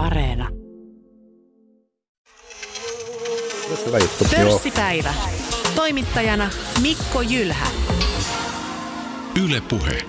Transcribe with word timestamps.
Areena. 0.00 0.48
Hyvä 3.86 3.98
juttu. 3.98 4.24
Pörssipäivä. 4.36 5.14
Toimittajana 5.74 6.50
Mikko 6.82 7.22
Jylhä. 7.22 7.66
Yle 9.44 9.60
Puhe. 9.60 10.02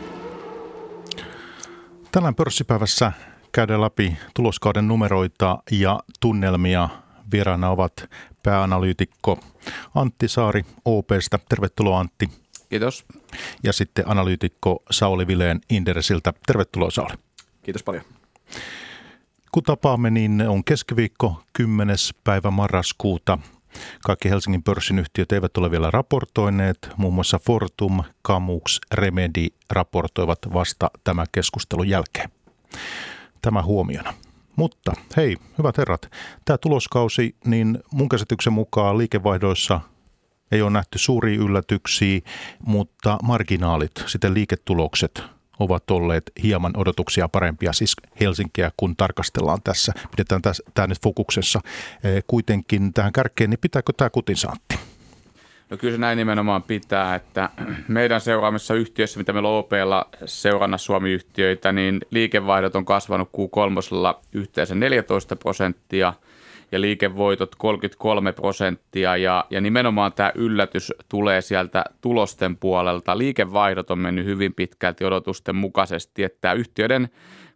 Tänään 2.11 2.35
pörssipäivässä 2.35 3.11
käydään 3.51 3.81
läpi 3.81 4.17
tuloskauden 4.35 4.87
numeroita 4.87 5.63
ja 5.71 5.99
tunnelmia. 6.19 6.89
Vieraana 7.31 7.69
ovat 7.69 8.09
pääanalyytikko 8.43 9.39
Antti 9.95 10.27
Saari 10.27 10.65
OPstä. 10.85 11.39
Tervetuloa 11.49 11.99
Antti. 11.99 12.29
Kiitos. 12.69 13.05
Ja 13.63 13.73
sitten 13.73 14.07
analyytikko 14.07 14.83
Sauli 14.91 15.27
Vileen 15.27 15.61
Inderesiltä. 15.69 16.33
Tervetuloa 16.47 16.91
Sauli. 16.91 17.13
Kiitos 17.63 17.83
paljon. 17.83 18.03
Kun 19.51 19.63
tapaamme, 19.63 20.09
niin 20.09 20.41
on 20.47 20.63
keskiviikko 20.63 21.43
10. 21.53 21.95
päivä 22.23 22.51
marraskuuta. 22.51 23.37
Kaikki 24.03 24.29
Helsingin 24.29 24.63
pörssin 24.63 24.99
yhtiöt 24.99 25.31
eivät 25.31 25.57
ole 25.57 25.71
vielä 25.71 25.91
raportoineet. 25.91 26.89
Muun 26.97 27.13
muassa 27.13 27.39
Fortum, 27.39 28.03
Camux, 28.27 28.79
Remedi 28.91 29.47
raportoivat 29.69 30.39
vasta 30.53 30.91
tämän 31.03 31.27
keskustelun 31.31 31.89
jälkeen. 31.89 32.29
Tämä 33.41 33.63
huomiona. 33.63 34.13
Mutta 34.55 34.93
hei, 35.17 35.37
hyvät 35.57 35.77
herrat, 35.77 36.11
tämä 36.45 36.57
tuloskausi, 36.57 37.35
niin 37.45 37.79
mun 37.91 38.09
käsityksen 38.09 38.53
mukaan 38.53 38.97
liikevaihdoissa 38.97 39.81
ei 40.51 40.61
ole 40.61 40.71
nähty 40.71 40.97
suuria 40.97 41.39
yllätyksiä, 41.39 42.19
mutta 42.65 43.17
marginaalit, 43.23 44.03
sitten 44.05 44.33
liiketulokset 44.33 45.23
ovat 45.61 45.91
olleet 45.91 46.31
hieman 46.43 46.77
odotuksia 46.77 47.29
parempia, 47.29 47.73
siis 47.73 47.95
Helsinkiä 48.21 48.71
kun 48.77 48.95
tarkastellaan 48.95 49.59
tässä. 49.63 49.93
Pidetään 50.11 50.41
tämä 50.73 50.87
nyt 50.87 51.01
fokuksessa. 51.03 51.59
Kuitenkin 52.27 52.93
tähän 52.93 53.13
kärkeen, 53.13 53.49
niin 53.49 53.59
pitääkö 53.59 53.93
tämä 53.97 54.09
kutinsaantti? 54.09 54.79
No 55.69 55.77
kyllä 55.77 55.93
se 55.93 55.97
näin 55.97 56.17
nimenomaan 56.17 56.63
pitää, 56.63 57.15
että 57.15 57.49
meidän 57.87 58.21
seuraamissa 58.21 58.73
yhtiöissä, 58.73 59.19
mitä 59.19 59.33
meillä 59.33 59.49
on 59.49 59.55
OPlla 59.57 60.09
seurana 60.25 60.77
Suomi-yhtiöitä, 60.77 61.71
niin 61.71 61.99
liikevaihdot 62.09 62.75
on 62.75 62.85
kasvanut 62.85 63.29
Q3 63.29 64.19
yhteensä 64.33 64.75
14 64.75 65.35
prosenttia 65.35 66.13
ja 66.71 66.81
liikevoitot 66.81 67.55
33 67.55 68.31
prosenttia 68.31 69.17
ja, 69.17 69.45
ja 69.49 69.61
nimenomaan 69.61 70.13
tämä 70.13 70.31
yllätys 70.35 70.93
tulee 71.09 71.41
sieltä 71.41 71.83
tulosten 72.01 72.57
puolelta. 72.57 73.17
Liikevaihdot 73.17 73.91
on 73.91 73.99
mennyt 73.99 74.25
hyvin 74.25 74.53
pitkälti 74.53 75.05
odotusten 75.05 75.55
mukaisesti, 75.55 76.23
että 76.23 76.53
yhtiöiden 76.53 77.09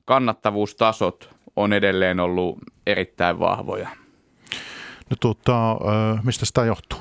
kannattavuustasot 0.06 1.30
on 1.56 1.74
edelleen 1.74 2.20
ollut 2.20 2.58
erittäin 2.88 3.40
vahvoja. 3.40 3.90
No 5.10 5.16
tuota, 5.20 5.78
mistä 6.24 6.46
sitä 6.46 6.66
johtuu? 6.66 7.00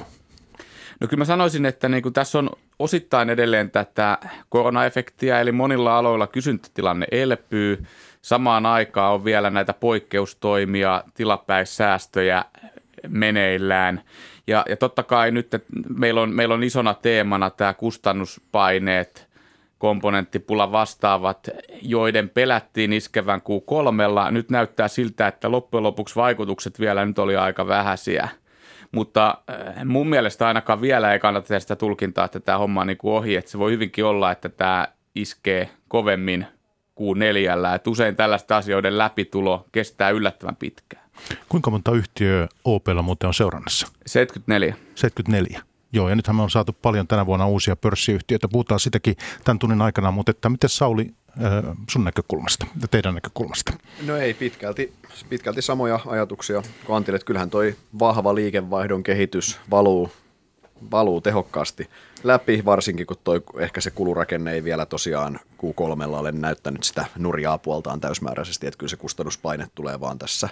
No 1.01 1.09
kyllä 1.09 1.21
mä 1.21 1.25
sanoisin, 1.25 1.67
että 1.67 1.89
niin 1.89 2.03
kuin 2.03 2.13
tässä 2.13 2.39
on 2.39 2.51
osittain 2.79 3.31
edelleen 3.31 3.71
tätä 3.71 4.19
koronaefektiä, 4.49 5.41
eli 5.41 5.53
monilla 5.53 5.99
aloilla 5.99 6.27
kysyntätilanne 6.27 7.07
elpyy. 7.11 7.85
Samaan 8.25 8.67
aikaan 8.67 9.15
on 9.15 9.25
vielä 9.25 9.51
näitä 9.51 9.73
poikkeustoimia, 9.73 11.05
tilapäissäästöjä 11.15 12.45
meneillään. 13.09 14.03
Ja, 14.47 14.65
ja 14.69 14.77
totta 14.77 15.03
kai 15.03 15.31
nyt 15.31 15.55
että 15.55 15.69
meillä, 15.97 16.21
on, 16.21 16.31
meillä 16.31 16.55
on 16.55 16.63
isona 16.63 16.95
teemana 16.95 17.51
tämä 17.51 17.75
kustannuspaineet, 17.75 19.29
komponenttipula 19.79 20.73
vastaavat, 20.73 21.49
joiden 21.83 22.29
pelättiin 22.29 22.93
iskevän 22.93 23.41
Q3. 23.41 24.31
Nyt 24.31 24.51
näyttää 24.51 24.89
siltä, 24.89 25.27
että 25.27 25.51
loppujen 25.51 25.83
lopuksi 25.83 26.17
vaikutukset 26.17 26.81
vielä 26.81 27.05
nyt 27.05 27.19
oli 27.19 27.37
aika 27.37 27.67
vähäisiä– 27.67 28.29
mutta 28.93 29.39
äh, 29.51 29.85
mun 29.85 30.09
mielestä 30.09 30.49
ainakaan 30.49 30.81
vielä 30.81 31.13
ei 31.13 31.19
kannata 31.19 31.49
tehdä 31.49 31.61
sitä 31.61 31.77
tulkintaa, 31.77 32.25
että 32.25 32.41
tämä 32.41 32.59
homma 32.59 32.81
on 32.81 32.87
niin 32.87 32.97
kuin 32.97 33.15
ohi. 33.15 33.37
Että 33.37 33.51
se 33.51 33.59
voi 33.59 33.73
hyvinkin 33.73 34.05
olla, 34.05 34.31
että 34.31 34.49
tämä 34.49 34.89
iskee 35.15 35.71
kovemmin 35.89 36.47
kuin 36.95 37.19
neljällä. 37.19 37.75
Että 37.75 37.91
usein 37.91 38.17
tällaista 38.17 38.57
asioiden 38.57 38.99
läpitulo 38.99 39.67
kestää 39.73 40.11
yllättävän 40.11 40.57
pitkään. 40.57 41.05
Kuinka 41.49 41.71
monta 41.71 41.93
yhtiöä 41.93 42.49
OPlla 42.65 43.03
muuten 43.03 43.27
on 43.29 43.35
seurannassa? 43.35 43.87
74. 44.07 44.75
74. 44.95 45.61
Joo, 45.93 46.09
ja 46.09 46.17
nythän 46.17 46.37
me 46.37 46.43
on 46.43 46.51
saatu 46.51 46.77
paljon 46.83 47.07
tänä 47.07 47.27
vuonna 47.27 47.47
uusia 47.47 47.77
pörssiyhtiöitä. 47.77 48.49
Puhutaan 48.49 48.81
sitäkin 48.81 49.17
tämän 49.45 49.59
tunnin 49.59 49.83
aikana, 49.83 50.11
mutta 50.11 50.31
että 50.31 50.49
miten 50.49 50.71
Sauli 50.71 51.15
sun 51.91 52.05
näkökulmasta 52.05 52.67
ja 52.83 52.89
teidän 52.89 53.15
näkökulmasta? 53.15 53.73
No 54.07 54.17
ei 54.17 54.35
pitkälti, 54.35 54.93
pitkälti 55.29 55.63
samoja 55.63 56.01
ajatuksia 56.07 56.63
kuin 56.87 56.97
Antille, 56.97 57.17
että 57.17 57.27
kyllähän 57.27 57.51
toi 57.51 57.77
vahva 57.99 58.35
liikevaihdon 58.35 59.03
kehitys 59.03 59.61
valuu, 59.71 60.13
valuu 60.91 61.21
tehokkaasti 61.21 61.89
läpi, 62.25 62.65
varsinkin 62.65 63.07
kun 63.07 63.17
toi, 63.25 63.43
ehkä 63.59 63.81
se 63.81 63.91
kulurakenne 63.91 64.53
ei 64.53 64.65
vielä 64.65 64.87
tosiaan 64.87 65.41
Q3 65.63 66.19
ole 66.19 66.33
näyttänyt 66.33 66.85
sitä 66.85 67.05
nurjaa 67.19 67.59
puoltaan 67.59 68.01
täysmääräisesti, 68.01 68.67
että 68.67 68.79
kyllä 68.79 68.91
se 68.91 68.97
kustannuspaine 68.97 69.67
tulee 69.75 70.01
vaan 70.01 70.19
tässä 70.19 70.49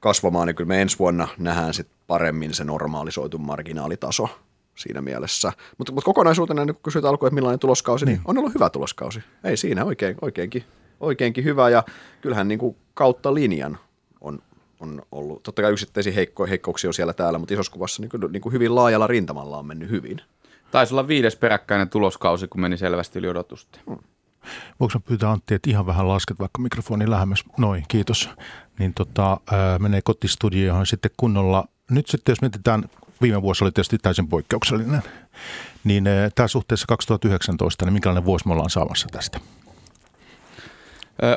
kasvamaan, 0.00 0.46
niin 0.46 0.56
kyllä 0.56 0.68
me 0.68 0.82
ensi 0.82 0.98
vuonna 0.98 1.28
nähdään 1.38 1.74
sitten 1.74 1.96
paremmin 2.06 2.54
se 2.54 2.64
normaalisoitu 2.64 3.38
marginaalitaso 3.38 4.28
siinä 4.74 5.00
mielessä. 5.00 5.52
Mutta 5.78 5.92
mut 5.92 6.04
kokonaisuutena, 6.04 6.64
niin 6.64 6.74
kun 6.74 6.82
kysyt 6.82 7.04
alkuun, 7.04 7.28
että 7.28 7.34
millainen 7.34 7.58
tuloskausi, 7.58 8.06
niin. 8.06 8.16
niin 8.16 8.22
on 8.24 8.38
ollut 8.38 8.54
hyvä 8.54 8.70
tuloskausi. 8.70 9.20
Ei 9.44 9.56
siinä 9.56 9.84
oikein, 9.84 10.16
oikeinkin, 10.22 10.64
oikeinkin 11.00 11.44
hyvä 11.44 11.68
ja 11.68 11.84
kyllähän 12.20 12.48
niin 12.48 12.58
kuin 12.58 12.76
kautta 12.94 13.34
linjan 13.34 13.78
on, 14.20 14.42
on 14.80 15.02
ollut, 15.12 15.42
totta 15.42 15.62
kai 15.62 15.72
yksittäisiä 15.72 16.12
heikko, 16.12 16.46
heikkouksia 16.46 16.90
on 16.90 16.94
siellä 16.94 17.12
täällä, 17.12 17.38
mutta 17.38 17.54
isossa 17.54 17.72
kuvassa 17.72 18.02
niin 18.02 18.10
kuin, 18.10 18.32
niin 18.32 18.40
kuin 18.40 18.52
hyvin 18.52 18.74
laajalla 18.74 19.06
rintamalla 19.06 19.58
on 19.58 19.66
mennyt 19.66 19.90
hyvin. 19.90 20.20
Taisi 20.72 20.94
olla 20.94 21.08
viides 21.08 21.36
peräkkäinen 21.36 21.88
tuloskausi, 21.88 22.48
kun 22.48 22.60
meni 22.60 22.76
selvästi 22.76 23.18
yli 23.18 23.28
odotusta. 23.28 23.78
Hmm. 23.86 23.98
Voinko 24.80 25.00
pyytää 25.00 25.30
Antti, 25.30 25.54
että 25.54 25.70
ihan 25.70 25.86
vähän 25.86 26.08
lasket 26.08 26.38
vaikka 26.38 26.62
mikrofoni 26.62 27.10
lähemmäs? 27.10 27.44
Noin, 27.58 27.84
kiitos. 27.88 28.30
Niin 28.78 28.94
tota, 28.94 29.40
menee 29.78 30.00
kotistudioon 30.04 30.86
sitten 30.86 31.10
kunnolla. 31.16 31.64
Nyt 31.90 32.06
sitten 32.06 32.32
jos 32.32 32.40
mietitään 32.40 32.84
viime 33.22 33.42
vuosi 33.42 33.64
oli 33.64 33.72
tietysti 33.72 33.98
täysin 33.98 34.28
poikkeuksellinen. 34.28 35.02
Niin 35.84 36.04
tämä 36.34 36.48
suhteessa 36.48 36.86
2019, 36.88 37.84
niin 37.84 37.92
minkälainen 37.92 38.24
vuosi 38.24 38.46
me 38.46 38.52
ollaan 38.52 38.70
saamassa 38.70 39.08
tästä? 39.12 39.40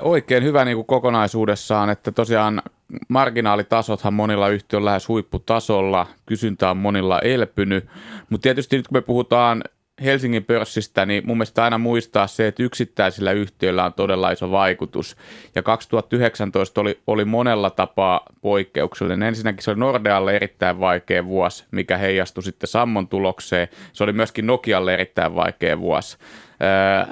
Oikein 0.02 0.44
hyvä 0.44 0.66
niin 0.66 0.78
kuin 0.78 0.86
kokonaisuudessaan, 0.88 1.90
että 1.90 2.12
tosiaan 2.12 2.62
marginaalitasothan 3.08 4.13
monilla 4.13 4.50
yhtiöillä 4.50 4.90
lähes 4.90 5.08
huipputasolla, 5.08 6.08
kysyntä 6.25 6.69
on 6.69 6.78
monilla 6.78 7.19
elpynyt, 7.19 7.85
mutta 8.30 8.44
tietysti 8.44 8.78
nyt 8.78 8.88
kun 8.88 8.97
me 8.97 9.02
puhutaan 9.02 9.64
Helsingin 10.03 10.45
pörssistä, 10.45 11.06
niin 11.06 11.23
mun 11.25 11.38
mielestä 11.38 11.63
aina 11.63 11.78
muistaa 11.78 12.28
se, 12.28 12.47
että 12.47 12.63
yksittäisillä 12.63 13.31
yhtiöillä 13.31 13.85
on 13.85 13.94
todella 13.94 14.31
iso 14.31 14.51
vaikutus. 14.51 15.17
Ja 15.56 15.63
2019 15.63 16.81
oli, 16.81 17.00
oli 17.07 17.25
monella 17.25 17.69
tapaa 17.69 18.22
poikkeuksellinen. 18.41 19.28
Ensinnäkin 19.28 19.63
se 19.63 19.72
oli 19.72 19.79
Nordealle 19.79 20.35
erittäin 20.35 20.79
vaikea 20.79 21.25
vuosi, 21.25 21.66
mikä 21.72 21.97
heijastui 21.97 22.44
sitten 22.44 22.67
Sammon 22.67 23.07
tulokseen. 23.07 23.67
Se 23.94 24.03
oli 24.03 24.13
myöskin 24.13 24.47
Nokialle 24.47 24.94
erittäin 24.94 25.35
vaikea 25.35 25.79
vuosi. 25.79 26.17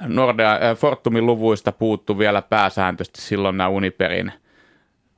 Nordea, 0.08 0.60
Fortumin 0.76 1.26
luvuista 1.26 1.72
puuttu 1.72 2.18
vielä 2.18 2.42
pääsääntöisesti 2.42 3.22
silloin 3.22 3.58
nämä 3.58 3.68
Uniperin 3.68 4.32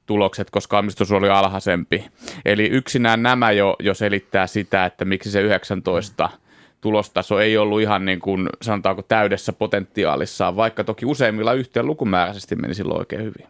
tulokset, 0.05 0.49
koska 0.49 0.79
omistus 0.79 1.11
oli 1.11 1.29
alhaisempi. 1.29 2.05
Eli 2.45 2.65
yksinään 2.65 3.23
nämä 3.23 3.51
jo, 3.51 3.75
jo 3.79 3.93
selittää 3.93 4.47
sitä, 4.47 4.85
että 4.85 5.05
miksi 5.05 5.31
se 5.31 5.41
19– 5.41 6.29
tulostaso 6.81 7.39
ei 7.39 7.57
ollut 7.57 7.81
ihan 7.81 8.05
niin 8.05 8.19
kuin 8.19 8.49
sanotaanko 8.61 9.01
täydessä 9.01 9.53
potentiaalissaan, 9.53 10.55
vaikka 10.55 10.83
toki 10.83 11.05
useimmilla 11.05 11.53
yhtiön 11.53 11.87
lukumääräisesti 11.87 12.55
meni 12.55 12.73
silloin 12.73 12.99
oikein 12.99 13.23
hyvin. 13.23 13.47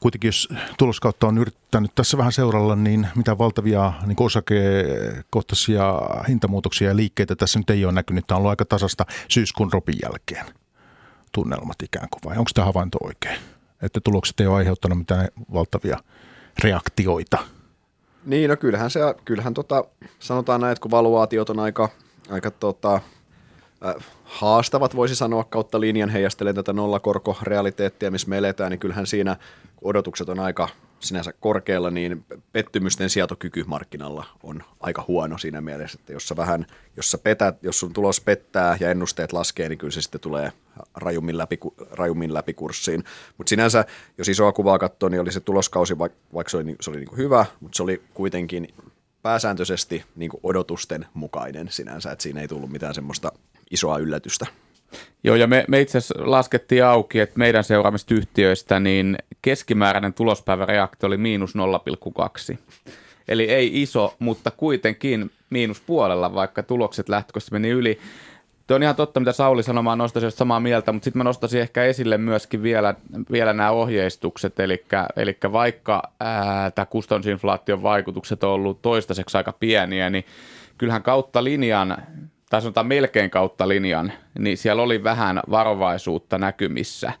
Kuitenkin 0.00 0.28
jos 0.28 0.48
tuloskautta 0.78 1.26
on 1.26 1.38
yrittänyt 1.38 1.90
tässä 1.94 2.18
vähän 2.18 2.32
seuralla, 2.32 2.76
niin 2.76 3.08
mitä 3.16 3.38
valtavia 3.38 3.92
niin 4.06 4.16
osakekohtaisia 4.20 5.94
hintamuutoksia 6.28 6.88
ja 6.88 6.96
liikkeitä 6.96 7.36
tässä 7.36 7.58
nyt 7.58 7.70
ei 7.70 7.84
ole 7.84 7.92
näkynyt. 7.92 8.26
Tämä 8.26 8.36
on 8.36 8.40
ollut 8.40 8.50
aika 8.50 8.64
tasasta 8.64 9.06
syyskuun 9.28 9.72
ropin 9.72 9.98
jälkeen 10.02 10.46
tunnelmat 11.32 11.82
ikään 11.82 12.08
kuin, 12.10 12.20
vai 12.24 12.38
onko 12.38 12.50
tämä 12.54 12.64
havainto 12.64 12.98
oikein? 13.02 13.40
Että 13.82 14.00
tulokset 14.04 14.40
ei 14.40 14.46
ole 14.46 14.56
aiheuttanut 14.56 14.98
mitään 14.98 15.28
valtavia 15.52 15.98
reaktioita– 16.64 17.38
niin, 18.24 18.50
no 18.50 18.56
kyllähän, 18.56 18.90
se, 18.90 19.00
kyllähän 19.24 19.54
tota, 19.54 19.84
sanotaan 20.18 20.60
näin, 20.60 20.72
että 20.72 20.82
kun 20.82 20.90
valuaatiot 20.90 21.50
on 21.50 21.58
aika, 21.58 21.88
aika 22.30 22.50
tota, 22.50 22.94
äh, 23.86 23.94
haastavat, 24.24 24.96
voisi 24.96 25.14
sanoa, 25.14 25.44
kautta 25.44 25.80
linjan 25.80 26.10
heijastelee 26.10 26.52
tätä 26.52 26.72
nollakorkorealiteettia, 26.72 28.10
missä 28.10 28.28
me 28.28 28.38
eletään, 28.38 28.70
niin 28.70 28.80
kyllähän 28.80 29.06
siinä 29.06 29.36
odotukset 29.82 30.28
on 30.28 30.40
aika, 30.40 30.68
sinänsä 31.00 31.32
korkealla, 31.40 31.90
niin 31.90 32.24
pettymysten 32.52 33.10
sietokyky 33.10 33.64
markkinalla 33.66 34.24
on 34.42 34.62
aika 34.80 35.04
huono 35.08 35.38
siinä 35.38 35.60
mielessä, 35.60 35.98
että 36.00 36.12
jos 36.12 36.28
sä 36.28 36.36
vähän, 36.36 36.66
jos 36.96 37.10
sä 37.10 37.18
petät, 37.18 37.62
jos 37.62 37.80
sun 37.80 37.92
tulos 37.92 38.20
pettää 38.20 38.76
ja 38.80 38.90
ennusteet 38.90 39.32
laskee, 39.32 39.68
niin 39.68 39.78
kyllä 39.78 39.90
se 39.90 40.02
sitten 40.02 40.20
tulee 40.20 40.52
rajummin 40.94 41.38
läpi, 41.38 41.58
rajummin 41.90 42.34
läpi 42.34 42.54
kurssiin. 42.54 43.04
Mutta 43.38 43.50
sinänsä, 43.50 43.84
jos 44.18 44.28
isoa 44.28 44.52
kuvaa 44.52 44.78
katsoo, 44.78 45.08
niin 45.08 45.20
oli 45.20 45.32
se 45.32 45.40
tuloskausi, 45.40 45.98
vaikka 45.98 46.48
se 46.48 46.56
oli, 46.56 46.76
se 46.80 46.90
oli 46.90 46.98
niin 46.98 47.16
hyvä, 47.16 47.46
mutta 47.60 47.76
se 47.76 47.82
oli 47.82 48.02
kuitenkin 48.14 48.68
pääsääntöisesti 49.22 50.04
niin 50.16 50.30
odotusten 50.42 51.06
mukainen 51.14 51.68
sinänsä, 51.70 52.12
että 52.12 52.22
siinä 52.22 52.40
ei 52.40 52.48
tullut 52.48 52.70
mitään 52.70 52.94
semmoista 52.94 53.32
isoa 53.70 53.98
yllätystä. 53.98 54.46
Joo, 55.24 55.36
ja 55.36 55.46
me, 55.46 55.64
me 55.68 55.80
itse 55.80 55.98
asiassa 55.98 56.14
laskettiin 56.30 56.84
auki, 56.84 57.20
että 57.20 57.38
meidän 57.38 57.64
seuraamista 57.64 58.14
yhtiöistä 58.14 58.80
niin 58.80 59.18
keskimääräinen 59.42 60.14
tulospäiväreaktio 60.14 61.06
oli 61.06 61.16
miinus 61.16 61.54
0,2. 62.52 62.58
Eli 63.28 63.44
ei 63.50 63.82
iso, 63.82 64.14
mutta 64.18 64.50
kuitenkin 64.50 65.30
miinus 65.50 65.80
puolella, 65.80 66.34
vaikka 66.34 66.62
tulokset 66.62 67.08
lähtökohtaisesti 67.08 67.52
meni 67.52 67.68
yli. 67.68 67.98
Tuo 68.66 68.74
on 68.74 68.82
ihan 68.82 68.96
totta, 68.96 69.20
mitä 69.20 69.32
Sauli 69.32 69.62
sanoi, 69.62 69.82
mä 69.82 69.96
nostaisin 69.96 70.30
samaa 70.30 70.60
mieltä, 70.60 70.92
mutta 70.92 71.04
sitten 71.04 71.20
mä 71.20 71.24
nostaisin 71.24 71.60
ehkä 71.60 71.84
esille 71.84 72.18
myöskin 72.18 72.62
vielä, 72.62 72.94
vielä 73.32 73.52
nämä 73.52 73.70
ohjeistukset, 73.70 74.60
eli, 74.60 74.84
vaikka 75.52 76.02
tämä 76.74 76.86
kustannusinflaation 76.86 77.82
vaikutukset 77.82 78.44
on 78.44 78.50
ollut 78.50 78.82
toistaiseksi 78.82 79.36
aika 79.36 79.52
pieniä, 79.52 80.10
niin 80.10 80.24
kyllähän 80.78 81.02
kautta 81.02 81.44
linjan 81.44 81.96
tai 82.50 82.62
sanotaan 82.62 82.86
melkein 82.86 83.30
kautta 83.30 83.68
linjan, 83.68 84.12
niin 84.38 84.56
siellä 84.56 84.82
oli 84.82 85.04
vähän 85.04 85.40
varovaisuutta 85.50 86.38
näkymissä. 86.38 87.12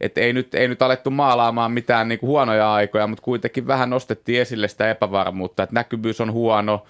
Et 0.00 0.18
ei, 0.18 0.32
nyt, 0.32 0.54
ei 0.54 0.68
nyt 0.68 0.82
alettu 0.82 1.10
maalaamaan 1.10 1.72
mitään 1.72 2.08
niin 2.08 2.18
kuin 2.18 2.28
huonoja 2.28 2.74
aikoja, 2.74 3.06
mutta 3.06 3.22
kuitenkin 3.22 3.66
vähän 3.66 3.90
nostettiin 3.90 4.40
esille 4.40 4.68
sitä 4.68 4.90
epävarmuutta, 4.90 5.62
että 5.62 5.74
näkyvyys 5.74 6.20
on 6.20 6.32
huono, 6.32 6.84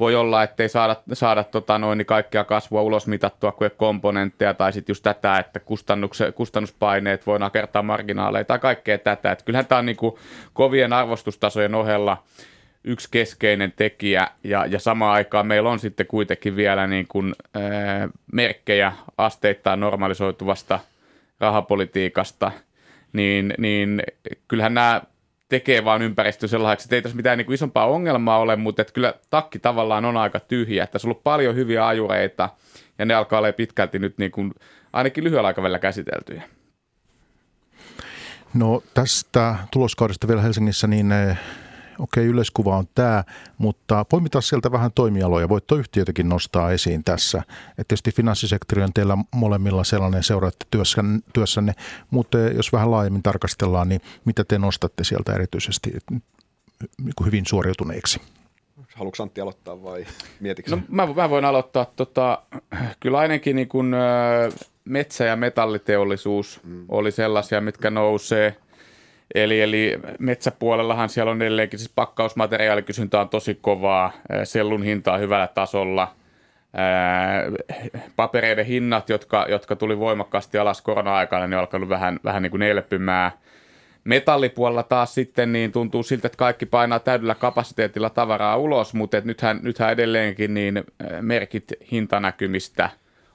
voi 0.00 0.14
olla, 0.14 0.42
että 0.42 0.62
ei 0.62 0.68
saada, 0.68 0.96
saada 1.12 1.44
tota 1.44 1.78
noin, 1.78 1.98
niin 1.98 2.06
kaikkea 2.06 2.44
kasvua 2.44 2.82
ulos 2.82 3.06
mitattua 3.06 3.52
kuin 3.52 3.70
komponentteja, 3.76 4.54
tai 4.54 4.72
sitten 4.72 4.90
just 4.90 5.02
tätä, 5.02 5.38
että 5.38 5.60
kustannuspaineet 6.34 7.26
voi 7.26 7.38
nakertaa 7.38 7.82
marginaaleja 7.82 8.44
tai 8.44 8.58
kaikkea 8.58 8.98
tätä. 8.98 9.32
Et 9.32 9.42
kyllähän 9.42 9.66
tämä 9.66 9.78
on 9.78 9.86
niin 9.86 9.96
kuin 9.96 10.14
kovien 10.52 10.92
arvostustasojen 10.92 11.74
ohella 11.74 12.22
yksi 12.84 13.08
keskeinen 13.10 13.72
tekijä 13.76 14.28
ja, 14.44 14.66
ja 14.66 14.78
samaan 14.78 15.14
aikaan 15.14 15.46
meillä 15.46 15.70
on 15.70 15.78
sitten 15.78 16.06
kuitenkin 16.06 16.56
vielä 16.56 16.86
niin 16.86 17.06
kuin, 17.08 17.34
ää, 17.54 18.08
merkkejä 18.32 18.92
asteittain 19.18 19.80
normalisoituvasta 19.80 20.78
rahapolitiikasta, 21.40 22.52
niin, 23.12 23.54
niin 23.58 24.02
kyllähän 24.48 24.74
nämä 24.74 25.02
tekee 25.50 25.84
vaan 25.84 26.02
ympäristö 26.02 26.48
sellaiseksi, 26.48 26.86
että 26.86 26.96
ei 26.96 27.02
tässä 27.02 27.16
mitään 27.16 27.38
niin 27.38 27.46
kuin 27.46 27.54
isompaa 27.54 27.86
ongelmaa 27.86 28.38
ole, 28.38 28.56
mutta 28.56 28.82
että 28.82 28.92
kyllä 28.92 29.14
takki 29.30 29.58
tavallaan 29.58 30.04
on 30.04 30.16
aika 30.16 30.40
tyhjä. 30.40 30.86
Tässä 30.86 31.08
on 31.08 31.10
ollut 31.10 31.24
paljon 31.24 31.54
hyviä 31.54 31.86
ajureita 31.86 32.48
ja 32.98 33.04
ne 33.04 33.14
alkaa 33.14 33.38
olla 33.38 33.52
pitkälti 33.52 33.98
nyt 33.98 34.18
niin 34.18 34.30
kuin, 34.30 34.54
ainakin 34.92 35.24
lyhyellä 35.24 35.46
aikavälillä 35.46 35.78
käsiteltyjä. 35.78 36.42
No 38.54 38.82
tästä 38.94 39.56
tuloskaudesta 39.70 40.28
vielä 40.28 40.42
Helsingissä, 40.42 40.86
niin 40.86 41.14
okei, 42.00 42.26
yleiskuva 42.26 42.76
on 42.76 42.88
tämä, 42.94 43.24
mutta 43.58 44.04
poimitaan 44.04 44.42
sieltä 44.42 44.72
vähän 44.72 44.92
toimialoja. 44.92 45.48
Voittoyhtiötäkin 45.48 46.28
nostaa 46.28 46.70
esiin 46.72 47.04
tässä. 47.04 47.42
Et 47.78 47.88
tietysti 47.88 48.12
finanssisektori 48.12 48.82
on 48.82 48.92
teillä 48.92 49.18
molemmilla 49.34 49.84
sellainen 49.84 50.22
seuraatte 50.22 50.66
työssänne, 51.32 51.72
mutta 52.10 52.38
jos 52.38 52.72
vähän 52.72 52.90
laajemmin 52.90 53.22
tarkastellaan, 53.22 53.88
niin 53.88 54.00
mitä 54.24 54.44
te 54.44 54.58
nostatte 54.58 55.04
sieltä 55.04 55.32
erityisesti 55.32 55.90
niin 56.10 57.14
hyvin 57.24 57.46
suoriutuneiksi? 57.46 58.20
Haluatko 58.94 59.22
Antti 59.22 59.40
aloittaa 59.40 59.82
vai 59.82 60.06
mietitkö 60.40 60.70
No 60.70 60.82
mä, 60.88 61.06
mä 61.06 61.30
voin 61.30 61.44
aloittaa. 61.44 61.86
Tota, 61.96 62.42
kyllä 63.00 63.18
ainakin 63.18 63.56
niin 63.56 63.68
kun, 63.68 63.96
metsä- 64.84 65.24
ja 65.24 65.36
metalliteollisuus 65.36 66.60
mm. 66.64 66.84
oli 66.88 67.10
sellaisia, 67.10 67.60
mitkä 67.60 67.90
nousee– 67.90 68.56
Eli, 69.34 69.60
eli 69.60 69.98
metsäpuolellahan 70.18 71.08
siellä 71.08 71.32
on 71.32 71.42
edelleenkin 71.42 71.78
siis 71.78 71.92
pakkausmateriaalikysyntä 71.94 73.20
on 73.20 73.28
tosi 73.28 73.58
kovaa, 73.60 74.12
sellun 74.44 74.82
hinta 74.82 75.12
on 75.12 75.20
hyvällä 75.20 75.46
tasolla, 75.46 76.14
papereiden 78.16 78.66
hinnat, 78.66 79.08
jotka, 79.08 79.46
jotka 79.48 79.76
tuli 79.76 79.98
voimakkaasti 79.98 80.58
alas 80.58 80.82
korona-aikana, 80.82 81.46
niin 81.46 81.54
on 81.54 81.60
alkanut 81.60 81.88
vähän, 81.88 82.20
vähän 82.24 82.42
niin 82.42 82.50
kuin 82.50 82.62
elpymään. 82.62 83.30
Metallipuolella 84.04 84.82
taas 84.82 85.14
sitten 85.14 85.52
niin 85.52 85.72
tuntuu 85.72 86.02
siltä, 86.02 86.26
että 86.26 86.38
kaikki 86.38 86.66
painaa 86.66 86.98
täydellä 86.98 87.34
kapasiteetilla 87.34 88.10
tavaraa 88.10 88.56
ulos, 88.56 88.94
mutta 88.94 89.16
et 89.16 89.24
nythän, 89.24 89.60
nythän 89.62 89.92
edelleenkin 89.92 90.54
niin 90.54 90.84
merkit 91.20 91.72
hintanäkymistä 91.92 92.90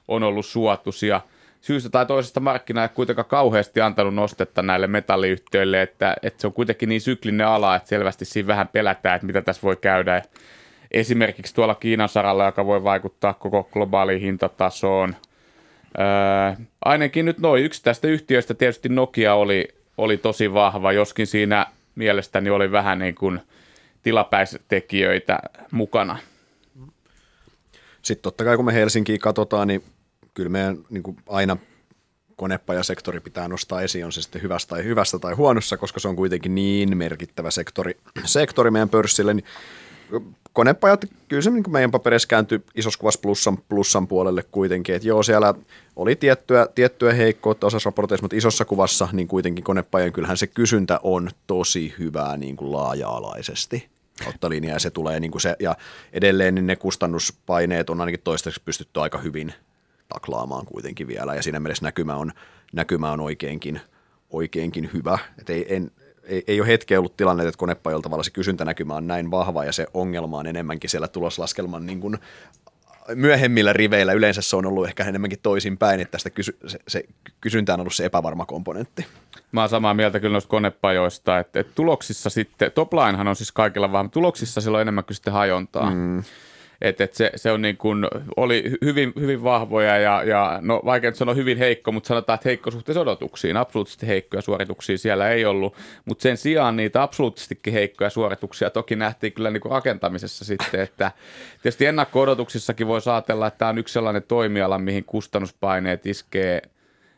on 0.07 0.23
ollut 0.23 0.45
suotuisia– 0.45 1.21
syystä 1.65 1.89
tai 1.89 2.05
toisesta 2.05 2.39
markkina 2.39 2.83
ei 2.83 2.89
kuitenkaan 2.89 3.27
kauheasti 3.27 3.81
antanut 3.81 4.13
nostetta 4.13 4.61
näille 4.61 4.87
metalliyhtiöille, 4.87 5.81
että, 5.81 6.15
että 6.23 6.41
se 6.41 6.47
on 6.47 6.53
kuitenkin 6.53 6.89
niin 6.89 7.01
syklinen 7.01 7.47
ala, 7.47 7.75
että 7.75 7.89
selvästi 7.89 8.25
siinä 8.25 8.47
vähän 8.47 8.67
pelätään, 8.67 9.15
että 9.15 9.25
mitä 9.25 9.41
tässä 9.41 9.61
voi 9.61 9.75
käydä. 9.75 10.21
Esimerkiksi 10.91 11.55
tuolla 11.55 11.75
Kiinan 11.75 12.09
saralla, 12.09 12.45
joka 12.45 12.65
voi 12.65 12.83
vaikuttaa 12.83 13.33
koko 13.33 13.63
globaaliin 13.63 14.21
hintatasoon. 14.21 15.15
Öö, 15.99 16.65
ainakin 16.85 17.25
nyt 17.25 17.39
noin 17.39 17.63
yksittäistä 17.63 18.07
yhtiöistä 18.07 18.53
tietysti 18.53 18.89
Nokia 18.89 19.33
oli, 19.33 19.67
oli 19.97 20.17
tosi 20.17 20.53
vahva, 20.53 20.91
joskin 20.91 21.27
siinä 21.27 21.65
mielestäni 21.95 22.49
oli 22.49 22.71
vähän 22.71 22.99
niin 22.99 23.15
kuin 23.15 23.41
tilapäistekijöitä 24.03 25.39
mukana. 25.71 26.17
Sitten 28.01 28.23
totta 28.23 28.43
kai 28.43 28.55
kun 28.55 28.65
me 28.65 28.73
Helsinkiin 28.73 29.19
katsotaan, 29.19 29.67
niin 29.67 29.83
kyllä 30.35 30.49
meidän 30.49 30.77
niin 30.89 31.03
kuin 31.03 31.17
aina 31.29 31.57
konepajasektori 32.35 33.19
pitää 33.19 33.47
nostaa 33.47 33.81
esiin, 33.81 34.05
on 34.05 34.11
se 34.11 34.21
sitten 34.21 34.41
hyvästä 34.41 34.69
tai 34.69 34.83
hyvästä 34.83 35.19
tai 35.19 35.33
huonossa, 35.33 35.77
koska 35.77 35.99
se 35.99 36.07
on 36.07 36.15
kuitenkin 36.15 36.55
niin 36.55 36.97
merkittävä 36.97 37.51
sektori, 37.51 37.97
sektori 38.25 38.71
meidän 38.71 38.89
pörssille. 38.89 39.33
Niin 39.33 39.45
konepajat, 40.53 41.05
kyllä 41.27 41.41
se 41.41 41.49
niin 41.49 41.63
meidän 41.67 41.91
paperissa 41.91 42.27
kääntyi 42.27 42.61
isossa 42.75 42.99
kuvassa 42.99 43.19
plussan, 43.21 43.57
plussan 43.57 44.07
puolelle 44.07 44.43
kuitenkin, 44.51 44.95
että 44.95 45.07
joo, 45.07 45.23
siellä 45.23 45.53
oli 45.95 46.15
tiettyä, 46.15 46.67
tiettyä 46.75 47.13
heikkoutta 47.13 47.67
osassa 47.67 47.87
raporteissa, 47.87 48.23
mutta 48.23 48.35
isossa 48.35 48.65
kuvassa 48.65 49.07
niin 49.11 49.27
kuitenkin 49.27 49.63
konepajan 49.63 50.11
kyllähän 50.11 50.37
se 50.37 50.47
kysyntä 50.47 50.99
on 51.03 51.29
tosi 51.47 51.93
hyvää 51.99 52.37
niin 52.37 52.55
kuin 52.55 52.71
laaja-alaisesti 52.71 53.87
kautta 54.23 54.49
linjaa 54.49 54.75
ja 54.75 54.79
se 54.79 54.89
tulee 54.89 55.19
niin 55.19 55.31
kuin 55.31 55.41
se, 55.41 55.55
ja 55.59 55.75
edelleen 56.13 56.55
niin 56.55 56.67
ne 56.67 56.75
kustannuspaineet 56.75 57.89
on 57.89 58.01
ainakin 58.01 58.21
toistaiseksi 58.23 58.65
pystytty 58.65 58.99
aika 58.99 59.17
hyvin 59.17 59.53
taklaamaan 60.07 60.65
kuitenkin 60.65 61.07
vielä 61.07 61.35
ja 61.35 61.43
siinä 61.43 61.59
mielessä 61.59 61.85
näkymä 61.85 62.15
on, 62.15 62.31
näkymä 62.73 63.11
on 63.11 63.19
oikeinkin, 63.19 63.81
oikeinkin 64.29 64.89
hyvä. 64.93 65.19
Et 65.39 65.49
ei, 65.49 65.75
en, 65.75 65.91
ei, 66.23 66.43
ei 66.47 66.61
ole 66.61 66.67
hetkeä 66.67 66.99
ollut 66.99 67.17
tilanne, 67.17 67.43
että 67.47 67.57
konepajoilla 67.57 68.03
tavalla 68.03 68.23
se 68.23 68.31
kysyntänäkymä 68.31 68.95
on 68.95 69.07
näin 69.07 69.31
vahva 69.31 69.65
ja 69.65 69.71
se 69.71 69.87
ongelma 69.93 70.37
on 70.37 70.47
enemmänkin 70.47 70.89
siellä 70.89 71.07
tuloslaskelman 71.07 71.85
niin 71.85 71.99
kuin 71.99 72.17
myöhemmillä 73.15 73.73
riveillä. 73.73 74.13
Yleensä 74.13 74.41
se 74.41 74.55
on 74.55 74.65
ollut 74.65 74.87
ehkä 74.87 75.03
enemmänkin 75.03 75.39
toisinpäin, 75.43 75.99
että 75.99 76.11
tästä 76.11 76.29
kysy, 76.29 76.57
se, 76.67 76.79
se 76.87 77.03
kysyntä 77.41 77.73
on 77.73 77.79
ollut 77.79 77.93
se 77.93 78.05
epävarma 78.05 78.45
komponentti. 78.45 79.05
Mä 79.51 79.61
oon 79.61 79.69
samaa 79.69 79.93
mieltä 79.93 80.19
kyllä 80.19 80.33
noista 80.33 80.49
konepajoista, 80.49 81.39
että, 81.39 81.59
että 81.59 81.73
tuloksissa 81.75 82.29
sitten, 82.29 82.71
toplinehan 82.71 83.27
on 83.27 83.35
siis 83.35 83.51
kaikilla 83.51 83.91
vaan, 83.91 84.09
tuloksissa 84.09 84.61
sillä 84.61 84.75
on 84.75 84.81
enemmän 84.81 85.03
kuin 85.03 85.15
sitten 85.15 85.33
hajontaa. 85.33 85.89
Mm. 85.89 86.23
Et, 86.81 87.01
et 87.01 87.13
se, 87.13 87.31
se 87.35 87.51
on 87.51 87.61
niin 87.61 87.77
kuin, 87.77 88.07
oli 88.37 88.71
hyvin, 88.81 89.13
hyvin 89.19 89.43
vahvoja 89.43 89.97
ja, 89.97 90.23
ja 90.23 90.59
no 90.61 90.81
vaikea 90.85 91.09
nyt 91.09 91.17
sanoa 91.17 91.35
hyvin 91.35 91.57
heikko, 91.57 91.91
mutta 91.91 92.07
sanotaan, 92.07 92.35
että 92.35 92.49
heikko 92.49 92.71
suhteessa 92.71 93.01
odotuksiin. 93.01 93.57
Absoluuttisesti 93.57 94.07
heikkoja 94.07 94.41
suorituksia 94.41 94.97
siellä 94.97 95.29
ei 95.29 95.45
ollut, 95.45 95.75
mutta 96.05 96.21
sen 96.21 96.37
sijaan 96.37 96.75
niitä 96.75 97.03
absoluuttisestikin 97.03 97.73
heikkoja 97.73 98.09
suorituksia 98.09 98.69
toki 98.69 98.95
nähtiin 98.95 99.33
kyllä 99.33 99.51
niin 99.51 99.61
kuin 99.61 99.71
rakentamisessa 99.71 100.45
sitten, 100.45 100.79
että 100.79 101.11
tietysti 101.61 101.85
ennakko-odotuksissakin 101.85 102.87
voi 102.87 103.01
ajatella, 103.11 103.47
että 103.47 103.57
tämä 103.57 103.69
on 103.69 103.77
yksi 103.77 103.93
sellainen 103.93 104.23
toimiala, 104.23 104.77
mihin 104.77 105.05
kustannuspaineet 105.05 106.05
iskee 106.05 106.61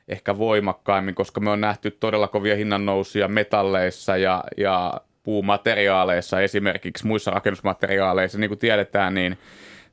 ehkä 0.08 0.38
voimakkaimmin, 0.38 1.16
koska 1.16 1.40
me 1.40 1.50
on 1.50 1.62
nähty 1.62 1.92
todella 1.92 2.28
kovia 2.28 2.56
hinnannousuja 2.56 3.28
metalleissa 3.28 4.18
ja, 4.18 4.44
ja 4.58 5.02
puumateriaaleissa, 5.28 6.42
esimerkiksi 6.42 7.08
muissa 7.08 7.32
rakennusmateriaaleissa, 7.32 8.38
niin 8.38 8.50
kuin 8.50 8.60
tiedetään, 8.60 9.14
niin 9.14 9.38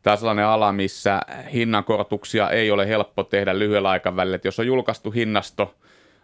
tämä 0.03 0.13
on 0.13 0.19
sellainen 0.19 0.47
ala, 0.47 0.73
missä 0.73 1.21
hinnankorotuksia 1.53 2.51
ei 2.51 2.71
ole 2.71 2.89
helppo 2.89 3.23
tehdä 3.23 3.59
lyhyellä 3.59 3.91
aikavälillä. 3.91 4.35
Että 4.37 4.49
jos 4.49 4.59
on 4.59 4.67
julkaistu 4.67 5.11
hinnasto 5.11 5.75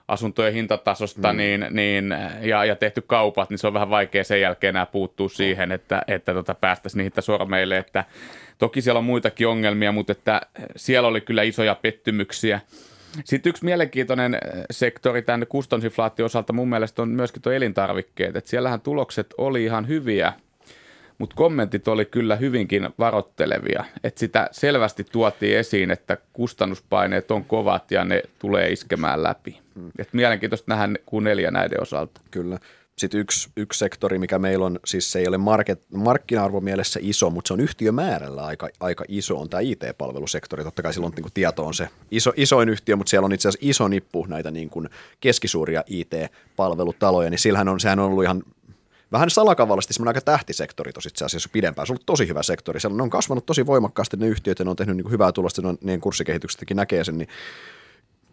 asuntojen 0.08 0.52
hintatasosta 0.52 1.32
mm. 1.32 1.36
niin, 1.36 1.66
niin, 1.70 2.14
ja, 2.40 2.64
ja 2.64 2.76
tehty 2.76 3.02
kaupat, 3.06 3.50
niin 3.50 3.58
se 3.58 3.66
on 3.66 3.74
vähän 3.74 3.90
vaikea 3.90 4.24
sen 4.24 4.40
jälkeen 4.40 4.68
enää 4.76 4.86
puuttua 4.86 5.28
siihen, 5.28 5.72
että, 5.72 6.02
että 6.08 6.34
tota, 6.34 6.54
päästäisiin 6.54 7.02
niitä 7.02 7.20
sormeille. 7.20 7.78
Että 7.78 8.04
toki 8.58 8.82
siellä 8.82 8.98
on 8.98 9.04
muitakin 9.04 9.48
ongelmia, 9.48 9.92
mutta 9.92 10.12
että 10.12 10.40
siellä 10.76 11.08
oli 11.08 11.20
kyllä 11.20 11.42
isoja 11.42 11.74
pettymyksiä. 11.74 12.60
Sitten 13.24 13.50
yksi 13.50 13.64
mielenkiintoinen 13.64 14.34
äh, 14.34 14.40
sektori 14.70 15.22
tämän 15.22 15.46
kustannusinflaation 15.46 16.26
osalta 16.26 16.52
mun 16.52 16.68
mielestä 16.68 17.02
on 17.02 17.08
myöskin 17.08 17.42
tuo 17.42 17.52
elintarvikkeet. 17.52 18.36
Et 18.36 18.46
siellähän 18.46 18.80
tulokset 18.80 19.34
oli 19.38 19.64
ihan 19.64 19.88
hyviä, 19.88 20.32
mutta 21.18 21.36
kommentit 21.36 21.88
oli 21.88 22.04
kyllä 22.04 22.36
hyvinkin 22.36 22.88
varoittelevia. 22.98 23.84
Et 24.04 24.18
sitä 24.18 24.48
selvästi 24.52 25.04
tuotiin 25.04 25.58
esiin, 25.58 25.90
että 25.90 26.16
kustannuspaineet 26.32 27.30
on 27.30 27.44
kovat 27.44 27.90
ja 27.90 28.04
ne 28.04 28.22
tulee 28.38 28.72
iskemään 28.72 29.22
läpi. 29.22 29.58
Et 29.98 30.08
mielenkiintoista 30.12 30.74
nähdä 30.74 30.98
kuin 31.06 31.24
neljä 31.24 31.50
näiden 31.50 31.82
osalta. 31.82 32.20
Kyllä. 32.30 32.58
Sitten 33.00 33.20
yksi, 33.20 33.50
yksi 33.56 33.78
sektori, 33.78 34.18
mikä 34.18 34.38
meillä 34.38 34.66
on, 34.66 34.78
siis 34.84 35.12
se 35.12 35.18
ei 35.18 35.28
ole 35.28 35.38
market, 35.38 35.82
markkina-arvo 35.94 36.60
mielessä 36.60 37.00
iso, 37.02 37.30
mutta 37.30 37.48
se 37.48 37.54
on 37.54 37.60
yhtiömäärällä 37.60 38.44
aika, 38.44 38.68
aika 38.80 39.04
iso, 39.08 39.38
on 39.38 39.50
tämä 39.50 39.60
IT-palvelusektori. 39.60 40.64
Totta 40.64 40.82
kai 40.82 40.94
silloin 40.94 41.12
niin 41.16 41.22
kuin 41.22 41.32
tieto 41.32 41.66
on 41.66 41.74
se 41.74 41.88
iso, 42.10 42.32
isoin 42.36 42.68
yhtiö, 42.68 42.96
mutta 42.96 43.10
siellä 43.10 43.26
on 43.26 43.32
itse 43.32 43.48
asiassa 43.48 43.66
iso 43.68 43.88
nippu 43.88 44.26
näitä 44.26 44.50
niin 44.50 44.70
kuin 44.70 44.88
keskisuuria 45.20 45.84
IT-palvelutaloja, 45.86 47.30
niin 47.30 47.38
sillähän 47.38 47.68
on, 47.68 47.80
sehän 47.80 47.98
on 47.98 48.06
ollut 48.06 48.24
ihan 48.24 48.42
vähän 49.12 49.30
salakavallisesti 49.30 49.94
semmoinen 49.94 50.10
aika 50.10 50.20
tähtisektori 50.20 50.92
tosi 50.92 51.08
itse 51.08 51.24
asiassa 51.24 51.48
pidempään. 51.52 51.86
Se 51.86 51.92
on 51.92 51.94
ollut 51.94 52.06
tosi 52.06 52.28
hyvä 52.28 52.42
sektori. 52.42 52.80
Siellä 52.80 52.96
ne 52.96 53.02
on 53.02 53.10
kasvanut 53.10 53.46
tosi 53.46 53.66
voimakkaasti 53.66 54.16
ne 54.16 54.26
yhtiöt 54.26 54.58
ja 54.58 54.64
ne 54.64 54.70
on 54.70 54.76
tehnyt 54.76 54.96
niin 54.96 55.10
hyvää 55.10 55.32
tulosta, 55.32 55.62
ne 55.62 55.68
on, 55.68 55.78
niin 55.80 56.00
kurssikehityksestäkin 56.00 56.76
näkee 56.76 57.04
sen, 57.04 57.18
niin 57.18 57.28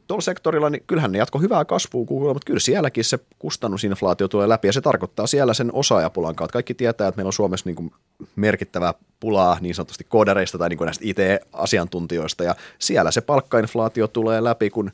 tuolla 0.07 0.21
sektorilla, 0.21 0.69
niin 0.69 0.83
kyllähän 0.87 1.11
ne 1.11 1.17
jatko 1.17 1.39
hyvää 1.39 1.65
kasvua 1.65 2.05
Google, 2.05 2.33
mutta 2.33 2.45
kyllä 2.45 2.59
sielläkin 2.59 3.03
se 3.03 3.19
kustannusinflaatio 3.39 4.27
tulee 4.27 4.49
läpi 4.49 4.67
ja 4.67 4.73
se 4.73 4.81
tarkoittaa 4.81 5.27
siellä 5.27 5.53
sen 5.53 5.69
osaajapulan 5.73 6.35
kautta. 6.35 6.53
Kaikki 6.53 6.73
tietää, 6.73 7.07
että 7.07 7.17
meillä 7.17 7.29
on 7.29 7.33
Suomessa 7.33 7.69
niin 7.69 7.75
kuin 7.75 7.91
merkittävää 8.35 8.93
pulaa 9.19 9.57
niin 9.61 9.75
sanotusti 9.75 10.03
koodareista 10.03 10.57
tai 10.57 10.69
niin 10.69 10.77
kuin 10.77 10.85
näistä 10.85 11.05
IT-asiantuntijoista 11.07 12.43
ja 12.43 12.55
siellä 12.79 13.11
se 13.11 13.21
palkkainflaatio 13.21 14.07
tulee 14.07 14.43
läpi, 14.43 14.69
kun 14.69 14.91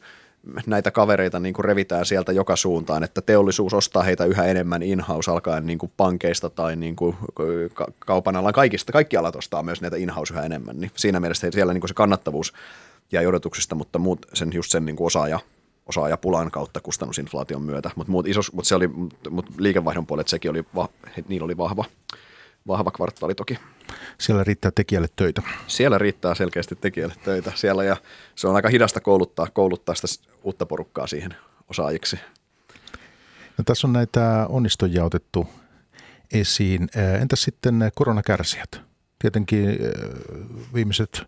näitä 0.65 0.91
kavereita 0.91 1.39
niin 1.39 1.53
kuin 1.53 1.65
revitään 1.65 2.05
sieltä 2.05 2.31
joka 2.31 2.55
suuntaan, 2.55 3.03
että 3.03 3.21
teollisuus 3.21 3.73
ostaa 3.73 4.03
heitä 4.03 4.25
yhä 4.25 4.45
enemmän 4.45 4.83
in-house 4.83 5.31
alkaen 5.31 5.65
niin 5.65 5.77
kuin 5.77 5.91
pankeista 5.97 6.49
tai 6.49 6.75
niin 6.75 6.95
kuin 6.95 7.15
kaupan 7.99 8.35
alan 8.35 8.53
kaikista, 8.53 8.91
kaikki 8.91 9.17
alat 9.17 9.35
ostaa 9.35 9.63
myös 9.63 9.81
näitä 9.81 9.97
in-house 9.97 10.33
yhä 10.33 10.43
enemmän, 10.43 10.79
niin 10.79 10.91
siinä 10.95 11.19
mielessä 11.19 11.51
siellä 11.51 11.73
niin 11.73 11.81
kuin 11.81 11.89
se 11.89 11.93
kannattavuus 11.93 12.53
jäi 13.11 13.27
odotuksista, 13.27 13.75
mutta 13.75 13.99
muut 13.99 14.25
sen, 14.33 14.49
just 14.53 14.71
sen 14.71 14.85
niin 14.85 14.95
kuin 14.95 15.07
osaaja, 15.07 15.39
osaajapulan 15.85 16.51
kautta 16.51 16.81
kustannusinflaation 16.81 17.61
myötä. 17.61 17.91
Mutta 17.95 18.11
muut 18.11 18.27
isos, 18.27 18.53
mutta 18.53 18.69
se 18.69 18.75
oli, 18.75 18.87
mut 19.29 19.45
liikevaihdon 19.57 20.07
puolet 20.07 20.27
sekin 20.27 20.51
oli, 20.51 20.63
va, 20.75 20.89
niillä 21.27 21.45
oli 21.45 21.57
vahva, 21.57 21.85
vahva 22.67 22.91
kvartaali 22.91 23.35
toki. 23.35 23.57
Siellä 24.17 24.43
riittää 24.43 24.71
tekijälle 24.75 25.07
töitä. 25.15 25.41
Siellä 25.67 25.97
riittää 25.97 26.35
selkeästi 26.35 26.75
tekijälle 26.75 27.15
töitä 27.23 27.51
siellä 27.55 27.83
ja 27.83 27.97
se 28.35 28.47
on 28.47 28.55
aika 28.55 28.69
hidasta 28.69 28.99
kouluttaa, 28.99 29.47
kouluttaa 29.53 29.95
sitä 29.95 30.07
uutta 30.43 30.65
porukkaa 30.65 31.07
siihen 31.07 31.35
osaajiksi. 31.69 32.19
No, 33.57 33.63
tässä 33.65 33.87
on 33.87 33.93
näitä 33.93 34.45
onnistojia 34.49 35.03
otettu 35.03 35.47
esiin. 36.33 36.89
Entäs 37.21 37.41
sitten 37.41 37.91
koronakärsijät? 37.95 38.81
Tietenkin 39.19 39.77
viimeiset 40.73 41.27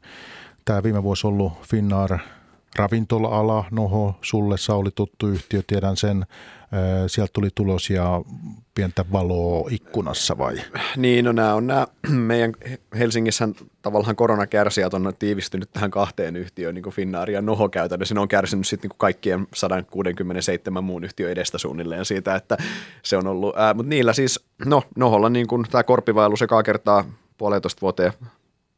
Tämä 0.65 0.83
viime 0.83 1.03
vuosi 1.03 1.27
ollut 1.27 1.53
Finnair 1.61 2.17
ravintola-ala, 2.75 3.65
Noho, 3.71 4.19
sulle 4.21 4.57
Sauli 4.57 4.91
tuttu 4.95 5.27
yhtiö, 5.27 5.61
tiedän 5.67 5.97
sen. 5.97 6.25
Sieltä 7.07 7.33
tuli 7.33 7.49
tulos 7.55 7.89
ja 7.89 8.21
pientä 8.75 9.05
valoa 9.11 9.67
ikkunassa 9.71 10.37
vai? 10.37 10.55
Niin, 10.97 11.25
no 11.25 11.31
nämä 11.31 11.53
on 11.53 11.67
nämä 11.67 11.87
meidän 12.09 12.53
Helsingissä 12.97 13.49
tavallaan 13.81 14.15
koronakärsijät 14.15 14.93
on 14.93 15.13
tiivistynyt 15.19 15.69
tähän 15.73 15.91
kahteen 15.91 16.35
yhtiöön, 16.35 16.75
niin 16.75 16.83
kuin 16.83 16.93
Finnair 16.93 17.31
ja 17.31 17.41
Noho 17.41 17.69
käytännössä. 17.69 18.15
Ne 18.15 18.21
on 18.21 18.27
kärsinyt 18.27 18.67
sitten 18.67 18.89
niin 18.89 18.97
kaikkien 18.97 19.47
167 19.53 20.83
muun 20.83 21.03
yhtiön 21.03 21.31
edestä 21.31 21.57
suunnilleen 21.57 22.05
siitä, 22.05 22.35
että 22.35 22.57
se 23.03 23.17
on 23.17 23.27
ollut, 23.27 23.57
ää, 23.57 23.73
mutta 23.73 23.89
niillä 23.89 24.13
siis, 24.13 24.45
no 24.65 24.83
Noholla 24.95 25.29
niin 25.29 25.47
kuin 25.47 25.65
tämä 25.71 25.83
korppivailu 25.83 26.37
sekaa 26.37 26.63
kertaa 26.63 27.05
puolentoista 27.37 27.81
vuoteen 27.81 28.13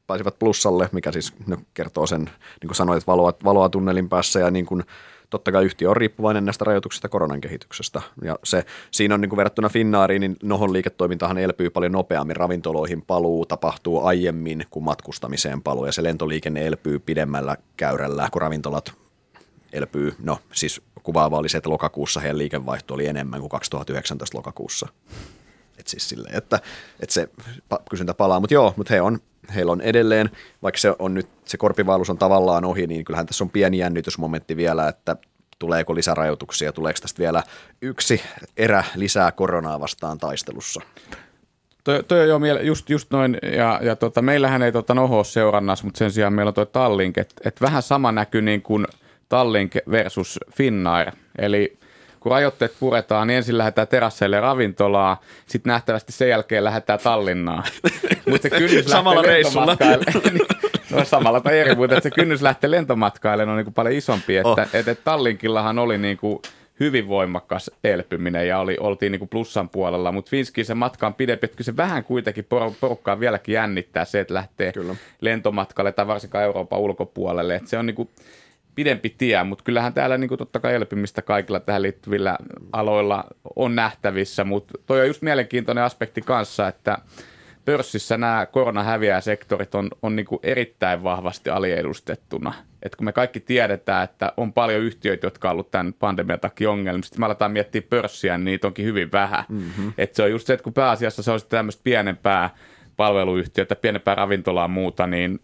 pääsivät 0.08 0.40
plussalle, 0.40 0.90
mikä 0.92 1.12
siis 1.12 1.34
no, 1.48 1.58
kertoo 1.74 2.08
sen, 2.08 2.22
niin 2.22 2.68
kuin 2.68 2.76
sanoit, 2.76 3.08
valoa, 3.08 3.34
valoa 3.44 3.70
tunnelin 3.70 4.10
päässä 4.10 4.40
ja 4.40 4.52
niin 4.52 4.66
kuin, 4.66 4.84
totta 5.30 5.52
kai 5.52 5.66
yhtiö 5.66 5.90
on 5.90 5.98
riippuvainen 5.98 6.46
näistä 6.46 6.66
rajoituksista 6.66 7.10
koronan 7.10 7.42
kehityksestä. 7.42 8.02
Ja 8.24 8.40
se, 8.44 8.66
siinä 8.92 9.16
on 9.16 9.22
niin 9.22 9.30
kuin 9.30 9.38
verrattuna 9.38 9.70
Finnaariin, 9.70 10.20
niin 10.20 10.36
Nohon 10.44 10.74
liiketoimintahan 10.74 11.38
elpyy 11.38 11.70
paljon 11.70 11.92
nopeammin. 11.92 12.36
Ravintoloihin 12.36 13.02
paluu 13.02 13.46
tapahtuu 13.46 14.06
aiemmin 14.06 14.66
kuin 14.70 14.84
matkustamiseen 14.84 15.64
paluu 15.64 15.86
ja 15.86 15.92
se 15.92 16.04
lentoliikenne 16.04 16.68
elpyy 16.68 17.00
pidemmällä 17.00 17.58
käyrällä, 17.78 18.30
kun 18.32 18.42
ravintolat 18.42 18.94
elpyy. 19.74 20.16
No 20.20 20.40
siis 20.54 20.82
kuvaava 21.04 21.38
oli 21.38 21.50
se, 21.50 21.58
että 21.58 21.70
lokakuussa 21.70 22.20
heidän 22.20 22.38
liikevaihto 22.38 22.94
oli 22.94 23.08
enemmän 23.08 23.40
kuin 23.40 23.50
2019 23.50 24.38
lokakuussa. 24.38 24.88
Et 25.78 25.88
siis 25.88 26.10
sille, 26.10 26.30
että, 26.34 26.60
että 27.00 27.14
se 27.14 27.30
kysyntä 27.90 28.14
palaa, 28.14 28.40
mutta 28.40 28.54
joo, 28.54 28.74
mutta 28.78 28.94
he 28.94 29.02
on 29.02 29.20
heillä 29.56 29.72
on 29.72 29.82
edelleen, 29.82 30.30
vaikka 30.64 30.80
se 30.80 30.96
on 31.00 31.14
nyt, 31.14 31.28
se 31.46 31.58
korpivaellus 31.58 32.10
on 32.10 32.18
tavallaan 32.18 32.66
ohi, 32.66 32.88
niin 32.88 33.06
kyllähän 33.06 33.26
tässä 33.26 33.44
on 33.44 33.50
pieni 33.50 33.78
jännitysmomentti 33.78 34.58
vielä, 34.58 34.88
että 34.88 35.16
tuleeko 35.60 35.96
lisärajoituksia, 35.96 36.74
tuleeko 36.74 37.00
tästä 37.02 37.20
vielä 37.20 37.44
yksi 37.82 38.22
erä 38.58 38.84
lisää 38.96 39.32
koronaa 39.32 39.80
vastaan 39.80 40.18
taistelussa. 40.18 40.82
Toi, 41.84 42.04
toi 42.04 42.22
on 42.22 42.28
jo 42.28 42.40
miele- 42.40 42.64
just, 42.64 42.90
just 42.90 43.12
noin, 43.12 43.38
ja, 43.58 43.80
ja 43.84 43.96
tota, 43.96 44.22
meillähän 44.22 44.62
ei 44.62 44.72
tota 44.72 44.94
noho 44.94 45.24
seurannassa, 45.24 45.86
mutta 45.86 45.98
sen 45.98 46.12
sijaan 46.12 46.34
meillä 46.34 46.50
on 46.50 46.54
toi 46.54 46.66
Tallink, 46.66 47.18
että 47.18 47.36
et 47.46 47.62
vähän 47.62 47.84
sama 47.84 48.12
näkyy 48.12 48.42
niin 48.42 48.62
kuin 48.62 48.88
Tallink 49.30 49.76
versus 49.92 50.40
Finnair, 50.52 51.12
eli 51.38 51.77
kun 52.28 52.32
rajoitteet 52.36 52.74
puretaan, 52.80 53.28
niin 53.28 53.38
ensin 53.38 53.58
lähdetään 53.58 53.88
terasseille 53.88 54.40
ravintolaa, 54.40 55.22
sitten 55.46 55.72
nähtävästi 55.72 56.12
sen 56.12 56.30
jälkeen 56.30 56.64
lähdetään 56.64 57.00
Tallinnaan. 57.00 57.64
Mutta 58.30 58.42
se 58.42 58.50
kynnys 58.50 58.86
Samalla 58.86 59.22
reissulla. 59.22 59.78
Niin, 60.90 61.00
no 61.00 61.06
samalla 61.06 61.42
tai 61.42 61.60
eri, 61.60 61.76
mutta 61.76 62.00
se 62.00 62.12
kynnys 62.12 62.42
lähtee 62.42 62.72
lentomatkaille 62.72 63.44
on 63.44 63.56
niin 63.56 63.66
kuin 63.66 63.74
paljon 63.74 63.96
isompi. 63.96 64.38
Että, 64.38 64.50
oh. 64.50 64.60
että, 64.60 64.78
että 64.78 64.96
Tallinkillahan 64.96 65.80
oli 65.80 65.98
niin 65.98 66.18
kuin 66.18 66.40
hyvin 66.80 67.08
voimakas 67.08 67.72
elpyminen 67.84 68.48
ja 68.48 68.60
oli, 68.60 68.78
oltiin 68.80 69.12
niin 69.12 69.20
kuin 69.20 69.30
plussan 69.30 69.70
puolella, 69.70 70.12
mutta 70.12 70.30
Finski 70.30 70.64
se 70.64 70.74
matka 70.74 71.08
on 71.08 71.14
pidempi, 71.14 71.46
että 71.46 71.64
se 71.64 71.78
vähän 71.78 72.04
kuitenkin 72.04 72.46
por, 72.46 72.72
porukkaa 72.82 73.20
vieläkin 73.20 73.54
jännittää 73.54 74.06
se, 74.06 74.20
että 74.20 74.34
lähtee 74.34 74.74
Kyllä. 74.74 74.96
lentomatkalle 75.22 75.92
tai 75.92 76.08
varsinkaan 76.08 76.44
Euroopan 76.44 76.80
ulkopuolelle. 76.80 77.56
Että 77.56 77.70
se 77.70 77.78
on 77.78 77.86
niin 77.86 77.96
kuin, 77.96 78.10
pidempi 78.78 79.16
tie, 79.18 79.44
mutta 79.44 79.64
kyllähän 79.64 79.94
täällä 79.94 80.18
niin 80.18 80.28
kuin 80.28 80.38
totta 80.38 80.60
kai 80.60 80.74
elpymistä 80.74 81.22
kaikilla 81.22 81.60
tähän 81.60 81.82
liittyvillä 81.82 82.38
aloilla 82.72 83.24
on 83.56 83.76
nähtävissä, 83.76 84.44
mutta 84.44 84.74
toi 84.86 85.02
on 85.02 85.08
just 85.08 85.22
mielenkiintoinen 85.22 85.84
aspekti 85.84 86.22
kanssa, 86.22 86.68
että 86.68 86.98
pörssissä 87.66 88.18
nämä 88.18 88.46
koronahäviäjäsektorit 88.46 89.76
on, 89.76 89.90
on 90.02 90.16
niin 90.16 90.26
kuin 90.26 90.40
erittäin 90.44 91.04
vahvasti 91.04 91.50
aliedustettuna. 91.50 92.54
Et 92.84 92.96
kun 92.96 93.06
me 93.06 93.12
kaikki 93.12 93.40
tiedetään, 93.40 94.04
että 94.04 94.34
on 94.38 94.54
paljon 94.54 94.82
yhtiöitä, 94.82 95.28
jotka 95.28 95.48
on 95.48 95.52
ollut 95.52 95.72
tämän 95.72 95.94
pandemian 95.94 96.40
takia 96.40 96.72
ongelmista, 96.72 97.08
sitten 97.08 97.22
me 97.22 97.26
aletaan 97.26 97.52
miettiä 97.52 97.82
pörssiä, 97.82 98.38
niin 98.38 98.46
niitä 98.46 98.68
onkin 98.68 98.86
hyvin 98.86 99.12
vähän. 99.12 99.44
Mm-hmm. 99.50 99.94
Et 99.98 100.16
se 100.16 100.24
on 100.24 100.32
just 100.32 100.48
se, 100.48 100.54
että 100.54 100.64
kun 100.64 100.74
pääasiassa 100.74 101.24
se 101.24 101.32
on 101.32 101.40
tämmöistä 101.50 101.82
pienempää 101.84 102.50
palveluyhtiötä, 102.98 103.76
pienempää 103.76 104.16
ravintolaa 104.16 104.64
ja 104.64 104.68
muuta, 104.68 105.08
niin 105.08 105.40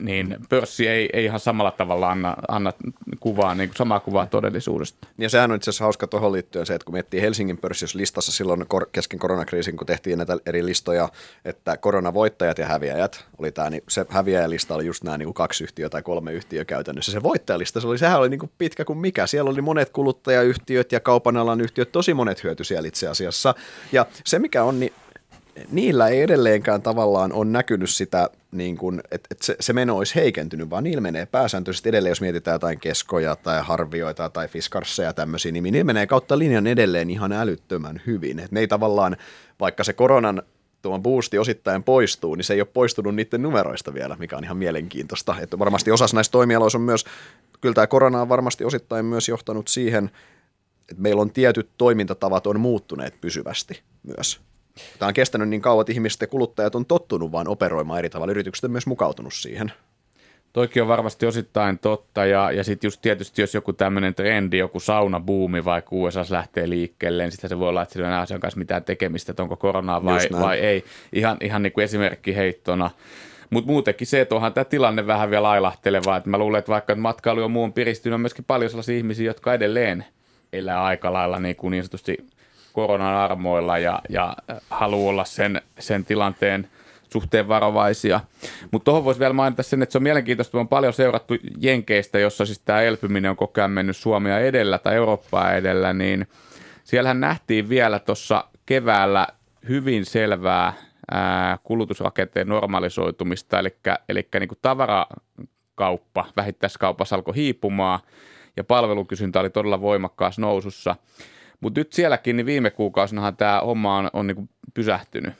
niin 0.00 0.36
pörssi 0.48 0.88
ei, 0.88 1.08
ei 1.12 1.24
ihan 1.24 1.40
samalla 1.40 1.70
tavalla 1.70 2.10
anna, 2.10 2.36
anna 2.48 2.72
kuvaa, 3.20 3.54
niin 3.54 3.68
kuin 3.68 3.76
samaa 3.76 4.00
kuvaa 4.00 4.26
todellisuudesta. 4.26 5.08
Ja 5.18 5.28
sehän 5.28 5.50
on 5.50 5.56
itse 5.56 5.70
asiassa 5.70 5.84
hauska 5.84 6.06
tuohon 6.06 6.32
liittyen 6.32 6.66
se, 6.66 6.74
että 6.74 6.84
kun 6.84 6.94
miettii 6.94 7.20
Helsingin 7.20 7.58
pörssissä 7.58 7.98
listassa 7.98 8.32
silloin 8.32 8.66
kesken 8.92 9.18
koronakriisin, 9.18 9.76
kun 9.76 9.86
tehtiin 9.86 10.18
näitä 10.18 10.36
eri 10.46 10.66
listoja, 10.66 11.08
että 11.44 11.76
koronavoittajat 11.76 12.58
ja 12.58 12.66
häviäjät 12.66 13.24
oli 13.38 13.52
tämä, 13.52 13.70
niin 13.70 13.82
se 13.88 14.06
häviäjälista 14.08 14.74
oli 14.74 14.86
just 14.86 15.04
nämä 15.04 15.18
niin 15.18 15.26
kuin 15.26 15.34
kaksi 15.34 15.64
yhtiöä 15.64 15.88
tai 15.88 16.02
kolme 16.02 16.32
yhtiöä 16.32 16.64
käytännössä. 16.64 17.12
Se 17.12 17.22
voittajalista, 17.22 17.80
se 17.80 17.86
oli, 17.86 17.98
sehän 17.98 18.20
oli 18.20 18.28
niin 18.28 18.40
kuin 18.40 18.52
pitkä 18.58 18.84
kuin 18.84 18.98
mikä. 18.98 19.26
Siellä 19.26 19.50
oli 19.50 19.62
monet 19.62 19.90
kuluttajayhtiöt 19.90 20.92
ja 20.92 21.00
kaupan 21.00 21.36
alan 21.36 21.60
yhtiöt, 21.60 21.92
tosi 21.92 22.14
monet 22.14 22.44
hyöty 22.44 22.64
siellä 22.64 22.88
itse 22.88 23.08
asiassa. 23.08 23.54
Ja 23.92 24.06
se 24.24 24.38
mikä 24.38 24.64
on, 24.64 24.80
niin 24.80 24.92
niillä 25.72 26.08
ei 26.08 26.22
edelleenkään 26.22 26.82
tavallaan 26.82 27.32
ole 27.32 27.44
näkynyt 27.44 27.90
sitä, 27.90 28.30
niin 28.52 28.76
kuin, 28.76 29.00
että, 29.10 29.28
että 29.30 29.46
se, 29.46 29.56
se 29.60 29.72
meno 29.72 29.96
olisi 29.96 30.14
heikentynyt, 30.14 30.70
vaan 30.70 30.84
niillä 30.84 31.00
menee 31.00 31.26
pääsääntöisesti 31.26 31.88
edelleen, 31.88 32.10
jos 32.10 32.20
mietitään 32.20 32.54
jotain 32.54 32.80
keskoja 32.80 33.36
tai 33.36 33.62
harvioita 33.62 34.28
tai 34.28 34.48
fiskarsseja 34.48 35.12
tämmöisiä, 35.12 35.52
niin 35.52 35.64
niillä 35.64 35.84
menee 35.84 36.06
kautta 36.06 36.38
linjan 36.38 36.66
edelleen 36.66 37.10
ihan 37.10 37.32
älyttömän 37.32 38.02
hyvin. 38.06 38.38
Et 38.38 38.52
ne 38.52 38.60
ei 38.60 38.68
tavallaan, 38.68 39.16
vaikka 39.60 39.84
se 39.84 39.92
koronan 39.92 40.42
tuon 40.82 41.02
boosti 41.02 41.38
osittain 41.38 41.82
poistuu, 41.82 42.34
niin 42.34 42.44
se 42.44 42.54
ei 42.54 42.60
ole 42.60 42.68
poistunut 42.72 43.14
niiden 43.14 43.42
numeroista 43.42 43.94
vielä, 43.94 44.16
mikä 44.18 44.36
on 44.36 44.44
ihan 44.44 44.56
mielenkiintoista. 44.56 45.36
Että 45.40 45.58
varmasti 45.58 45.90
osassa 45.90 46.16
näistä 46.16 46.32
toimialoissa 46.32 46.78
on 46.78 46.82
myös, 46.82 47.04
kyllä 47.60 47.74
tämä 47.74 47.86
korona 47.86 48.22
on 48.22 48.28
varmasti 48.28 48.64
osittain 48.64 49.04
myös 49.04 49.28
johtanut 49.28 49.68
siihen, 49.68 50.10
että 50.88 51.02
meillä 51.02 51.22
on 51.22 51.30
tietyt 51.30 51.68
toimintatavat 51.78 52.46
on 52.46 52.60
muuttuneet 52.60 53.20
pysyvästi 53.20 53.82
myös. 54.02 54.40
Tämä 54.98 55.08
on 55.08 55.14
kestänyt 55.14 55.48
niin 55.48 55.62
kauan, 55.62 55.82
että 55.82 55.92
ihmiset 55.92 56.20
ja 56.20 56.26
kuluttajat 56.26 56.74
on 56.74 56.86
tottunut 56.86 57.32
vaan 57.32 57.48
operoimaan 57.48 57.98
eri 57.98 58.10
tavalla. 58.10 58.30
Yritykset 58.30 58.64
on 58.64 58.70
myös 58.70 58.86
mukautunut 58.86 59.34
siihen. 59.34 59.72
Toikin 60.52 60.82
on 60.82 60.88
varmasti 60.88 61.26
osittain 61.26 61.78
totta 61.78 62.26
ja, 62.26 62.52
ja 62.52 62.64
sitten 62.64 62.88
just 62.88 63.02
tietysti 63.02 63.42
jos 63.42 63.54
joku 63.54 63.72
tämmöinen 63.72 64.14
trendi, 64.14 64.58
joku 64.58 64.80
saunabuumi 64.80 65.64
vaikka 65.64 65.96
USA 65.96 66.24
lähtee 66.30 66.68
liikkeelle, 66.68 67.22
niin 67.22 67.32
sitten 67.32 67.50
se 67.50 67.58
voi 67.58 67.68
olla, 67.68 67.82
että 67.82 67.92
sillä 67.92 68.08
on 68.08 68.14
asian 68.14 68.40
kanssa 68.40 68.58
mitään 68.58 68.84
tekemistä, 68.84 69.32
että 69.32 69.42
onko 69.42 69.56
koronaa 69.56 70.04
vai, 70.04 70.20
vai 70.40 70.58
ei. 70.58 70.84
Ihan, 71.12 71.36
ihan 71.40 71.62
niin 71.62 71.72
kuin 71.72 71.84
esimerkki 71.84 72.36
heittona. 72.36 72.90
Mutta 73.50 73.70
muutenkin 73.70 74.06
se, 74.06 74.20
että 74.20 74.34
onhan 74.34 74.52
tämä 74.52 74.64
tilanne 74.64 75.06
vähän 75.06 75.30
vielä 75.30 75.50
ailahteleva. 75.50 76.16
Että 76.16 76.30
mä 76.30 76.38
luulen, 76.38 76.58
että 76.58 76.72
vaikka 76.72 76.94
matkailu 76.94 77.42
on 77.42 77.50
muun 77.50 77.72
piristynyt, 77.72 78.14
on 78.14 78.20
myöskin 78.20 78.44
paljon 78.44 78.70
sellaisia 78.70 78.96
ihmisiä, 78.96 79.26
jotka 79.26 79.54
edelleen 79.54 80.04
elää 80.52 80.84
aika 80.84 81.12
lailla 81.12 81.40
niin, 81.40 81.56
kuin 81.56 81.70
niin 81.70 81.82
sanotusti 81.82 82.16
koronan 82.74 83.14
armoilla 83.14 83.78
ja, 83.78 84.00
ja 84.08 84.36
haluaa 84.70 85.10
olla 85.10 85.24
sen, 85.24 85.62
sen 85.78 86.04
tilanteen 86.04 86.68
suhteen 87.12 87.48
varovaisia. 87.48 88.20
Mutta 88.70 88.84
tuohon 88.84 89.04
voisi 89.04 89.20
vielä 89.20 89.32
mainita 89.32 89.62
sen, 89.62 89.82
että 89.82 89.92
se 89.92 89.98
on 89.98 90.02
mielenkiintoista, 90.02 90.58
on 90.58 90.68
paljon 90.68 90.92
seurattu 90.92 91.34
Jenkeistä, 91.60 92.18
jossa 92.18 92.46
siis 92.46 92.58
tämä 92.58 92.82
elpyminen 92.82 93.30
on 93.30 93.36
koko 93.36 93.60
ajan 93.60 93.70
mennyt 93.70 93.96
Suomia 93.96 94.38
edellä 94.38 94.78
tai 94.78 94.94
Eurooppaa 94.94 95.54
edellä, 95.54 95.92
niin 95.92 96.26
siellähän 96.84 97.20
nähtiin 97.20 97.68
vielä 97.68 97.98
tuossa 97.98 98.44
keväällä 98.66 99.26
hyvin 99.68 100.04
selvää 100.04 100.72
ää, 101.10 101.58
kulutusrakenteen 101.64 102.48
normalisoitumista, 102.48 103.58
eli, 103.58 103.76
eli 104.08 104.28
niin 104.40 104.48
kuin 104.48 104.58
tavarakauppa, 104.62 106.24
vähittäiskaupassa 106.36 107.16
alkoi 107.16 107.34
hiipumaan 107.34 108.00
ja 108.56 108.64
palvelukysyntä 108.64 109.40
oli 109.40 109.50
todella 109.50 109.80
voimakkaassa 109.80 110.42
nousussa. 110.42 110.96
Mutta 111.60 111.80
nyt 111.80 111.92
sielläkin 111.92 112.36
niin 112.36 112.46
viime 112.46 112.70
kuukausinahan 112.70 113.36
tämä 113.36 113.60
homma 113.60 113.98
on, 113.98 114.10
on 114.12 114.26
niin 114.26 114.50
pysähtynyt. 114.74 115.34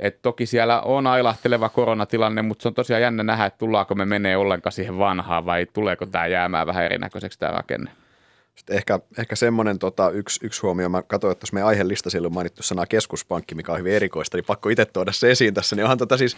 Et 0.00 0.22
toki 0.22 0.46
siellä 0.46 0.80
on 0.80 1.06
ailahteleva 1.06 1.68
koronatilanne, 1.68 2.42
mutta 2.42 2.62
se 2.62 2.68
on 2.68 2.74
tosiaan 2.74 3.02
jännä 3.02 3.22
nähdä, 3.22 3.46
että 3.46 3.58
tullaanko 3.58 3.94
me 3.94 4.04
menee 4.04 4.36
ollenkaan 4.36 4.72
siihen 4.72 4.98
vanhaan 4.98 5.46
vai 5.46 5.66
tuleeko 5.72 6.06
tämä 6.06 6.26
jäämään 6.26 6.66
vähän 6.66 6.84
erinäköiseksi 6.84 7.38
tämä 7.38 7.52
rakenne. 7.52 7.90
Sitten 8.54 8.76
ehkä, 8.76 9.00
ehkä 9.18 9.36
semmoinen 9.36 9.78
tota, 9.78 10.10
yksi, 10.10 10.46
yksi 10.46 10.62
huomio, 10.62 10.88
mä 10.88 11.02
katsoin, 11.02 11.32
että 11.32 11.40
tuossa 11.40 11.54
meidän 11.54 11.68
aihelista 11.68 12.10
siellä 12.10 12.26
on 12.26 12.34
mainittu 12.34 12.62
sana 12.62 12.86
keskuspankki, 12.86 13.54
mikä 13.54 13.72
on 13.72 13.78
hyvin 13.78 13.92
erikoista, 13.92 14.36
niin 14.36 14.44
pakko 14.44 14.68
itse 14.68 14.84
tuoda 14.84 15.12
se 15.12 15.30
esiin 15.30 15.54
tässä, 15.54 15.76
niin 15.76 15.84
onhan 15.84 15.98
tota 15.98 16.16
siis 16.16 16.36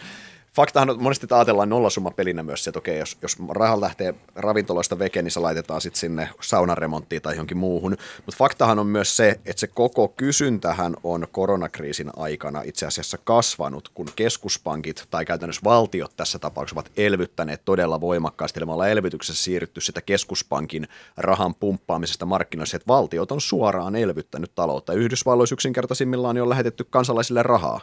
faktahan 0.55 0.89
on, 0.89 1.03
monesti 1.03 1.27
ajatellaan 1.31 1.69
nollasumma 1.69 2.11
pelinä 2.11 2.43
myös 2.43 2.63
se, 2.63 2.69
että 2.69 2.79
okei, 2.79 2.99
jos, 2.99 3.17
jos 3.21 3.37
raha 3.49 3.81
lähtee 3.81 4.13
ravintoloista 4.35 4.99
veke, 4.99 5.21
niin 5.21 5.31
se 5.31 5.39
laitetaan 5.39 5.81
sitten 5.81 5.99
sinne 5.99 6.29
saunaremonttiin 6.41 7.21
tai 7.21 7.33
johonkin 7.33 7.57
muuhun. 7.57 7.97
Mutta 8.25 8.37
faktahan 8.37 8.79
on 8.79 8.87
myös 8.87 9.17
se, 9.17 9.39
että 9.45 9.59
se 9.59 9.67
koko 9.67 10.07
kysyntähän 10.07 10.95
on 11.03 11.27
koronakriisin 11.31 12.11
aikana 12.17 12.61
itse 12.61 12.85
asiassa 12.85 13.17
kasvanut, 13.17 13.89
kun 13.89 14.07
keskuspankit 14.15 15.07
tai 15.11 15.25
käytännössä 15.25 15.61
valtiot 15.63 16.11
tässä 16.17 16.39
tapauksessa 16.39 16.79
ovat 16.79 16.91
elvyttäneet 16.97 17.61
todella 17.65 18.01
voimakkaasti. 18.01 18.59
Eli 18.59 18.65
me 18.65 18.71
ollaan 18.73 18.89
elvytyksessä 18.89 19.43
siirrytty 19.43 19.81
sitä 19.81 20.01
keskuspankin 20.01 20.87
rahan 21.17 21.55
pumppaamisesta 21.55 22.25
markkinoissa, 22.25 22.77
että 22.77 22.87
valtiot 22.87 23.31
on 23.31 23.41
suoraan 23.41 23.95
elvyttänyt 23.95 24.51
taloutta. 24.55 24.93
Yhdysvalloissa 24.93 25.53
yksinkertaisimmillaan 25.53 26.37
on 26.37 26.49
lähetetty 26.49 26.83
kansalaisille 26.89 27.43
rahaa. 27.43 27.81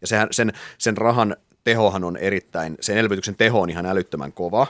Ja 0.00 0.06
sehän, 0.06 0.28
sen, 0.30 0.52
sen 0.78 0.96
rahan 0.96 1.36
tehohan 1.64 2.04
on 2.04 2.16
erittäin, 2.16 2.76
sen 2.80 2.98
elvytyksen 2.98 3.36
teho 3.36 3.60
on 3.60 3.70
ihan 3.70 3.86
älyttömän 3.86 4.32
kova, 4.32 4.66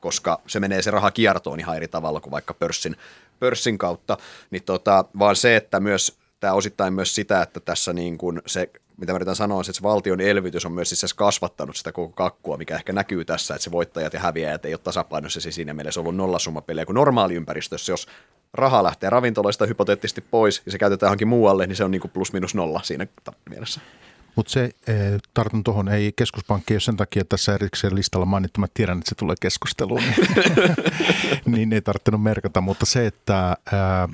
koska 0.00 0.40
se 0.46 0.60
menee 0.60 0.82
se 0.82 0.90
raha 0.90 1.10
kiertoon 1.10 1.60
ihan 1.60 1.76
eri 1.76 1.88
tavalla 1.88 2.20
kuin 2.20 2.30
vaikka 2.30 2.54
pörssin, 2.54 2.96
pörssin 3.40 3.78
kautta, 3.78 4.16
niin 4.50 4.62
tota, 4.62 5.04
vaan 5.18 5.36
se, 5.36 5.56
että 5.56 5.80
myös 5.80 6.18
tämä 6.40 6.52
osittain 6.52 6.92
myös 6.92 7.14
sitä, 7.14 7.42
että 7.42 7.60
tässä 7.60 7.92
niin 7.92 8.18
kuin 8.18 8.42
se, 8.46 8.70
mitä 8.96 9.12
mä 9.12 9.16
yritän 9.16 9.36
sanoa, 9.36 9.60
että 9.60 9.72
se 9.72 9.82
valtion 9.82 10.20
elvytys 10.20 10.66
on 10.66 10.72
myös 10.72 10.88
siis 10.88 11.14
kasvattanut 11.14 11.76
sitä 11.76 11.92
koko 11.92 12.12
kakkua, 12.12 12.56
mikä 12.56 12.76
ehkä 12.76 12.92
näkyy 12.92 13.24
tässä, 13.24 13.54
että 13.54 13.64
se 13.64 13.72
voittajat 13.72 14.12
ja 14.12 14.20
häviäjät 14.20 14.64
ei 14.64 14.74
ole 14.74 14.80
tasapainossa. 14.84 15.40
Siis 15.40 15.54
siinä 15.54 15.74
mielessä 15.74 16.00
ollut 16.00 16.16
nollasummapeliä 16.16 16.86
kuin 16.86 16.94
normaaliympäristössä, 16.94 17.92
jos 17.92 18.06
raha 18.52 18.84
lähtee 18.84 19.10
ravintoloista 19.10 19.66
hypoteettisesti 19.66 20.20
pois 20.20 20.62
ja 20.66 20.72
se 20.72 20.78
käytetään 20.78 21.08
johonkin 21.08 21.28
muualle, 21.28 21.66
niin 21.66 21.76
se 21.76 21.84
on 21.84 21.90
niin 21.90 22.00
kuin 22.00 22.10
plus 22.10 22.32
minus 22.32 22.54
nolla 22.54 22.80
siinä 22.82 23.06
mielessä. 23.50 23.80
Mutta 24.36 24.52
se, 24.52 24.64
e, 24.64 24.92
tartun 25.34 25.64
tuohon, 25.64 25.88
ei 25.88 26.12
keskuspankki 26.16 26.74
ole 26.74 26.80
sen 26.80 26.96
takia 26.96 27.20
että 27.20 27.28
tässä 27.36 27.54
erikseen 27.54 27.94
listalla 27.94 28.26
mainittu, 28.26 28.60
mä 28.60 28.66
tiedän, 28.74 28.98
että 28.98 29.08
se 29.08 29.14
tulee 29.14 29.36
keskusteluun, 29.40 30.00
niin, 30.00 30.74
niin 31.56 31.72
ei 31.72 31.82
tarvinnut 31.82 32.22
merkata, 32.22 32.60
mutta 32.60 32.86
se, 32.86 33.06
että 33.06 33.56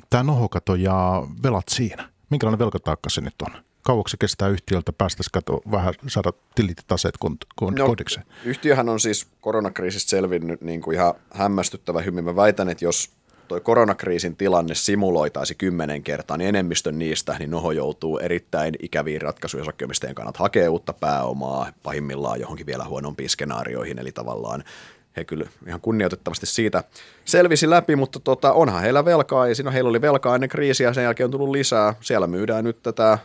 tämä 0.09 0.23
nohokato 0.23 0.75
ja 0.75 1.23
velat 1.43 1.67
siinä, 1.69 2.09
minkälainen 2.29 2.59
velkataakka 2.59 3.09
se 3.09 3.21
nyt 3.21 3.35
on? 3.41 3.61
Kauaksi 3.83 4.11
se 4.11 4.17
kestää 4.17 4.47
yhtiöltä, 4.47 4.93
päästäisiin 4.93 5.31
kato 5.31 5.61
vähän 5.71 5.93
saada 6.07 6.33
tilit 6.55 6.77
taseet 6.87 7.15
no, 7.61 7.87
kodikseen? 7.87 8.25
Yhtiöhän 8.43 8.89
on 8.89 8.99
siis 8.99 9.27
koronakriisistä 9.41 10.09
selvinnyt 10.09 10.61
niin 10.61 10.81
kuin 10.81 10.95
ihan 10.95 11.13
hämmästyttävä 11.31 12.01
hyvin. 12.01 12.23
Mä 12.23 12.35
väitän, 12.35 12.69
että 12.69 12.85
jos 12.85 13.09
toi 13.47 13.61
koronakriisin 13.61 14.35
tilanne 14.35 14.75
simuloitaisi 14.75 15.55
kymmenen 15.55 16.03
kertaa, 16.03 16.37
niin 16.37 16.49
enemmistön 16.49 16.99
niistä, 16.99 17.35
niin 17.39 17.51
noho 17.51 17.71
joutuu 17.71 18.17
erittäin 18.17 18.75
ikäviin 18.81 19.21
ratkaisuja 19.21 19.61
osakkeenomistajien 19.61 20.15
kannat 20.15 20.37
hakea 20.37 20.71
uutta 20.71 20.93
pääomaa, 20.93 21.67
pahimmillaan 21.83 22.39
johonkin 22.39 22.65
vielä 22.65 22.85
huonompiin 22.85 23.29
skenaarioihin, 23.29 23.99
eli 23.99 24.11
tavallaan 24.11 24.63
he 25.17 25.23
kyllä 25.23 25.45
ihan 25.67 25.81
kunnioitettavasti 25.81 26.45
siitä 26.45 26.83
selvisi 27.25 27.69
läpi, 27.69 27.95
mutta 27.95 28.19
tota, 28.19 28.53
onhan 28.53 28.81
heillä 28.81 29.05
velkaa, 29.05 29.47
ja 29.47 29.55
siinä 29.55 29.71
heillä 29.71 29.89
oli 29.89 30.01
velkaa 30.01 30.35
ennen 30.35 30.49
kriisiä, 30.49 30.93
sen 30.93 31.03
jälkeen 31.03 31.25
on 31.25 31.31
tullut 31.31 31.49
lisää. 31.49 31.93
Siellä 32.01 32.27
myydään 32.27 32.63
nyt 32.63 32.83
tätä 32.83 33.17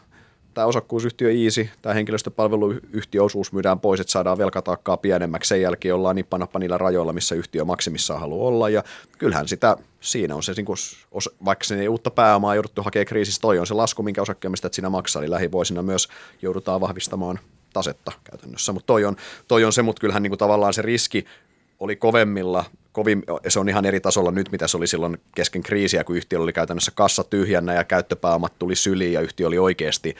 tämä 0.55 0.67
osakkuusyhtiö 0.67 1.31
Easy, 1.31 1.69
tämä 1.83 1.95
henkilöstöpalveluyhtiöosuus 1.95 3.53
myydään 3.53 3.81
pois, 3.81 4.01
että 4.01 4.11
saadaan 4.11 4.39
velkataakkaa 4.39 4.97
pienemmäksi. 4.97 5.49
Sen 5.49 5.63
jälkeen 5.63 5.95
ollaan 5.95 6.17
nippanappa 6.17 6.59
niillä 6.59 6.79
rajoilla, 6.79 7.13
missä 7.13 7.35
yhtiö 7.35 7.65
maksimissaan 7.65 8.21
haluaa 8.21 8.49
olla. 8.49 8.69
Ja 8.69 8.85
kyllähän 9.19 9.49
sitä, 9.49 9.77
siinä 10.01 10.35
on 10.35 10.43
se, 10.43 10.53
niin 10.53 10.67
kuin, 10.67 10.77
vaikka 11.45 11.65
se 11.65 11.81
ei 11.81 11.89
uutta 11.89 12.11
pääomaa 12.11 12.55
jouduttu 12.55 12.83
hakemaan 12.83 13.07
kriisistä, 13.07 13.43
toi 13.43 13.59
on 13.59 13.67
se 13.67 13.75
lasku, 13.75 14.03
minkä 14.03 14.23
osakkeenomistaja 14.23 14.73
siinä 14.73 14.91
maksaa. 14.91 15.23
Eli 15.23 15.31
lähivuosina 15.31 15.83
myös 15.83 16.09
joudutaan 16.43 16.81
vahvistamaan 16.81 17.39
tasetta 17.73 18.13
käytännössä. 18.25 18.73
Mutta 18.73 18.87
toi 18.87 19.05
on, 19.05 19.17
toi 19.49 19.65
on 19.65 19.73
se, 19.73 19.83
mutta 19.83 20.01
kyllähän 20.01 20.23
niin 20.23 20.31
kuin 20.31 20.39
tavallaan 20.39 20.75
se 20.75 20.83
riski 20.83 21.25
oli 21.81 21.97
kovemmilla, 21.97 22.65
kovin, 22.93 23.23
se 23.49 23.61
on 23.61 23.69
ihan 23.69 23.85
eri 23.85 24.01
tasolla 24.01 24.31
nyt, 24.31 24.53
mitä 24.53 24.69
se 24.69 24.77
oli 24.77 24.87
silloin 24.87 25.19
kesken 25.35 25.63
kriisiä, 25.63 26.05
kun 26.05 26.17
yhtiö 26.17 26.41
oli 26.41 26.53
käytännössä 26.53 26.93
kassa 26.95 27.25
tyhjänä 27.25 27.75
ja 27.75 27.85
käyttöpääomat 27.85 28.59
tuli 28.59 28.77
syliin 28.77 29.13
ja 29.13 29.21
yhtiö 29.21 29.47
oli 29.47 29.59
oikeasti 29.59 30.17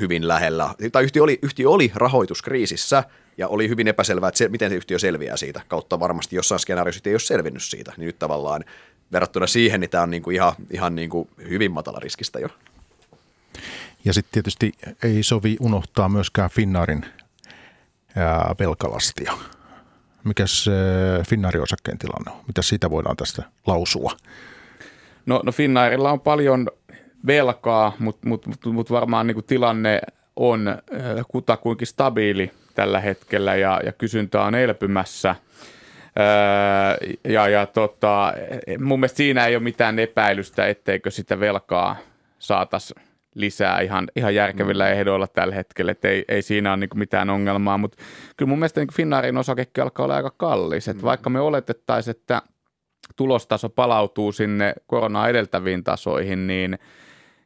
hyvin 0.00 0.28
lähellä, 0.28 0.74
tai 0.92 1.04
yhtiö 1.04 1.22
oli, 1.22 1.38
yhtiö 1.42 1.70
oli 1.70 1.92
rahoituskriisissä 1.94 3.04
ja 3.38 3.48
oli 3.48 3.68
hyvin 3.68 3.88
epäselvää, 3.88 4.28
että 4.28 4.38
se, 4.38 4.48
miten 4.48 4.70
se 4.70 4.76
yhtiö 4.76 4.98
selviää 4.98 5.36
siitä. 5.36 5.60
Kautta 5.68 6.00
varmasti 6.00 6.36
jossain 6.36 6.58
skenaariossa 6.58 7.02
ei 7.04 7.14
ole 7.14 7.20
selvinnyt 7.20 7.62
siitä, 7.62 7.92
niin 7.96 8.06
nyt 8.06 8.18
tavallaan 8.18 8.64
verrattuna 9.12 9.46
siihen, 9.46 9.80
niin 9.80 9.90
tämä 9.90 10.02
on 10.02 10.10
niin 10.10 10.22
kuin 10.22 10.34
ihan, 10.34 10.52
ihan 10.70 10.94
niin 10.94 11.10
kuin 11.10 11.28
hyvin 11.48 11.72
matala 11.72 11.98
riskistä 11.98 12.38
jo. 12.38 12.48
Ja 14.04 14.12
sitten 14.12 14.32
tietysti 14.32 14.72
ei 15.02 15.22
sovi 15.22 15.56
unohtaa 15.60 16.08
myöskään 16.08 16.50
Finnaarin 16.50 17.06
velkalastia. 18.58 19.32
Mikäs 20.24 20.66
Finnaarin 21.28 21.62
osakkeen 21.62 21.98
tilanne 21.98 22.30
on? 22.30 22.44
Mitä 22.46 22.62
siitä 22.62 22.90
voidaan 22.90 23.16
tästä 23.16 23.42
lausua? 23.66 24.12
No, 25.26 25.40
no 25.44 25.52
Finnairilla 25.52 26.12
on 26.12 26.20
paljon 26.20 26.68
velkaa, 27.26 27.92
mutta 27.98 28.28
mut, 28.28 28.46
mut, 28.46 28.66
mut 28.66 28.90
varmaan 28.90 29.26
niin 29.26 29.34
kuin 29.34 29.46
tilanne 29.46 30.00
on 30.36 30.68
äh, 30.68 30.78
kutakuinkin 31.28 31.86
stabiili 31.86 32.50
tällä 32.74 33.00
hetkellä 33.00 33.54
ja, 33.54 33.80
ja 33.84 33.92
kysyntä 33.92 34.42
on 34.42 34.54
elpymässä. 34.54 35.30
Äh, 35.30 35.36
ja, 37.24 37.48
ja 37.48 37.66
tota, 37.66 38.32
mun 38.78 39.00
mielestä 39.00 39.16
siinä 39.16 39.46
ei 39.46 39.56
ole 39.56 39.62
mitään 39.62 39.98
epäilystä, 39.98 40.66
etteikö 40.66 41.10
sitä 41.10 41.40
velkaa 41.40 41.96
saataisiin 42.38 43.02
lisää 43.34 43.80
ihan, 43.80 44.08
ihan 44.16 44.34
järkevillä 44.34 44.84
mm. 44.84 44.92
ehdoilla 44.92 45.26
tällä 45.26 45.54
hetkellä, 45.54 45.92
että 45.92 46.08
ei, 46.08 46.24
ei 46.28 46.42
siinä 46.42 46.70
ole 46.70 46.76
niin 46.76 46.90
mitään 46.94 47.30
ongelmaa, 47.30 47.78
mutta 47.78 47.98
kyllä 48.36 48.48
mun 48.48 48.58
mielestä 48.58 48.80
niin 48.80 48.94
Finnaarin 48.94 49.38
osakekin 49.38 49.82
alkaa 49.82 50.04
olla 50.04 50.16
aika 50.16 50.32
kallis, 50.36 50.88
että 50.88 51.02
mm. 51.02 51.06
vaikka 51.06 51.30
me 51.30 51.40
oletettaisiin, 51.40 52.16
että 52.16 52.42
tulostaso 53.16 53.68
palautuu 53.68 54.32
sinne 54.32 54.74
koronaa 54.86 55.28
edeltäviin 55.28 55.84
tasoihin, 55.84 56.46
niin– 56.46 56.78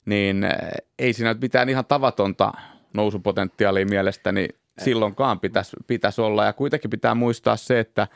niin 0.06 0.44
eh, 0.44 0.52
ei 0.98 1.12
siinä 1.12 1.36
mitään 1.40 1.68
ihan 1.68 1.84
tavatonta 1.84 2.52
nousupotentiaalia 2.92 3.86
mielestäni 3.86 4.48
silloinkaan 4.78 5.40
pitäisi, 5.40 5.76
pitäisi 5.86 6.20
olla. 6.20 6.44
Ja 6.44 6.52
kuitenkin 6.52 6.90
pitää 6.90 7.14
muistaa 7.14 7.56
se, 7.56 7.80
että 7.80 8.08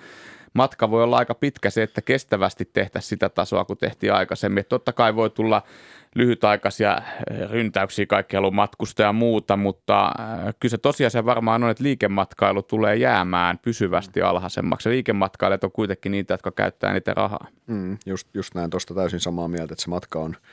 matka 0.55 0.91
voi 0.91 1.03
olla 1.03 1.19
aika 1.19 1.35
pitkä 1.35 1.71
se, 1.71 1.83
että 1.83 2.03
kestävästi 2.03 2.71
tehtäisiin 2.73 3.09
sitä 3.09 3.29
tasoa, 3.29 3.65
kun 3.65 3.77
tehtiin 3.77 4.13
aikaisemmin. 4.13 4.61
Että 4.61 4.69
totta 4.69 4.93
kai 4.93 5.17
voi 5.17 5.31
tulla 5.31 5.63
lyhytaikaisia 6.15 6.97
eh, 7.31 7.51
ryntäyksiä, 7.51 8.07
kaikki 8.07 8.37
haluaa 8.37 8.51
matkustaa 8.51 9.07
ja 9.07 9.13
muuta, 9.13 9.57
mutta 9.57 10.13
eh, 10.19 10.55
kyllä 10.61 10.71
se 10.71 10.79
tosiasia 10.79 11.25
varmaan 11.25 11.65
on, 11.65 11.71
että 11.71 11.85
liikematkailu 11.85 12.63
tulee 12.63 12.97
jäämään 12.97 13.59
pysyvästi 13.59 14.23
alhaisemmaksi. 14.23 14.89
Ja 14.89 14.93
liikematkailijat 14.93 15.65
on 15.65 15.73
kuitenkin 15.73 16.13
niitä, 16.13 16.35
jotka 16.35 16.51
käyttää 16.51 16.93
niitä 16.93 17.15
rahaa. 17.15 17.47
Mm, 17.67 17.99
just, 18.07 18.29
just 18.35 18.55
näin, 18.55 18.71
tuosta 18.71 18.95
täysin 18.95 19.21
samaa 19.21 19.49
mieltä, 19.49 19.75
että 19.75 19.83
se 19.83 19.91
matka 19.91 20.19
on– 20.19 20.37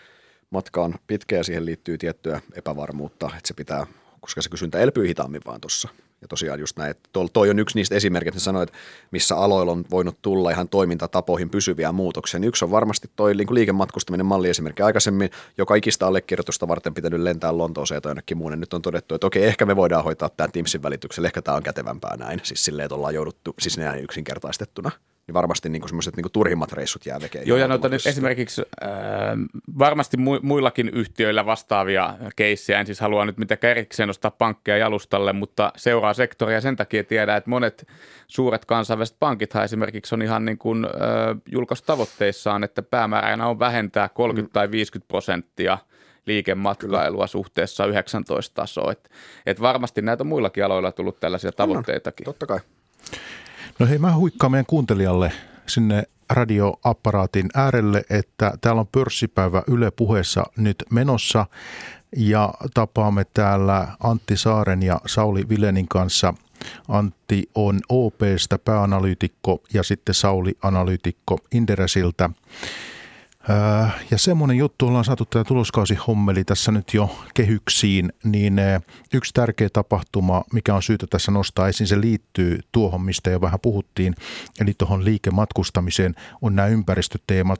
matka 0.49 0.83
on 0.83 0.95
pitkä 1.07 1.35
ja 1.35 1.43
siihen 1.43 1.65
liittyy 1.65 1.97
tiettyä 1.97 2.41
epävarmuutta, 2.55 3.25
että 3.25 3.47
se 3.47 3.53
pitää, 3.53 3.87
koska 4.21 4.41
se 4.41 4.49
kysyntä 4.49 4.79
elpyy 4.79 5.07
hitaammin 5.07 5.41
vaan 5.45 5.61
tuossa 5.61 5.89
Ja 6.21 6.27
tosiaan 6.27 6.59
just 6.59 6.77
näin, 6.77 6.91
että 6.91 7.09
toi 7.33 7.49
on 7.49 7.59
yksi 7.59 7.75
niistä 7.77 7.95
esimerkiksi, 7.95 8.39
sanoit, 8.39 8.73
missä 9.11 9.37
aloilla 9.37 9.71
on 9.71 9.85
voinut 9.91 10.17
tulla 10.21 10.51
ihan 10.51 10.69
toimintatapoihin 10.69 11.49
pysyviä 11.49 11.91
muutoksia. 11.91 12.39
Niin 12.39 12.47
yksi 12.47 12.65
on 12.65 12.71
varmasti 12.71 13.09
toi 13.15 13.35
niin 13.35 13.47
liikematkustaminen 13.51 14.25
malli 14.25 14.49
esimerkki. 14.49 14.83
Aikaisemmin 14.83 15.29
joka 15.57 15.75
ikistä 15.75 16.07
allekirjoitusta 16.07 16.67
varten 16.67 16.93
pitänyt 16.93 17.19
lentää 17.19 17.57
Lontooseen 17.57 18.01
tai 18.01 18.09
jonnekin 18.09 18.37
muun. 18.37 18.59
Nyt 18.59 18.73
on 18.73 18.81
todettu, 18.81 19.15
että 19.15 19.27
okei, 19.27 19.43
ehkä 19.43 19.65
me 19.65 19.75
voidaan 19.75 20.03
hoitaa 20.03 20.29
tämä 20.29 20.47
Teamsin 20.47 20.83
välityksellä, 20.83 21.27
ehkä 21.27 21.41
tämä 21.41 21.57
on 21.57 21.63
kätevämpää 21.63 22.17
näin. 22.17 22.41
Siis 22.43 22.65
silleen, 22.65 22.85
että 22.85 22.95
ollaan 22.95 23.13
jouduttu, 23.13 23.53
siis 23.59 23.77
näin 23.77 24.03
yksinkertaistettuna 24.03 24.91
niin 25.27 25.33
varmasti 25.33 25.69
niin 25.69 25.87
semmoiset 25.87 26.15
niin 26.15 26.31
turhimmat 26.31 26.71
reissut 26.71 27.05
jää 27.05 27.19
tekemään. 27.19 27.47
Joo, 27.47 27.57
ja 27.57 27.67
noita 27.67 27.89
nyt 27.89 28.07
esimerkiksi 28.07 28.61
äh, 28.83 28.89
varmasti 29.79 30.17
mu- 30.17 30.39
muillakin 30.41 30.89
yhtiöillä 30.89 31.45
vastaavia 31.45 32.17
keissejä. 32.35 32.79
En 32.79 32.85
siis 32.85 32.99
halua 32.99 33.25
nyt 33.25 33.37
mitenkään 33.37 33.71
erikseen 33.71 34.07
nostaa 34.07 34.31
pankkeja 34.31 34.77
jalustalle, 34.77 35.33
mutta 35.33 35.71
seuraa 35.75 36.13
sektoria 36.13 36.61
sen 36.61 36.75
takia 36.75 37.03
tiedä, 37.03 37.35
että 37.35 37.49
monet 37.49 37.87
suuret 38.27 38.65
kansainväliset 38.65 39.17
pankithan 39.19 39.63
esimerkiksi 39.63 40.15
on 40.15 40.21
ihan 40.21 40.45
niin 40.45 40.57
kuin, 40.57 40.85
äh, 40.85 40.91
julkaistavoitteissaan, 41.51 42.63
että 42.63 42.81
päämääränä 42.81 43.47
on 43.47 43.59
vähentää 43.59 44.09
30 44.09 44.49
mm. 44.49 44.53
tai 44.53 44.71
50 44.71 45.07
prosenttia 45.07 45.77
liikematkailua 46.25 47.19
Kyllä. 47.19 47.27
suhteessa 47.27 47.85
19 47.85 48.55
tasoa. 48.55 48.91
Et, 48.91 49.09
et 49.45 49.61
varmasti 49.61 50.01
näitä 50.01 50.23
on 50.23 50.27
muillakin 50.27 50.65
aloilla 50.65 50.91
tullut 50.91 51.19
tällaisia 51.19 51.51
tavoitteitakin. 51.51 52.25
totta 52.25 52.45
kai. 52.45 52.59
No 53.79 53.87
hei, 53.87 53.97
mä 53.97 54.15
huikkaan 54.15 54.51
meidän 54.51 54.65
kuuntelijalle 54.65 55.31
sinne 55.67 56.03
radioapparaatin 56.29 57.49
äärelle, 57.53 58.03
että 58.09 58.53
täällä 58.61 58.79
on 58.79 58.87
pörssipäivä 58.87 59.63
Yle 59.67 59.91
puheessa 59.91 60.43
nyt 60.57 60.83
menossa 60.91 61.45
ja 62.15 62.53
tapaamme 62.73 63.25
täällä 63.33 63.87
Antti 64.03 64.37
Saaren 64.37 64.83
ja 64.83 65.01
Sauli 65.05 65.49
Vilenin 65.49 65.87
kanssa. 65.87 66.33
Antti 66.87 67.49
on 67.55 67.79
OPstä 67.89 68.57
pääanalyytikko 68.57 69.63
ja 69.73 69.83
sitten 69.83 70.15
Sauli 70.15 70.57
analyytikko 70.61 71.39
Inderesiltä. 71.51 72.29
Äh, 73.49 73.95
ja 74.11 74.17
semmoinen 74.17 74.57
juttu 74.57 74.87
ollaan 74.87 75.05
saatu 75.05 75.25
tämä 75.25 75.43
tuloskausihommeli 75.43 76.43
tässä 76.43 76.71
nyt 76.71 76.93
jo 76.93 77.19
kehyksiin, 77.33 78.13
niin 78.23 78.59
äh, 78.59 78.81
yksi 79.13 79.33
tärkeä 79.33 79.69
tapahtuma, 79.73 80.43
mikä 80.53 80.75
on 80.75 80.83
syytä 80.83 81.07
tässä 81.09 81.31
nostaa 81.31 81.67
esiin, 81.67 81.87
se 81.87 82.01
liittyy 82.01 82.59
tuohon, 82.71 83.01
mistä 83.01 83.29
jo 83.29 83.41
vähän 83.41 83.59
puhuttiin, 83.59 84.15
eli 84.59 84.73
tuohon 84.77 85.05
liikematkustamiseen 85.05 86.15
on 86.41 86.55
nämä 86.55 86.67
ympäristöteemat. 86.67 87.59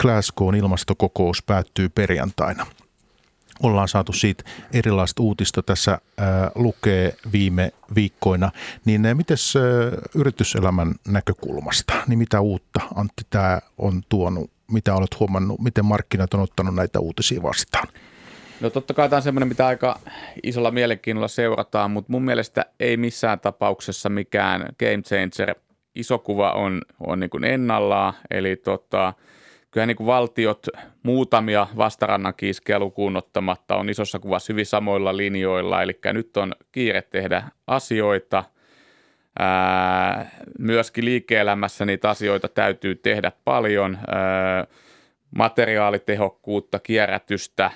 Glasgown 0.00 0.54
ilmastokokous 0.54 1.42
päättyy 1.42 1.88
perjantaina 1.88 2.66
ollaan 3.62 3.88
saatu 3.88 4.12
siitä 4.12 4.44
erilaista 4.72 5.22
uutista 5.22 5.62
tässä 5.62 5.98
ää, 6.18 6.50
lukee 6.54 7.16
viime 7.32 7.72
viikkoina. 7.94 8.50
Niin 8.84 9.02
miten 9.14 9.36
yrityselämän 10.14 10.94
näkökulmasta, 11.08 11.94
niin 12.06 12.18
mitä 12.18 12.40
uutta 12.40 12.80
Antti 12.94 13.22
tämä 13.30 13.60
on 13.78 14.02
tuonut 14.08 14.57
mitä 14.72 14.94
olet 14.94 15.20
huomannut, 15.20 15.60
miten 15.60 15.84
markkinat 15.84 16.34
on 16.34 16.40
ottanut 16.40 16.74
näitä 16.74 17.00
uutisia 17.00 17.42
vastaan? 17.42 17.88
No 18.60 18.70
totta 18.70 18.94
kai 18.94 19.08
tämä 19.08 19.18
on 19.18 19.22
semmoinen, 19.22 19.48
mitä 19.48 19.66
aika 19.66 20.00
isolla 20.42 20.70
mielenkiinnolla 20.70 21.28
seurataan, 21.28 21.90
mutta 21.90 22.12
mun 22.12 22.24
mielestä 22.24 22.64
ei 22.80 22.96
missään 22.96 23.40
tapauksessa 23.40 24.08
mikään 24.08 24.60
game 24.60 25.02
changer. 25.02 25.54
Iso 25.94 26.18
kuva 26.18 26.52
on, 26.52 26.82
on 27.00 27.20
niin 27.20 27.30
kuin 27.30 27.44
ennallaan, 27.44 28.14
eli 28.30 28.56
tota, 28.56 29.14
kyllä 29.70 29.86
niin 29.86 30.06
valtiot 30.06 30.66
muutamia 31.02 31.66
vastarannan 31.76 32.34
kiiskejä 32.34 32.78
lukuun 32.78 33.16
ottamatta 33.16 33.76
on 33.76 33.88
isossa 33.88 34.18
kuvassa 34.18 34.52
hyvin 34.52 34.66
samoilla 34.66 35.16
linjoilla, 35.16 35.82
eli 35.82 35.98
nyt 36.12 36.36
on 36.36 36.54
kiire 36.72 37.02
tehdä 37.02 37.42
asioita– 37.66 38.44
Ää, 39.38 40.30
myöskin 40.58 41.04
liike-elämässä 41.04 41.84
niitä 41.84 42.10
asioita 42.10 42.48
täytyy 42.48 42.94
tehdä 42.94 43.32
paljon. 43.44 43.98
Ää, 44.06 44.66
materiaalitehokkuutta, 45.36 46.78
kierrätystä, 46.78 47.70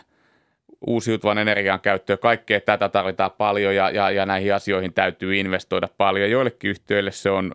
uusiutuvan 0.86 1.38
energian 1.38 1.80
käyttöä, 1.80 2.16
kaikkea 2.16 2.60
tätä 2.60 2.88
tarvitaan 2.88 3.30
paljon 3.30 3.74
ja, 3.74 3.90
ja, 3.90 4.10
ja 4.10 4.26
näihin 4.26 4.54
asioihin 4.54 4.92
täytyy 4.92 5.36
investoida 5.36 5.88
paljon. 5.96 6.30
Joillekin 6.30 6.70
yhtiöille 6.70 7.10
se 7.10 7.30
on 7.30 7.54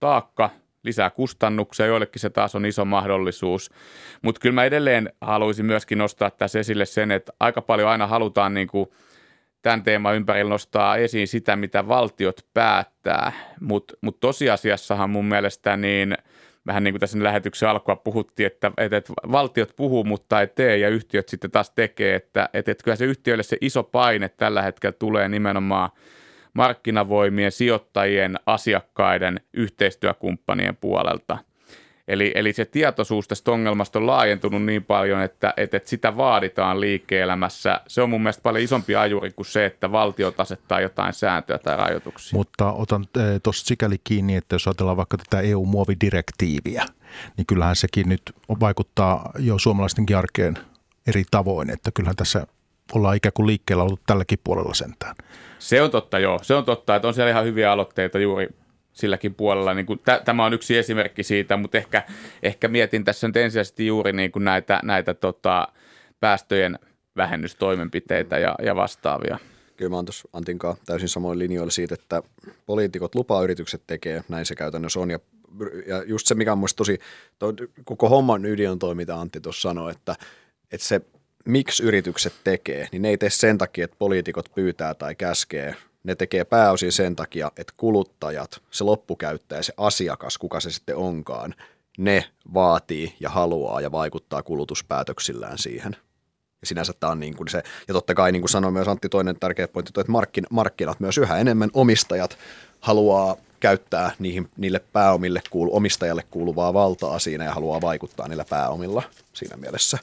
taakka, 0.00 0.50
lisää 0.82 1.10
kustannuksia, 1.10 1.86
joillekin 1.86 2.20
se 2.20 2.30
taas 2.30 2.54
on 2.54 2.66
iso 2.66 2.84
mahdollisuus. 2.84 3.70
Mutta 4.22 4.40
kyllä 4.40 4.54
mä 4.54 4.64
edelleen 4.64 5.12
haluaisin 5.20 5.66
myöskin 5.66 5.98
nostaa 5.98 6.30
tässä 6.30 6.58
esille 6.58 6.86
sen, 6.86 7.10
että 7.10 7.32
aika 7.40 7.62
paljon 7.62 7.88
aina 7.88 8.06
halutaan 8.06 8.54
niin 8.54 8.68
kuin– 8.68 8.88
tämän 9.66 9.82
teeman 9.82 10.16
ympärillä 10.16 10.50
nostaa 10.50 10.96
esiin 10.96 11.28
sitä, 11.28 11.56
mitä 11.56 11.88
valtiot 11.88 12.46
päättää, 12.54 13.32
mutta 13.60 13.94
mut 14.00 14.20
tosiasiassahan 14.20 15.10
mun 15.10 15.24
mielestä 15.24 15.76
niin 15.76 16.16
vähän 16.66 16.84
niin 16.84 16.94
kuin 16.94 17.00
tässä 17.00 17.22
lähetyksen 17.22 17.68
alkua 17.68 17.96
puhuttiin, 17.96 18.46
että, 18.46 18.72
että, 18.78 18.96
että 18.96 19.12
valtiot 19.32 19.76
puhuu, 19.76 20.04
mutta 20.04 20.40
ei 20.40 20.46
tee 20.46 20.76
ja 20.78 20.88
yhtiöt 20.88 21.28
sitten 21.28 21.50
taas 21.50 21.70
tekee, 21.70 22.14
että, 22.14 22.48
että, 22.52 22.72
että 22.72 22.84
kyllä 22.84 22.96
se 22.96 23.04
yhtiöille 23.04 23.42
se 23.42 23.56
iso 23.60 23.82
paine 23.82 24.28
tällä 24.28 24.62
hetkellä 24.62 24.96
tulee 24.98 25.28
nimenomaan 25.28 25.90
markkinavoimien, 26.52 27.52
sijoittajien, 27.52 28.36
asiakkaiden, 28.46 29.40
yhteistyökumppanien 29.52 30.76
puolelta– 30.76 31.38
Eli, 32.08 32.32
eli 32.34 32.52
se 32.52 32.64
tietoisuus 32.64 33.28
tästä 33.28 33.50
ongelmasta 33.50 33.98
on 33.98 34.06
laajentunut 34.06 34.64
niin 34.64 34.84
paljon, 34.84 35.22
että, 35.22 35.54
että, 35.56 35.76
että 35.76 35.88
sitä 35.88 36.16
vaaditaan 36.16 36.80
liike-elämässä. 36.80 37.80
Se 37.86 38.02
on 38.02 38.10
mun 38.10 38.22
mielestä 38.22 38.42
paljon 38.42 38.64
isompi 38.64 38.96
ajuri 38.96 39.30
kuin 39.30 39.46
se, 39.46 39.66
että 39.66 39.92
valtiot 39.92 40.40
asettaa 40.40 40.80
jotain 40.80 41.12
sääntöjä 41.12 41.58
tai 41.58 41.76
rajoituksia. 41.76 42.36
Mutta 42.36 42.72
otan 42.72 43.06
eh, 43.16 43.40
tuossa 43.42 43.66
sikäli 43.66 43.96
kiinni, 44.04 44.36
että 44.36 44.54
jos 44.54 44.66
ajatellaan 44.66 44.96
vaikka 44.96 45.16
tätä 45.16 45.40
EU-muovidirektiiviä, 45.40 46.84
niin 47.36 47.46
kyllähän 47.46 47.76
sekin 47.76 48.08
nyt 48.08 48.22
vaikuttaa 48.60 49.30
jo 49.38 49.58
suomalaistenkin 49.58 50.16
arkeen 50.16 50.58
eri 51.06 51.24
tavoin, 51.30 51.70
että 51.70 51.90
kyllähän 51.94 52.16
tässä 52.16 52.46
ollaan 52.94 53.16
ikään 53.16 53.32
kuin 53.32 53.46
liikkeellä 53.46 53.84
ollut 53.84 54.00
tälläkin 54.06 54.38
puolella 54.44 54.74
sentään. 54.74 55.14
Se 55.58 55.82
on 55.82 55.90
totta, 55.90 56.18
joo. 56.18 56.38
Se 56.42 56.54
on 56.54 56.64
totta, 56.64 56.96
että 56.96 57.08
on 57.08 57.14
siellä 57.14 57.30
ihan 57.30 57.44
hyviä 57.44 57.72
aloitteita 57.72 58.18
juuri 58.18 58.48
silläkin 58.96 59.34
puolella. 59.34 59.74
Niin 59.74 59.86
kuin, 59.86 59.98
t- 59.98 60.24
tämä 60.24 60.44
on 60.44 60.54
yksi 60.54 60.76
esimerkki 60.76 61.22
siitä, 61.22 61.56
mutta 61.56 61.78
ehkä, 61.78 62.02
ehkä 62.42 62.68
mietin 62.68 63.04
tässä 63.04 63.26
nyt 63.26 63.36
ensisijaisesti 63.36 63.86
juuri 63.86 64.12
niin 64.12 64.32
kuin 64.32 64.44
näitä, 64.44 64.80
näitä 64.82 65.14
tota, 65.14 65.68
päästöjen 66.20 66.78
vähennystoimenpiteitä 67.16 68.38
ja, 68.38 68.54
ja 68.62 68.76
vastaavia. 68.76 69.38
Kyllä 69.76 69.90
mä 69.90 69.96
oon 69.96 70.04
tuossa 70.04 70.28
Antin 70.32 70.58
kanssa 70.58 70.84
täysin 70.86 71.08
samoin 71.08 71.38
linjoilla 71.38 71.70
siitä, 71.70 71.94
että 71.94 72.22
poliitikot 72.66 73.14
lupaa 73.14 73.42
yritykset 73.42 73.82
tekee, 73.86 74.22
näin 74.28 74.46
se 74.46 74.54
käytännössä 74.54 75.00
on. 75.00 75.10
Ja, 75.10 75.18
ja 75.86 76.02
just 76.06 76.26
se, 76.26 76.34
mikä 76.34 76.52
on 76.52 76.64
tosi, 76.76 76.98
to, 77.38 77.54
koko 77.84 78.08
homman 78.08 78.44
ydin 78.44 78.70
on 78.70 78.78
toi, 78.78 78.94
mitä 78.94 79.20
Antti 79.20 79.40
tuossa 79.40 79.68
sanoi, 79.68 79.92
että, 79.92 80.14
että 80.72 80.86
se 80.86 81.00
miksi 81.44 81.82
yritykset 81.82 82.32
tekee, 82.44 82.88
niin 82.92 83.02
ne 83.02 83.08
ei 83.08 83.18
tee 83.18 83.30
sen 83.30 83.58
takia, 83.58 83.84
että 83.84 83.96
poliitikot 83.98 84.50
pyytää 84.54 84.94
tai 84.94 85.14
käskee, 85.14 85.74
ne 86.06 86.14
tekee 86.14 86.44
pääosin 86.44 86.92
sen 86.92 87.16
takia, 87.16 87.52
että 87.56 87.72
kuluttajat, 87.76 88.62
se 88.70 88.84
loppukäyttäjä, 88.84 89.62
se 89.62 89.72
asiakas, 89.76 90.38
kuka 90.38 90.60
se 90.60 90.70
sitten 90.70 90.96
onkaan, 90.96 91.54
ne 91.98 92.24
vaatii 92.54 93.16
ja 93.20 93.30
haluaa 93.30 93.80
ja 93.80 93.92
vaikuttaa 93.92 94.42
kulutuspäätöksillään 94.42 95.58
siihen. 95.58 95.96
Ja 96.60 96.66
sinänsä 96.66 96.92
tämä 97.00 97.10
on 97.10 97.20
niin 97.20 97.36
kuin 97.36 97.48
se, 97.48 97.62
ja 97.88 97.94
totta 97.94 98.14
kai 98.14 98.32
niin 98.32 98.42
kuin 98.42 98.50
sanoi 98.50 98.72
myös 98.72 98.88
Antti 98.88 99.08
toinen 99.08 99.36
tärkeä 99.40 99.68
pointti, 99.68 100.00
että 100.00 100.12
markkin, 100.12 100.44
markkinat 100.50 101.00
myös 101.00 101.18
yhä 101.18 101.38
enemmän 101.38 101.70
omistajat 101.74 102.38
haluaa 102.80 103.36
käyttää 103.60 104.10
niihin, 104.18 104.50
niille 104.56 104.80
pääomille 104.92 105.42
kuulu, 105.50 105.76
omistajalle 105.76 106.24
kuuluvaa 106.30 106.74
valtaa 106.74 107.18
siinä 107.18 107.44
ja 107.44 107.54
haluaa 107.54 107.80
vaikuttaa 107.80 108.28
niillä 108.28 108.44
pääomilla 108.44 109.02
siinä 109.32 109.56
mielessä. 109.56 109.98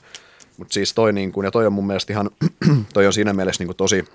Mutta 0.57 0.73
siis 0.73 0.93
toi, 0.93 1.13
niin 1.13 1.31
kuin, 1.31 1.45
ja 1.45 1.51
toi 1.51 1.65
on 1.65 1.73
mun 1.73 1.87
mielestä 1.87 2.13
ihan, 2.13 2.29
toi 2.93 3.07
on 3.07 3.13
siinä 3.13 3.33
mielessä 3.33 3.61
niin 3.61 3.67
kuin 3.67 3.77
tosi, 3.77 4.05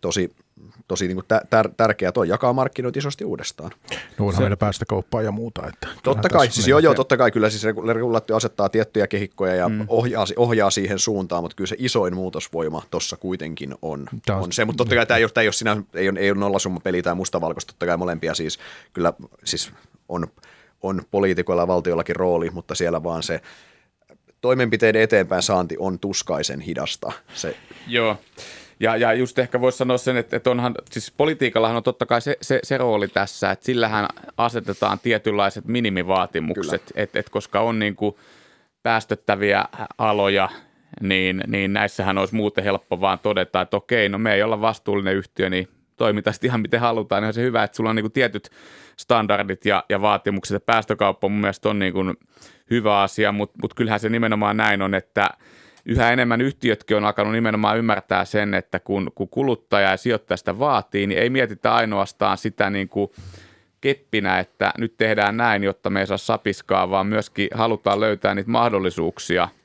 tosi 0.00 0.32
tosi 0.88 1.08
niin 1.08 1.16
kuin 1.16 1.26
tär, 1.50 1.68
tärkeää, 1.76 2.12
toi 2.12 2.28
jakaa 2.28 2.52
markkinoita 2.52 2.98
isosti 2.98 3.24
uudestaan. 3.24 3.70
No 4.18 4.26
onhan 4.26 4.42
meillä 4.42 4.56
päästä 4.56 4.84
kauppaan 4.84 5.24
ja 5.24 5.32
muuta. 5.32 5.66
Että 5.66 5.88
totta 6.02 6.28
kai, 6.28 6.50
siis 6.50 6.68
joo, 6.68 6.78
joo, 6.78 6.94
totta 6.94 7.16
kai 7.16 7.30
kyllä 7.30 7.50
siis 7.50 7.64
regulaatio 7.94 8.36
asettaa 8.36 8.68
tiettyjä 8.68 9.06
kehikkoja 9.06 9.54
ja 9.54 9.68
mm. 9.68 9.84
ohjaa, 9.88 10.24
ohjaa 10.36 10.70
siihen 10.70 10.98
suuntaan, 10.98 11.44
mutta 11.44 11.54
kyllä 11.54 11.68
se 11.68 11.76
isoin 11.78 12.14
muutosvoima 12.14 12.82
tuossa 12.90 13.16
kuitenkin 13.16 13.74
on, 13.82 14.08
on, 14.30 14.36
on 14.36 14.52
se, 14.52 14.64
mutta 14.64 14.76
totta 14.78 14.94
kai 14.94 15.06
tämä 15.06 15.18
ei 15.18 15.24
ole, 15.24 15.30
tämä 15.30 15.42
ei 15.42 15.48
ole, 15.48 15.52
sinä, 15.52 15.76
ei 15.94 16.08
ole, 16.08 16.18
ei 16.18 16.30
ole 16.30 16.38
nollasumma 16.38 16.80
peli 16.80 17.02
tai 17.02 17.14
mustavalkoista, 17.14 17.72
totta 17.72 17.86
kai 17.86 17.96
molempia 17.96 18.34
siis 18.34 18.58
kyllä 18.92 19.12
siis 19.44 19.72
on, 20.08 20.26
on 20.82 21.02
poliitikoilla 21.10 21.62
ja 21.62 21.68
valtiollakin 21.68 22.16
rooli, 22.16 22.50
mutta 22.50 22.74
siellä 22.74 23.02
vaan 23.02 23.22
se 23.22 23.40
toimenpiteiden 24.40 25.02
eteenpäin 25.02 25.42
saanti 25.42 25.76
on 25.78 25.98
tuskaisen 25.98 26.60
hidasta. 26.60 27.12
Se, 27.34 27.56
Joo. 27.86 28.16
Ja, 28.80 28.96
ja 28.96 29.12
just 29.12 29.38
ehkä 29.38 29.60
voisi 29.60 29.78
sanoa 29.78 29.98
sen, 29.98 30.16
että, 30.16 30.36
että 30.36 30.50
onhan, 30.50 30.74
siis 30.90 31.10
politiikallahan 31.16 31.76
on 31.76 31.82
totta 31.82 32.06
kai 32.06 32.20
se, 32.20 32.36
se, 32.42 32.60
se 32.62 32.78
rooli 32.78 33.08
tässä, 33.08 33.50
että 33.50 33.64
sillähän 33.64 34.08
asetetaan 34.36 34.98
tietynlaiset 34.98 35.64
minimivaatimukset, 35.64 36.82
että, 36.94 37.18
että 37.18 37.30
koska 37.30 37.60
on 37.60 37.78
niin 37.78 37.96
kuin 37.96 38.16
päästöttäviä 38.82 39.64
aloja, 39.98 40.48
niin, 41.00 41.44
niin 41.46 41.72
näissähän 41.72 42.18
olisi 42.18 42.34
muuten 42.34 42.64
helppo 42.64 43.00
vaan 43.00 43.18
todeta, 43.18 43.60
että 43.60 43.76
okei, 43.76 44.08
no 44.08 44.18
me 44.18 44.34
ei 44.34 44.42
olla 44.42 44.60
vastuullinen 44.60 45.16
yhtiö, 45.16 45.50
niin 45.50 45.68
toimita 45.96 46.32
sitten 46.32 46.48
ihan 46.48 46.60
miten 46.60 46.80
halutaan, 46.80 47.22
niin 47.22 47.26
on 47.28 47.34
se 47.34 47.42
hyvä, 47.42 47.64
että 47.64 47.76
sulla 47.76 47.90
on 47.90 47.96
niin 47.96 48.04
kuin 48.04 48.12
tietyt 48.12 48.50
standardit 48.96 49.64
ja, 49.64 49.84
ja 49.88 50.00
vaatimukset. 50.00 50.54
Ja 50.54 50.60
päästökauppa 50.60 51.28
mun 51.28 51.40
mielestä 51.40 51.68
on 51.68 51.78
niin 51.78 51.92
kuin 51.92 52.14
hyvä 52.70 53.02
asia, 53.02 53.32
mutta, 53.32 53.58
mutta 53.62 53.74
kyllähän 53.74 54.00
se 54.00 54.08
nimenomaan 54.08 54.56
näin 54.56 54.82
on, 54.82 54.94
että 54.94 55.30
yhä 55.88 56.12
enemmän 56.12 56.40
yhtiötkin 56.40 56.96
on 56.96 57.04
alkanut 57.04 57.32
nimenomaan 57.32 57.78
ymmärtää 57.78 58.24
sen, 58.24 58.54
että 58.54 58.80
kun, 58.80 59.10
kun 59.14 59.28
kuluttaja 59.28 59.90
ja 59.90 59.96
sijoittaja 59.96 60.36
sitä 60.36 60.58
vaatii, 60.58 61.06
niin 61.06 61.20
ei 61.20 61.30
mietitä 61.30 61.74
ainoastaan 61.74 62.38
sitä 62.38 62.70
niin 62.70 62.88
kuin 62.88 63.10
keppinä, 63.80 64.38
että 64.38 64.72
nyt 64.78 64.96
tehdään 64.96 65.36
näin, 65.36 65.64
jotta 65.64 65.90
me 65.90 66.00
ei 66.00 66.06
saa 66.06 66.16
sapiskaa, 66.16 66.90
vaan 66.90 67.06
myöskin 67.06 67.48
halutaan 67.54 68.00
löytää 68.00 68.34
niitä 68.34 68.50
mahdollisuuksia– 68.50 69.48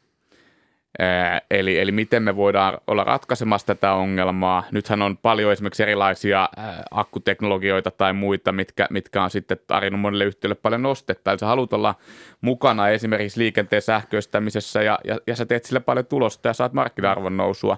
Eli, 1.51 1.79
eli 1.79 1.91
miten 1.91 2.23
me 2.23 2.35
voidaan 2.35 2.77
olla 2.87 3.03
ratkaisemassa 3.03 3.67
tätä 3.67 3.93
ongelmaa. 3.93 4.63
Nythän 4.71 5.01
on 5.01 5.17
paljon 5.17 5.51
esimerkiksi 5.51 5.83
erilaisia 5.83 6.49
akkuteknologioita 6.91 7.91
tai 7.91 8.13
muita, 8.13 8.51
mitkä, 8.51 8.87
mitkä 8.89 9.23
on 9.23 9.31
sitten 9.31 9.57
tarjonnut 9.67 10.01
monille 10.01 10.25
yhtiöille 10.25 10.55
paljon 10.55 10.81
nostetta. 10.81 11.31
Eli 11.31 11.39
sä 11.39 11.45
haluat 11.45 11.73
olla 11.73 11.95
mukana 12.41 12.89
esimerkiksi 12.89 13.39
liikenteen 13.39 13.81
sähköistämisessä 13.81 14.83
ja, 14.83 14.99
ja, 15.03 15.19
ja 15.27 15.35
sä 15.35 15.45
teet 15.45 15.65
sille 15.65 15.79
paljon 15.79 16.05
tulosta 16.05 16.47
ja 16.47 16.53
saat 16.53 16.73
markkina-arvon 16.73 17.37
nousua. 17.37 17.77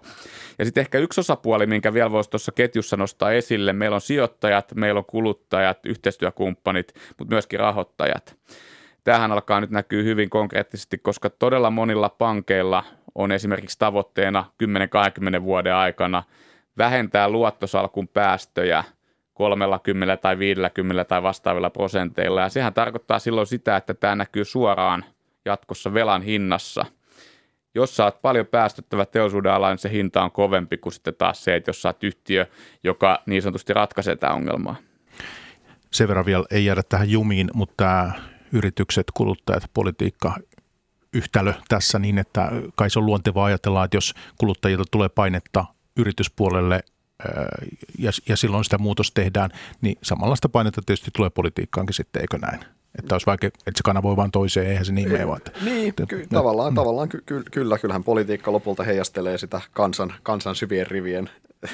Ja 0.60 0.66
sitten 0.66 0.82
ehkä 0.82 0.98
yksi 0.98 1.20
osapuoli, 1.20 1.68
minkä 1.68 1.94
vielä 1.94 2.12
voisi 2.12 2.30
tuossa 2.30 2.52
ketjussa 2.52 2.98
nostaa 2.98 3.32
esille, 3.32 3.74
meillä 3.74 3.96
on 3.96 4.02
sijoittajat, 4.02 4.76
meillä 4.76 4.98
on 4.98 5.06
kuluttajat, 5.06 5.86
yhteistyökumppanit, 5.86 6.94
mutta 7.18 7.34
myöskin 7.34 7.60
rahoittajat. 7.60 8.36
Tähän 9.06 9.32
alkaa 9.32 9.62
nyt 9.62 9.70
näkyä 9.70 10.04
hyvin 10.04 10.30
konkreettisesti, 10.30 10.98
koska 10.98 11.30
todella 11.30 11.72
monilla 11.72 12.10
pankeilla 12.10 12.84
on 13.16 13.32
esimerkiksi 13.32 13.80
tavoitteena 13.80 14.46
10-20 15.40 15.44
vuoden 15.44 15.76
aikana 15.76 16.24
vähentää 16.78 17.30
luottosalkun 17.30 18.08
päästöjä 18.08 18.84
30 19.34 20.18
tai 20.18 20.40
50 20.40 21.06
tai 21.06 21.24
vastaavilla 21.24 21.70
prosenteilla. 21.70 22.42
Ja 22.42 22.50
sehän 22.50 22.74
tarkoittaa 22.74 23.20
silloin 23.20 23.48
sitä, 23.48 23.76
että 23.76 23.94
tämä 23.94 24.16
näkyy 24.16 24.46
suoraan 24.46 25.06
jatkossa 25.46 25.94
velan 25.94 26.22
hinnassa. 26.22 26.86
Jos 27.76 28.00
oot 28.00 28.22
paljon 28.22 28.46
päästöttävä 28.46 29.06
teollisuuden 29.06 29.52
ala, 29.52 29.70
niin 29.70 29.78
se 29.78 29.92
hinta 29.92 30.24
on 30.24 30.32
kovempi 30.32 30.78
kuin 30.78 30.94
sitten 30.94 31.16
taas 31.16 31.44
se, 31.44 31.56
että 31.56 31.70
jos 31.70 31.86
oot 31.86 32.04
yhtiö, 32.04 32.46
joka 32.84 33.24
niin 33.26 33.42
sanotusti 33.42 33.74
ratkaisee 33.74 34.16
tämä 34.16 34.34
ongelmaa. 34.34 34.76
Sen 35.92 36.08
verran 36.08 36.26
vielä 36.26 36.46
ei 36.52 36.66
jäädä 36.66 36.84
tähän 36.90 37.10
jumiin, 37.10 37.50
mutta 37.54 38.12
yritykset, 38.52 39.08
kuluttajat, 39.14 39.64
politiikka, 39.74 40.36
yhtälö 41.14 41.54
tässä 41.68 42.00
niin, 42.00 42.18
että 42.18 42.52
kai 42.76 42.90
se 42.90 43.00
on 43.00 43.06
luontevaa 43.06 43.46
ajatella, 43.46 43.84
että 43.84 43.98
jos 43.98 44.14
kuluttajilta 44.38 44.84
tulee 44.92 45.10
painetta 45.10 45.66
yrityspuolelle 45.98 46.84
ja, 48.00 48.12
ja 48.30 48.38
silloin 48.38 48.64
sitä 48.64 48.78
muutos 48.78 49.12
tehdään, 49.12 49.50
niin 49.82 49.98
samanlaista 50.02 50.50
painetta 50.50 50.82
tietysti 50.86 51.12
tulee 51.16 51.30
politiikkaankin 51.30 51.94
sitten, 51.94 52.22
eikö 52.22 52.38
näin? 52.38 52.60
Että 53.00 53.16
olisi 53.16 53.26
vaikka, 53.26 53.48
että 53.48 53.72
se 53.76 53.84
kanavoi 53.84 54.16
vain 54.16 54.32
toiseen, 54.32 54.68
eihän 54.68 54.86
se 54.86 54.92
niin 54.92 55.12
mene 55.12 55.28
vaan. 55.28 55.42
Niin, 55.62 55.94
ky- 56.08 56.28
tavallaan, 56.28 56.74
mm. 56.74 56.76
tavallaan 56.76 57.10
ky- 57.10 57.24
kyllä, 57.52 57.78
kyllähän 57.78 58.04
politiikka 58.04 58.52
lopulta 58.52 58.84
heijastelee 58.84 59.38
sitä 59.38 59.62
kansan, 59.72 60.14
kansan 60.24 60.56
syvien 60.56 60.88
rivien 60.88 61.30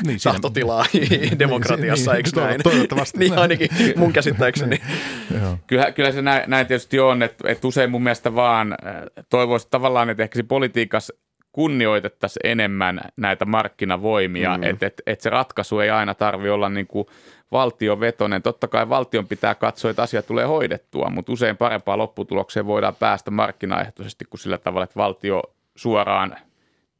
niin, 0.06 0.19
tahtotilaa 0.23 0.86
niin, 0.93 1.39
demokratiassa, 1.39 2.12
niin, 2.12 2.17
eikö 2.17 2.41
näin? 2.41 2.63
Toivottavasti. 2.63 3.17
niin 3.17 3.38
ainakin 3.38 3.69
mun 3.95 4.13
käsittääkseni. 4.13 4.82
kyllä, 5.67 5.91
kyllä 5.91 6.12
se 6.12 6.21
näin, 6.21 6.43
näin 6.49 6.67
tietysti 6.67 6.99
on, 6.99 7.23
että, 7.23 7.51
että 7.51 7.67
usein 7.67 7.91
mun 7.91 8.04
mielestä 8.04 8.36
vaan 8.36 8.73
äh, 8.86 8.93
toivoisi 9.30 9.67
tavallaan, 9.71 10.10
että 10.10 10.23
ehkä 10.23 10.36
se 10.36 10.43
politiikassa 10.43 11.13
kunnioitettaisiin 11.51 12.47
enemmän 12.47 13.01
näitä 13.17 13.45
markkinavoimia, 13.45 14.58
mm. 14.58 14.63
että 14.63 14.86
et, 14.86 15.01
et 15.06 15.21
se 15.21 15.30
ratkaisu 15.30 15.80
ei 15.80 15.89
aina 15.89 16.15
tarvi 16.15 16.49
olla 16.49 16.69
niin 16.69 16.88
kuin 16.88 17.06
valtiovetonen. 17.51 18.41
Totta 18.41 18.67
kai 18.67 18.89
valtion 18.89 19.27
pitää 19.27 19.56
katsoa, 19.56 19.91
että 19.91 20.01
asia 20.01 20.21
tulee 20.21 20.45
hoidettua, 20.45 21.10
mutta 21.10 21.32
usein 21.32 21.58
parempaa 21.58 21.97
lopputulokseen 21.97 22.65
voidaan 22.65 22.95
päästä 22.95 23.32
markkinaehtoisesti 23.32 24.25
kuin 24.25 24.39
sillä 24.39 24.58
tavalla, 24.58 24.84
että 24.84 24.95
valtio 24.95 25.43
suoraan 25.75 26.36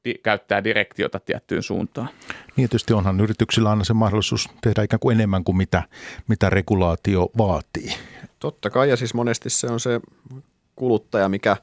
di- 0.06 0.20
käyttää 0.24 0.64
direktiota 0.64 1.20
tiettyyn 1.20 1.64
suuntaan. 1.64 2.10
Niin 2.28 2.70
tietysti 2.70 2.94
onhan 2.94 3.22
yrityksillä 3.22 3.70
aina 3.70 3.84
se 3.84 3.94
mahdollisuus 3.94 4.50
tehdä 4.62 4.84
ikään 4.84 5.00
kuin 5.00 5.18
enemmän 5.18 5.44
kuin 5.44 5.58
mitä, 5.58 5.84
mitä 6.28 6.50
regulaatio 6.50 7.30
vaatii. 7.38 7.94
Totta 8.40 8.70
kai 8.70 8.90
ja 8.90 8.98
siis 8.98 9.14
monesti 9.14 9.50
se 9.50 9.68
on 9.68 9.80
se 9.80 10.00
kuluttaja, 10.76 11.30
mikä, 11.30 11.58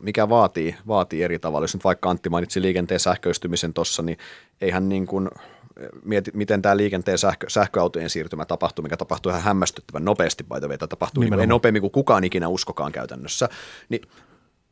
mikä 0.00 0.28
vaatii, 0.28 0.76
vaatii 0.86 1.22
eri 1.22 1.38
tavalla. 1.38 1.64
Jos 1.64 1.74
nyt 1.74 1.84
vaikka 1.84 2.10
Antti 2.10 2.28
mainitsi 2.28 2.62
liikenteen 2.62 3.00
sähköistymisen 3.00 3.74
tuossa, 3.74 4.02
niin 4.02 4.18
eihän 4.60 4.88
niin 4.88 5.06
kuin 5.06 5.30
mieti, 6.04 6.30
miten 6.34 6.62
tämä 6.62 6.76
liikenteen 6.76 7.18
sähkö, 7.18 7.50
sähköautojen 7.50 8.10
siirtymä 8.10 8.44
tapahtuu, 8.44 8.82
mikä 8.82 8.96
tapahtuu 8.96 9.30
ihan 9.30 9.42
hämmästyttävän 9.42 10.04
nopeasti, 10.04 10.44
by 10.44 10.60
the 10.60 10.68
way, 10.68 10.78
tapahtuu 10.78 11.22
niin 11.22 11.48
nopeammin 11.48 11.80
kuin 11.82 11.90
kukaan 11.90 12.24
ikinä 12.24 12.48
uskokaan 12.48 12.92
käytännössä, 12.92 13.48
niin 13.88 14.02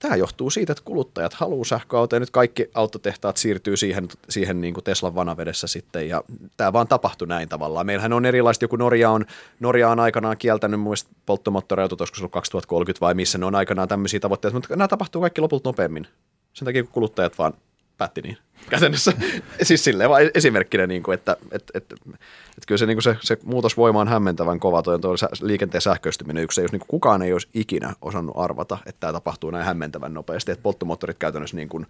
Tämä 0.01 0.17
johtuu 0.17 0.51
siitä, 0.51 0.73
että 0.73 0.85
kuluttajat 0.85 1.35
haluaa 1.35 1.65
sähköautoja. 1.65 2.21
Nyt 2.21 2.31
kaikki 2.31 2.71
autotehtaat 2.75 3.37
siirtyy 3.37 3.77
siihen, 3.77 4.09
siihen 4.29 4.61
niin 4.61 4.75
kuin 4.75 4.85
Teslan 4.85 5.15
vanavedessä 5.15 5.67
sitten 5.67 6.09
ja 6.09 6.25
tämä 6.57 6.73
vaan 6.73 6.89
tapahtui 6.89 7.29
näin 7.29 7.49
tavallaan. 7.49 7.87
Meillähän 7.87 8.13
on 8.13 8.27
erilaista, 8.27 8.65
joku 8.65 8.77
Norja 8.77 9.11
on, 9.11 9.27
Norja 9.61 9.91
on 9.91 10.01
aikanaan 10.01 10.37
kieltänyt 10.37 10.81
muista 10.81 11.11
polttomoottoriautot, 11.27 12.01
olisiko 12.01 12.17
se 12.17 12.23
ollut 12.23 12.33
2030 12.33 13.01
vai 13.01 13.15
missä 13.15 13.39
ne 13.39 13.47
on 13.47 13.55
aikanaan 13.55 13.89
tämmöisiä 13.89 14.21
tavoitteita, 14.21 14.57
mutta 14.57 14.77
nämä 14.77 14.89
tapahtuu 14.89 15.21
kaikki 15.21 15.41
lopulta 15.41 15.69
nopeammin. 15.69 16.07
Sen 16.53 16.67
takia 16.67 16.83
kun 16.83 16.93
kuluttajat 16.93 17.39
vaan 17.39 17.55
päätti 18.01 18.23
niin 18.23 18.39
käytännössä. 18.71 19.13
siis 19.63 19.85
silleen 19.85 20.11
vaan 20.11 20.31
esimerkkinä, 20.35 20.87
niin 20.87 21.03
kuin, 21.03 21.15
että, 21.15 21.37
että, 21.53 21.73
että, 21.75 21.95
että 22.15 22.67
kyllä 22.67 22.79
se, 22.79 22.87
niin 22.87 22.97
kuin 22.97 23.03
se, 23.03 23.17
se 23.21 23.39
muutosvoima 23.45 24.01
on 24.01 24.09
hämmentävän 24.09 24.61
kova. 24.61 24.83
Tuo, 24.83 24.99
tuo 24.99 25.15
liikenteen 25.43 25.83
sähköistyminen 25.83 26.43
yksi, 26.43 26.61
jos 26.61 26.73
niin 26.73 26.81
kuin 26.81 26.89
kukaan 26.89 27.23
ei 27.23 27.33
olisi 27.33 27.49
ikinä 27.55 27.95
osannut 28.03 28.35
arvata, 28.39 28.79
että 28.87 29.01
tämä 29.01 29.13
tapahtuu 29.13 29.51
näin 29.51 29.65
hämmentävän 29.65 30.15
nopeasti, 30.15 30.53
että 30.53 30.63
polttomoottorit 30.63 31.19
käytännössä 31.19 31.57
niin 31.57 31.69
kuin 31.69 31.87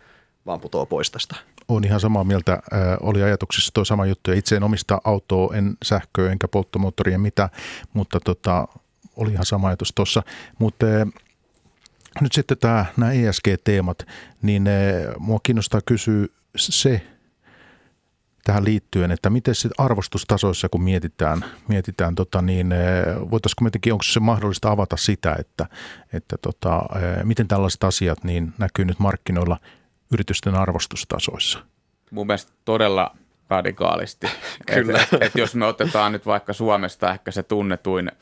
vaan 0.46 0.60
putoaa 0.60 0.86
pois 0.86 1.10
tästä. 1.10 1.36
On 1.68 1.84
ihan 1.84 2.00
samaa 2.00 2.24
mieltä. 2.24 2.52
Äh, 2.52 2.60
oli 3.00 3.22
ajatuksissa 3.22 3.70
tuo 3.74 3.84
sama 3.84 4.06
juttu. 4.06 4.32
Itse 4.32 4.56
en 4.56 4.62
omista 4.62 5.00
autoa, 5.04 5.54
en 5.54 5.76
sähköä 5.82 6.32
enkä 6.32 6.48
polttomoottoria 6.48 7.18
mitä, 7.18 7.48
mutta 7.92 8.20
tota, 8.20 8.68
oli 9.16 9.30
ihan 9.30 9.46
sama 9.46 9.68
ajatus 9.68 9.92
tuossa. 9.94 10.22
Mutta 10.58 10.86
äh, 10.86 11.08
nyt 12.20 12.32
sitten 12.32 12.58
tämä, 12.58 12.86
nämä 12.96 13.12
ESG-teemat, 13.12 14.06
niin 14.42 14.66
äh, 14.66 14.74
mua 15.18 15.40
kiinnostaa 15.42 15.80
kysyä 15.86 16.26
se 16.56 17.02
tähän 18.44 18.64
liittyen, 18.64 19.10
että 19.10 19.30
miten 19.30 19.54
se 19.54 19.68
arvostustasoissa, 19.78 20.68
kun 20.68 20.82
mietitään, 20.82 21.44
mietitään 21.68 22.14
tota 22.14 22.42
niin, 22.42 22.72
eh, 22.72 22.80
voitaisiinko 23.16 23.64
jotenkin, 23.64 23.92
onko 23.92 24.02
se 24.02 24.20
mahdollista 24.20 24.70
avata 24.70 24.96
sitä, 24.96 25.36
että, 25.38 25.66
että 26.12 26.36
tota, 26.42 26.82
eh, 26.96 27.24
miten 27.24 27.48
tällaiset 27.48 27.84
asiat 27.84 28.24
niin 28.24 28.52
näkyy 28.58 28.84
nyt 28.84 28.98
markkinoilla 28.98 29.58
yritysten 30.12 30.54
arvostustasoissa? 30.54 31.58
Mun 32.10 32.26
mielestä 32.26 32.52
todella 32.64 33.16
radikaalisti. 33.48 34.26
Kyllä. 34.74 35.02
Et, 35.12 35.22
et 35.22 35.34
jos 35.34 35.54
me 35.54 35.66
otetaan 35.66 36.12
nyt 36.12 36.26
vaikka 36.26 36.52
Suomesta 36.52 37.12
ehkä 37.12 37.30
se 37.30 37.42
tunnetuin 37.42 38.12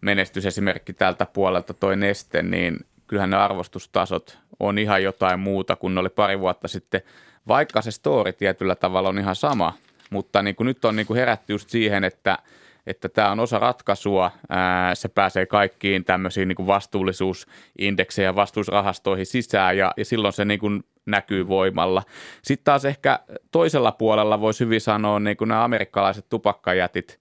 menestysesimerkki 0.00 0.92
tältä 0.92 1.26
puolelta 1.26 1.74
toi 1.74 1.96
Neste, 1.96 2.42
niin 2.42 2.76
kyllähän 3.12 3.30
ne 3.30 3.36
arvostustasot 3.36 4.38
on 4.60 4.78
ihan 4.78 5.02
jotain 5.02 5.40
muuta 5.40 5.76
kuin 5.76 5.94
ne 5.94 6.00
oli 6.00 6.08
pari 6.08 6.40
vuotta 6.40 6.68
sitten– 6.68 7.00
vaikka 7.48 7.82
se 7.82 7.90
story 7.90 8.32
tietyllä 8.32 8.74
tavalla 8.74 9.08
on 9.08 9.18
ihan 9.18 9.36
sama, 9.36 9.72
mutta 10.10 10.42
niin 10.42 10.56
kuin 10.56 10.64
nyt 10.64 10.84
on 10.84 10.96
niin 10.96 11.06
kuin 11.06 11.18
herätty 11.18 11.52
just 11.52 11.70
siihen, 11.70 12.04
että 12.04 12.38
että 12.86 13.08
tämä 13.08 13.30
on 13.30 13.40
osa 13.40 13.58
ratkaisua. 13.58 14.30
Ää, 14.48 14.94
se 14.94 15.08
pääsee 15.08 15.46
kaikkiin 15.46 16.04
tämmöisiin 16.04 16.48
niin 16.48 16.66
vastuullisuusindekseihin 16.66 18.26
ja 18.26 18.36
vastuusrahastoihin 18.36 19.26
sisään 19.26 19.78
ja, 19.78 19.92
ja 19.96 20.04
silloin 20.04 20.32
se 20.32 20.44
niin 20.44 20.60
kuin 20.60 20.84
näkyy 21.06 21.48
voimalla. 21.48 22.02
Sitten 22.42 22.64
taas 22.64 22.84
ehkä 22.84 23.20
toisella 23.50 23.92
puolella 23.92 24.40
voisi 24.40 24.64
hyvin 24.64 24.80
sanoa 24.80 25.20
niin 25.20 25.36
kuin 25.36 25.48
nämä 25.48 25.64
amerikkalaiset 25.64 26.28
tupakkajätit, 26.28 27.20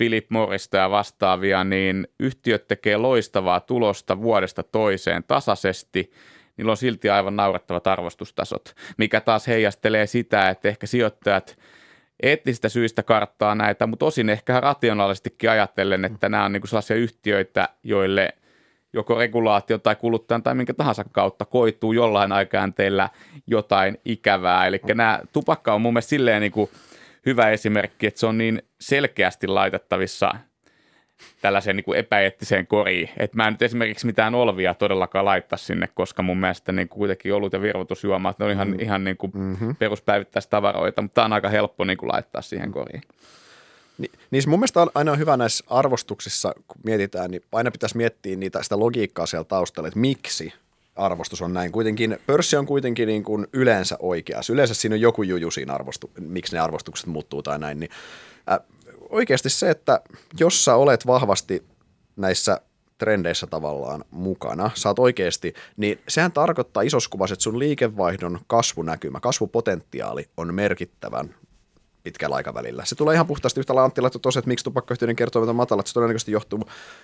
Philip 0.00 0.30
Morrista 0.30 0.76
ja 0.76 0.90
vastaavia, 0.90 1.64
niin 1.64 2.08
yhtiöt 2.20 2.68
tekee 2.68 2.96
loistavaa 2.96 3.60
tulosta 3.60 4.22
vuodesta 4.22 4.62
toiseen 4.62 5.24
tasaisesti– 5.24 6.10
niillä 6.60 6.70
on 6.70 6.76
silti 6.76 7.10
aivan 7.10 7.36
naurettavat 7.36 7.86
arvostustasot, 7.86 8.74
mikä 8.96 9.20
taas 9.20 9.46
heijastelee 9.46 10.06
sitä, 10.06 10.48
että 10.48 10.68
ehkä 10.68 10.86
sijoittajat 10.86 11.58
eettisistä 12.22 12.68
syistä 12.68 13.02
karttaa 13.02 13.54
näitä, 13.54 13.86
mutta 13.86 14.06
osin 14.06 14.28
ehkä 14.28 14.60
rationaalistikin 14.60 15.50
ajatellen, 15.50 16.04
että 16.04 16.28
nämä 16.28 16.44
on 16.44 16.52
niin 16.52 16.60
kuin 16.60 16.68
sellaisia 16.68 16.96
yhtiöitä, 16.96 17.68
joille 17.82 18.34
joko 18.92 19.14
regulaatio 19.18 19.78
tai 19.78 19.96
kuluttajan 19.96 20.42
tai 20.42 20.54
minkä 20.54 20.74
tahansa 20.74 21.04
kautta 21.12 21.44
koituu 21.44 21.92
jollain 21.92 22.30
teillä 22.74 23.08
jotain 23.46 23.98
ikävää. 24.04 24.66
Eli 24.66 24.80
nämä 24.94 25.20
tupakka 25.32 25.74
on 25.74 25.80
mun 25.80 25.92
mielestä 25.92 26.10
silleen 26.10 26.40
niin 26.40 26.52
kuin 26.52 26.70
hyvä 27.26 27.50
esimerkki, 27.50 28.06
että 28.06 28.20
se 28.20 28.26
on 28.26 28.38
niin 28.38 28.62
selkeästi 28.80 29.46
laitettavissa– 29.46 30.30
tällaiseen 31.40 31.76
niin 31.76 31.84
kuin 31.84 31.98
epäeettiseen 31.98 32.66
koriin. 32.66 33.10
Että 33.16 33.36
mä 33.36 33.46
en 33.46 33.52
nyt 33.52 33.62
esimerkiksi 33.62 34.06
mitään 34.06 34.34
olvia 34.34 34.74
todellakaan 34.74 35.24
laittaa 35.24 35.56
sinne, 35.56 35.88
koska 35.94 36.22
mun 36.22 36.38
mielestä 36.38 36.72
niin 36.72 36.88
kuitenkin 36.88 37.34
olut 37.34 37.52
ja 37.52 37.62
virvoitusjuomat, 37.62 38.38
ne 38.38 38.44
on 38.44 38.50
ihan, 38.50 38.68
mm. 38.68 38.80
ihan 38.80 39.04
niin 39.04 39.16
kuin 39.16 39.32
mm-hmm. 39.34 39.76
peruspäivittäistavaroita, 39.76 41.02
mutta 41.02 41.14
tämä 41.14 41.24
on 41.24 41.32
aika 41.32 41.48
helppo 41.48 41.84
niin 41.84 41.98
kuin 41.98 42.12
laittaa 42.12 42.42
siihen 42.42 42.72
koriin. 42.72 43.02
Ni, 43.98 44.10
niin 44.30 44.42
mun 44.46 44.58
mielestä 44.58 44.86
aina 44.94 45.12
on 45.12 45.18
hyvä 45.18 45.36
näissä 45.36 45.64
arvostuksissa, 45.70 46.52
kun 46.68 46.80
mietitään, 46.84 47.30
niin 47.30 47.42
aina 47.52 47.70
pitäisi 47.70 47.96
miettiä 47.96 48.36
niitä, 48.36 48.62
sitä 48.62 48.78
logiikkaa 48.78 49.26
siellä 49.26 49.44
taustalla, 49.44 49.88
että 49.88 50.00
miksi 50.00 50.52
arvostus 51.00 51.42
on 51.42 51.52
näin. 51.52 51.72
Kuitenkin, 51.72 52.18
pörssi 52.26 52.56
on 52.56 52.66
kuitenkin 52.66 53.08
niin 53.08 53.22
kuin 53.22 53.46
yleensä 53.52 53.96
oikeassa. 53.98 54.52
Yleensä 54.52 54.74
siinä 54.74 54.94
on 54.94 55.00
joku 55.00 55.22
juju 55.22 55.50
siinä 55.50 55.74
arvostu, 55.74 56.10
miksi 56.20 56.56
ne 56.56 56.60
arvostukset 56.60 57.06
muuttuu 57.06 57.42
tai 57.42 57.58
näin. 57.58 57.80
Niin, 57.80 57.90
äh, 58.50 58.58
oikeasti 59.08 59.50
se, 59.50 59.70
että 59.70 60.00
jos 60.40 60.64
sä 60.64 60.74
olet 60.74 61.06
vahvasti 61.06 61.64
näissä 62.16 62.60
trendeissä 62.98 63.46
tavallaan 63.46 64.04
mukana, 64.10 64.70
oot 64.86 64.98
oikeasti, 64.98 65.54
niin 65.76 66.00
sehän 66.08 66.32
tarkoittaa 66.32 66.82
isossa 66.82 67.10
että 67.32 67.42
sun 67.42 67.58
liikevaihdon 67.58 68.40
kasvunäkymä, 68.46 69.20
kasvupotentiaali 69.20 70.28
on 70.36 70.54
merkittävän 70.54 71.34
pitkällä 72.02 72.36
aikavälillä. 72.36 72.84
Se 72.84 72.94
tulee 72.94 73.14
ihan 73.14 73.26
puhtaasti 73.26 73.60
yhtä 73.60 73.84
Antti 73.84 74.00
laittoi 74.00 74.32
että 74.38 74.48
miksi 74.48 74.64
tupakkayhtiöiden 74.64 75.16
kertovat 75.16 75.48
on 75.48 75.56
matalat. 75.56 75.86
Se 75.86 75.94
todennäköisesti 75.94 76.32
johtuu, 76.32 76.60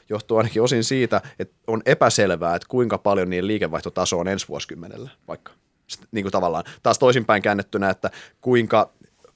johtuu 0.09 0.37
ainakin 0.37 0.62
osin 0.62 0.85
siitä, 0.85 1.20
että 1.38 1.54
on 1.66 1.82
epäselvää, 1.87 2.56
että 2.56 2.68
kuinka 2.68 2.98
paljon 2.98 3.30
niiden 3.30 3.46
liikevaihtotaso 3.46 4.18
on 4.18 4.28
ensi 4.28 4.48
vuosikymmenellä 4.48 5.11
vaikka. 5.28 5.52
Sitten, 5.87 6.09
niin 6.12 6.24
kuin 6.24 6.32
tavallaan 6.32 6.64
taas 6.82 6.98
toisinpäin 6.98 7.42
käännettynä, 7.42 7.90
että 7.90 8.11
kuinka, 8.40 8.90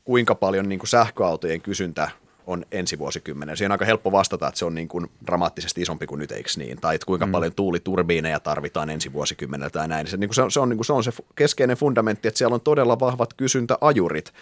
kuinka 0.05 0.35
paljon 0.35 0.68
niin 0.68 0.79
kuin 0.79 0.88
sähköautojen 0.88 1.61
kysyntä 1.61 2.11
on 2.46 2.64
ensi 2.72 2.98
vuosikymmenen. 2.98 3.57
Siinä 3.57 3.68
on 3.68 3.74
aika 3.74 3.85
helppo 3.85 4.12
vastata, 4.12 4.48
että 4.48 4.59
se 4.59 4.64
on 4.64 4.74
niin 4.74 4.88
kuin 4.88 5.11
dramaattisesti 5.26 5.83
isompi 5.83 6.07
kuin 6.07 6.18
nyt, 6.18 6.33
eikö 6.33 6.50
niin? 6.57 6.81
Tai 6.81 6.94
että 6.94 7.07
kuinka 7.07 7.26
mm. 7.26 7.33
paljon 7.33 7.55
tuuliturbiineja 7.55 8.40
tarvitaan 8.40 8.90
ensi 8.90 9.12
vuosikymmenellä 9.12 9.70
tai 9.70 9.88
näin. 9.88 10.07
Se, 10.07 10.16
niin 10.16 10.29
kuin 10.29 10.35
se, 10.35 10.42
on, 10.42 10.50
se, 10.50 10.61
on, 10.61 10.68
niin 10.68 10.79
kuin 10.79 10.87
se 10.87 10.92
on 10.92 11.05
se 11.05 11.12
keskeinen 11.35 11.76
fundamentti, 11.76 12.29
että 12.29 12.38
siellä 12.38 12.55
on 12.55 12.61
todella 12.61 13.00
vahvat 13.00 13.35
kysyntäajurit. 13.35 14.33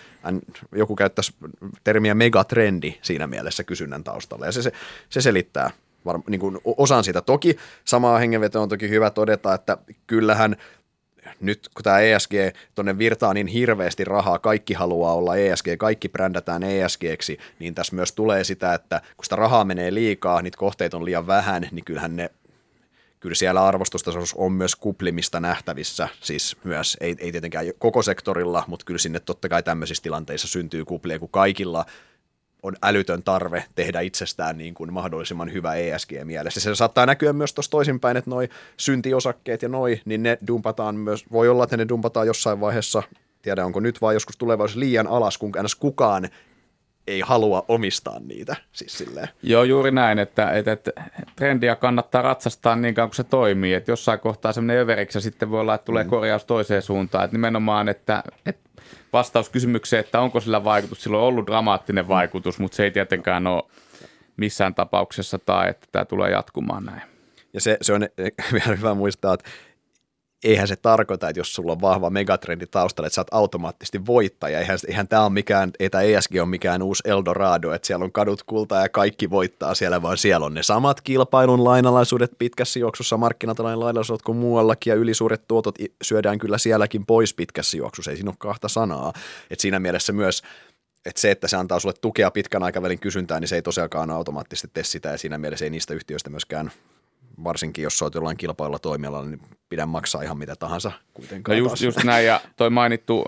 Joku 0.72 0.96
käyttäisi 0.96 1.34
termiä 1.84 2.14
megatrendi 2.14 2.94
siinä 3.02 3.26
mielessä 3.26 3.64
kysynnän 3.64 4.04
taustalla. 4.04 4.46
Ja 4.46 4.52
se, 4.52 4.62
se, 4.62 4.72
se 5.08 5.20
selittää 5.20 5.70
var, 6.04 6.20
niin 6.28 6.40
kuin 6.40 6.58
osan 6.64 7.04
sitä. 7.04 7.20
Toki 7.20 7.56
samaa 7.84 8.18
hengenvetoa 8.18 8.62
on 8.62 8.68
toki 8.68 8.88
hyvä 8.88 9.11
todeta, 9.11 9.54
että 9.54 9.78
kyllähän– 10.06 10.56
nyt 11.40 11.68
kun 11.74 11.84
tämä 11.84 12.00
ESG 12.00 12.32
tuonne 12.74 12.98
virtaa 12.98 13.34
niin 13.34 13.46
hirveästi 13.46 14.04
rahaa, 14.04 14.38
kaikki 14.38 14.74
haluaa 14.74 15.14
olla 15.14 15.36
ESG, 15.36 15.66
kaikki 15.78 16.08
brändätään 16.08 16.62
ESGksi, 16.62 17.38
niin 17.58 17.74
tässä 17.74 17.96
myös 17.96 18.12
tulee 18.12 18.44
sitä, 18.44 18.74
että 18.74 19.00
kun 19.16 19.24
sitä 19.24 19.36
rahaa 19.36 19.64
menee 19.64 19.94
liikaa, 19.94 20.42
niitä 20.42 20.58
kohteita 20.58 20.96
on 20.96 21.04
liian 21.04 21.26
vähän, 21.26 21.68
niin 21.70 21.84
kyllähän 21.84 22.16
ne 22.16 22.30
kyllä 23.20 23.34
siellä 23.34 23.66
arvostustasossa 23.66 24.36
on 24.38 24.52
myös 24.52 24.76
kuplimista 24.76 25.40
nähtävissä, 25.40 26.08
siis 26.20 26.56
myös, 26.64 26.96
ei, 27.00 27.16
ei 27.18 27.32
tietenkään 27.32 27.66
koko 27.78 28.02
sektorilla, 28.02 28.64
mutta 28.66 28.84
kyllä 28.84 28.98
sinne 28.98 29.20
totta 29.20 29.48
kai 29.48 29.62
tämmöisissä 29.62 30.02
tilanteissa 30.02 30.48
syntyy 30.48 30.84
kuplia, 30.84 31.18
kun 31.18 31.28
kaikilla 31.28 31.84
on 32.62 32.77
älytön 32.83 33.23
tarve 33.23 33.64
tehdä 33.75 34.01
itsestään 34.01 34.59
niin 34.59 34.75
kuin 34.75 34.92
mahdollisimman 34.92 35.53
hyvä 35.53 35.75
ESG-mielessä. 35.75 36.61
Se 36.61 36.75
saattaa 36.75 37.07
näkyä 37.07 37.33
myös 37.33 37.55
tuossa 37.55 37.71
toisinpäin, 37.71 38.16
että 38.16 38.31
noi 38.31 38.49
syntiosakkeet 38.77 39.62
ja 39.62 39.68
noi, 39.68 40.01
niin 40.05 40.23
ne 40.23 40.38
dumpataan 40.47 40.94
myös, 40.94 41.25
voi 41.33 41.49
olla, 41.49 41.64
että 41.64 41.77
ne 41.77 41.88
dumpataan 41.88 42.27
jossain 42.27 42.61
vaiheessa, 42.61 43.03
tiedä 43.42 43.64
onko 43.64 43.81
nyt 43.81 44.01
vai 44.01 44.14
joskus 44.14 44.37
tulevaisuudessa 44.37 44.81
liian 44.81 45.07
alas, 45.07 45.38
kun 45.38 45.53
kukaan 45.81 46.29
ei 47.09 47.21
halua 47.21 47.64
omistaa 47.68 48.18
niitä. 48.18 48.57
Siis 48.73 48.99
silleen. 48.99 49.29
Joo, 49.42 49.64
juuri 49.64 49.90
näin, 49.90 50.18
että, 50.18 50.51
että, 50.51 50.73
että 50.73 50.92
trendiä 51.37 51.77
kannattaa 51.77 52.23
ratsastaa 52.23 52.77
niin 52.77 52.94
kauan 52.94 53.09
kuin 53.09 53.16
se 53.16 53.25
toimii. 53.25 53.75
Että 53.75 53.90
jossain 53.90 54.21
kohtaa 54.21 54.53
semmoinen 54.53 54.83
överiksi 54.83 55.18
ja 55.18 55.23
sitten 55.23 55.51
voi 55.51 55.61
olla, 55.61 55.75
että 55.75 55.85
tulee 55.85 56.05
mm. 56.05 56.11
korjaus 56.11 56.44
toiseen 56.44 56.83
suuntaan. 56.83 57.25
Että 57.25 57.35
nimenomaan, 57.35 57.88
että, 57.88 58.23
että 58.47 58.68
vastaus 59.12 59.49
kysymykseen, 59.49 60.01
että 60.01 60.21
onko 60.21 60.40
sillä 60.40 60.64
vaikutus. 60.64 61.03
Sillä 61.03 61.18
on 61.18 61.25
ollut 61.25 61.47
dramaattinen 61.47 62.09
vaikutus, 62.09 62.59
mutta 62.59 62.77
se 62.77 62.85
ei 62.85 62.90
tietenkään 62.90 63.47
ole 63.47 63.62
missään 64.37 64.75
tapauksessa 64.75 65.38
tai 65.38 65.71
että 65.71 65.87
tämä 65.92 66.05
tulee 66.05 66.31
jatkumaan 66.31 66.85
näin. 66.85 67.03
Ja 67.53 67.61
se, 67.61 67.79
se 67.83 67.92
on 67.92 68.01
vielä 68.53 68.77
hyvä 68.77 68.94
muistaa, 68.94 69.35
että 69.35 69.51
eihän 70.44 70.68
se 70.68 70.77
tarkoita, 70.77 71.29
että 71.29 71.40
jos 71.40 71.55
sulla 71.55 71.72
on 71.72 71.81
vahva 71.81 72.11
megatrendi 72.11 72.66
taustalla, 72.66 73.07
että 73.07 73.14
sä 73.14 73.20
oot 73.20 73.35
automaattisesti 73.35 74.07
voittaja. 74.07 74.59
Eihän, 74.59 74.79
eihän 74.88 75.09
tämä 75.09 75.22
ole 75.22 75.33
mikään, 75.33 75.70
ei 75.81 75.90
tämä 75.90 76.03
ESG 76.03 76.33
ole 76.40 76.46
mikään 76.46 76.83
uusi 76.83 77.03
Eldorado, 77.07 77.72
että 77.72 77.87
siellä 77.87 78.05
on 78.05 78.12
kadut 78.12 78.42
kultaa 78.42 78.83
ja 78.83 78.88
kaikki 78.88 79.31
voittaa 79.31 79.74
siellä, 79.74 80.03
vaan 80.03 80.18
siellä 80.18 80.46
on 80.46 80.55
ne 80.55 80.62
samat 80.62 81.01
kilpailun 81.01 81.64
lainalaisuudet 81.64 82.31
pitkässä 82.38 82.79
juoksussa, 82.79 83.16
markkinatalouden 83.16 83.81
lainalaisuudet 83.81 84.22
kuin 84.22 84.38
muuallakin 84.38 84.90
ja 84.90 84.94
ylisuuret 84.94 85.48
tuotot 85.48 85.74
syödään 86.03 86.38
kyllä 86.38 86.59
sielläkin 86.59 87.07
pois 87.07 87.35
pitkässä 87.35 87.77
juoksussa, 87.77 88.11
ei 88.11 88.16
siinä 88.16 88.31
ole 88.31 88.37
kahta 88.38 88.68
sanaa. 88.68 89.12
Et 89.51 89.61
siinä 89.61 89.81
mielessä 89.81 90.12
myös 90.12 90.42
että 91.07 91.20
se, 91.20 91.31
että 91.31 91.48
se 91.48 91.57
antaa 91.57 91.81
sulle 91.81 91.94
tukea 92.01 92.31
pitkän 92.31 92.62
aikavälin 92.62 92.98
kysyntään, 92.98 93.40
niin 93.40 93.48
se 93.48 93.57
ei 93.57 93.62
tosiaankaan 93.62 94.11
automaattisesti 94.11 94.70
tee 94.74 94.85
sitä, 94.85 95.09
ja 95.09 95.18
siinä 95.18 95.38
mielessä 95.38 95.64
ei 95.64 95.70
niistä 95.70 95.94
yhtiöistä 95.94 96.31
myöskään 96.31 96.70
varsinkin 97.44 97.83
jos 97.83 98.03
olet 98.03 98.14
jollain 98.14 98.37
kilpailla 98.37 98.79
toimialalla, 98.79 99.31
niin 99.31 99.40
pidä 99.68 99.87
maksaa 99.87 100.22
ihan 100.22 100.38
mitä 100.38 100.57
tahansa 100.57 100.92
kuitenkaan. 101.14 101.59
No 101.59 101.64
just, 101.64 101.83
just 101.83 102.05
näin, 102.05 102.27
ja 102.27 102.40
toi 102.57 102.70
mainittu 102.70 103.24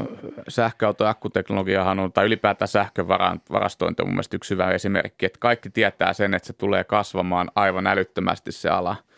sähköauto- 0.49 1.05
ja 1.05 1.11
akkuteknologiahan 1.11 1.99
on, 1.99 2.13
tai 2.13 2.27
ylipäätään 2.27 2.69
sähkövarastointi 2.69 4.03
on 4.03 4.09
mun 4.09 4.15
mielestä 4.15 4.37
yksi 4.37 4.55
hyvä 4.55 4.71
esimerkki, 4.71 5.27
että 5.27 5.39
kaikki 5.39 5.71
tietää 5.71 6.13
sen, 6.13 6.35
että 6.35 6.47
se 6.47 6.53
tulee 6.53 6.85
kasvamaan 6.85 7.51
aivan 7.55 7.87
älyttömästi 7.87 8.53
se 8.53 8.69
ala– 8.69 8.97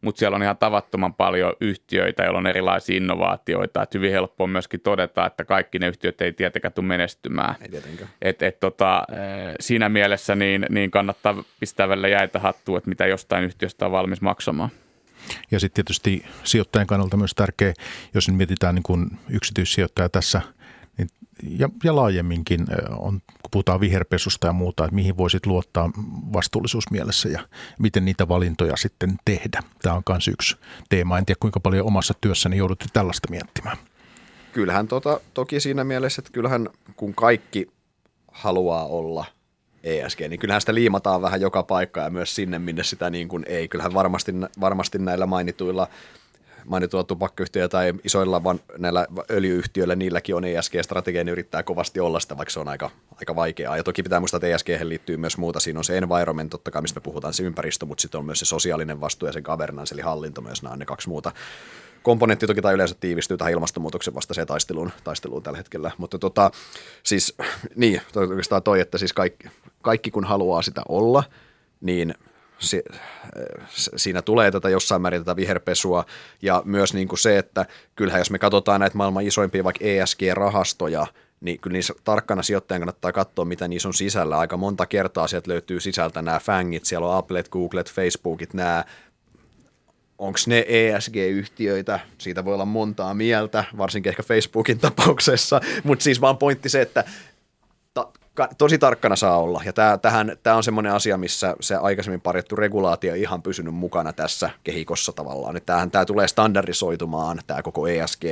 mutta 0.00 0.18
siellä 0.18 0.34
on 0.34 0.42
ihan 0.42 0.56
tavattoman 0.56 1.14
paljon 1.14 1.52
yhtiöitä, 1.60 2.22
joilla 2.22 2.38
on 2.38 2.46
erilaisia 2.46 2.96
innovaatioita. 2.96 3.82
Et 3.82 3.94
hyvin 3.94 4.12
helppo 4.12 4.44
on 4.44 4.50
myöskin 4.50 4.80
todeta, 4.80 5.26
että 5.26 5.44
kaikki 5.44 5.78
ne 5.78 5.88
yhtiöt 5.88 6.20
ei 6.20 6.32
tietenkään 6.32 6.72
tule 6.72 6.86
menestymään. 6.86 7.54
Ei 7.62 7.68
tietenkään. 7.68 8.10
Et, 8.22 8.42
et, 8.42 8.60
tota, 8.60 9.04
eh, 9.12 9.54
siinä 9.60 9.88
mielessä 9.88 10.34
niin, 10.34 10.66
niin 10.68 10.90
kannattaa 10.90 11.44
pistää 11.60 11.88
välillä 11.88 12.08
jäitä 12.08 12.38
hattuun, 12.38 12.78
että 12.78 12.88
mitä 12.88 13.06
jostain 13.06 13.44
yhtiöstä 13.44 13.86
on 13.86 13.92
valmis 13.92 14.20
maksamaan. 14.20 14.70
Ja 15.50 15.60
sitten 15.60 15.84
tietysti 15.84 16.24
sijoittajan 16.44 16.86
kannalta 16.86 17.16
myös 17.16 17.34
tärkeä, 17.34 17.72
jos 18.14 18.28
nyt 18.28 18.36
mietitään 18.36 18.74
niin 18.74 18.82
kuin 18.82 19.10
yksityissijoittaja 19.30 20.08
tässä– 20.08 20.40
ja, 21.58 21.68
ja 21.84 21.96
laajemminkin, 21.96 22.66
on, 22.90 23.20
kun 23.20 23.50
puhutaan 23.50 23.80
viherpesusta 23.80 24.46
ja 24.46 24.52
muuta, 24.52 24.84
että 24.84 24.94
mihin 24.94 25.16
voisit 25.16 25.46
luottaa 25.46 25.90
vastuullisuusmielessä 26.32 27.28
ja 27.28 27.40
miten 27.78 28.04
niitä 28.04 28.28
valintoja 28.28 28.76
sitten 28.76 29.16
tehdä. 29.24 29.62
Tämä 29.82 29.94
on 29.94 30.02
myös 30.08 30.28
yksi 30.28 30.56
teema. 30.88 31.18
En 31.18 31.26
tiedä, 31.26 31.38
kuinka 31.40 31.60
paljon 31.60 31.86
omassa 31.86 32.14
työssäni 32.20 32.56
joudutte 32.56 32.86
tällaista 32.92 33.30
miettimään. 33.30 33.76
Kyllähän 34.52 34.88
tota, 34.88 35.20
toki 35.34 35.60
siinä 35.60 35.84
mielessä, 35.84 36.20
että 36.20 36.32
kyllähän 36.32 36.68
kun 36.96 37.14
kaikki 37.14 37.66
haluaa 38.32 38.86
olla 38.86 39.24
ESG, 39.84 40.20
niin 40.20 40.40
kyllähän 40.40 40.60
sitä 40.60 40.74
liimataan 40.74 41.22
vähän 41.22 41.40
joka 41.40 41.62
paikka 41.62 42.00
ja 42.00 42.10
myös 42.10 42.34
sinne, 42.34 42.58
minne 42.58 42.84
sitä 42.84 43.10
niin 43.10 43.28
kuin 43.28 43.44
ei. 43.48 43.68
Kyllähän 43.68 43.94
varmasti, 43.94 44.32
varmasti 44.60 44.98
näillä 44.98 45.26
mainituilla 45.26 45.88
mainituilla 46.64 47.04
tupakkayhtiöillä 47.04 47.68
tai 47.68 47.94
isoilla 48.04 48.44
van, 48.44 48.60
näillä 48.78 49.06
öljyyhtiöillä, 49.30 49.96
niilläkin 49.96 50.34
on 50.34 50.44
ESG-strategia, 50.44 51.24
niin 51.24 51.32
yrittää 51.32 51.62
kovasti 51.62 52.00
olla 52.00 52.20
sitä, 52.20 52.36
vaikka 52.36 52.52
se 52.52 52.60
on 52.60 52.68
aika, 52.68 52.90
aika 53.16 53.36
vaikeaa. 53.36 53.76
Ja 53.76 53.82
toki 53.82 54.02
pitää 54.02 54.20
muistaa, 54.20 54.38
että 54.38 54.46
ESG 54.46 54.68
liittyy 54.82 55.16
myös 55.16 55.38
muuta. 55.38 55.60
Siinä 55.60 55.80
on 55.80 55.84
se 55.84 55.98
environment, 55.98 56.50
totta 56.50 56.70
kai, 56.70 56.82
mistä 56.82 57.00
me 57.00 57.04
puhutaan, 57.04 57.34
se 57.34 57.42
ympäristö, 57.42 57.86
mutta 57.86 58.02
sitten 58.02 58.18
on 58.18 58.24
myös 58.24 58.38
se 58.38 58.44
sosiaalinen 58.44 59.00
vastuu 59.00 59.26
ja 59.26 59.32
se 59.32 59.42
governance, 59.42 59.94
eli 59.94 60.02
hallinto 60.02 60.40
myös, 60.40 60.62
nämä 60.62 60.72
on 60.72 60.78
ne 60.78 60.84
kaksi 60.84 61.08
muuta 61.08 61.32
komponentti 62.02 62.46
toki 62.46 62.62
tai 62.62 62.74
yleensä 62.74 62.94
tiivistyy 63.00 63.36
tähän 63.36 63.52
ilmastonmuutoksen 63.52 64.14
vastaiseen 64.14 64.46
taisteluun, 64.46 64.90
taisteluun 65.04 65.42
tällä 65.42 65.56
hetkellä. 65.56 65.90
Mutta 65.98 66.18
tota, 66.18 66.50
siis 67.02 67.34
niin, 67.76 68.00
oikeastaan 68.16 68.62
toi, 68.62 68.80
että 68.80 68.98
siis 68.98 69.12
kaikki, 69.12 69.48
kaikki 69.82 70.10
kun 70.10 70.24
haluaa 70.24 70.62
sitä 70.62 70.82
olla, 70.88 71.24
niin– 71.80 72.14
si, 72.60 72.82
siinä 73.96 74.22
tulee 74.22 74.50
tätä 74.50 74.68
jossain 74.68 75.02
määrin 75.02 75.20
tätä 75.20 75.36
viherpesua. 75.36 76.04
Ja 76.42 76.62
myös 76.64 76.94
niin 76.94 77.08
kuin 77.08 77.18
se, 77.18 77.38
että 77.38 77.66
kyllähän 77.96 78.20
jos 78.20 78.30
me 78.30 78.38
katsotaan 78.38 78.80
näitä 78.80 78.96
maailman 78.96 79.26
isoimpia 79.26 79.64
vaikka 79.64 79.84
ESG-rahastoja, 79.84 81.06
niin 81.40 81.60
kyllä 81.60 81.74
niissä 81.74 81.94
tarkkana 82.04 82.42
sijoittajan 82.42 82.80
kannattaa 82.80 83.12
katsoa, 83.12 83.44
mitä 83.44 83.68
niissä 83.68 83.88
on 83.88 83.94
sisällä. 83.94 84.38
Aika 84.38 84.56
monta 84.56 84.86
kertaa 84.86 85.28
sieltä 85.28 85.50
löytyy 85.50 85.80
sisältä 85.80 86.22
nämä 86.22 86.38
fängit, 86.38 86.84
siellä 86.84 87.06
on 87.06 87.16
Applet, 87.16 87.48
Googlet, 87.48 87.92
Facebookit, 87.92 88.54
nämä 88.54 88.84
onko 90.18 90.38
ne 90.46 90.64
ESG-yhtiöitä, 90.68 92.00
siitä 92.18 92.44
voi 92.44 92.54
olla 92.54 92.64
montaa 92.64 93.14
mieltä, 93.14 93.64
varsinkin 93.78 94.10
ehkä 94.10 94.22
Facebookin 94.22 94.78
tapauksessa, 94.78 95.60
mutta 95.84 96.02
siis 96.02 96.20
vaan 96.20 96.38
pointti 96.38 96.68
se, 96.68 96.80
että 96.80 97.04
tosi 98.58 98.78
tarkkana 98.78 99.16
saa 99.16 99.38
olla. 99.38 99.62
Ja 99.64 99.72
tämä, 99.72 99.98
tähän, 99.98 100.36
tämä 100.42 100.56
on 100.56 100.62
semmoinen 100.62 100.92
asia, 100.92 101.16
missä 101.16 101.56
se 101.60 101.74
aikaisemmin 101.74 102.20
parjattu 102.20 102.56
regulaatio 102.56 103.14
ihan 103.14 103.42
pysynyt 103.42 103.74
mukana 103.74 104.12
tässä 104.12 104.50
kehikossa 104.64 105.12
tavallaan. 105.12 105.56
Että 105.56 105.66
tämähän, 105.66 105.90
tämä 105.90 106.04
tulee 106.04 106.28
standardisoitumaan, 106.28 107.40
tämä 107.46 107.62
koko 107.62 107.88
ESG, 107.88 108.24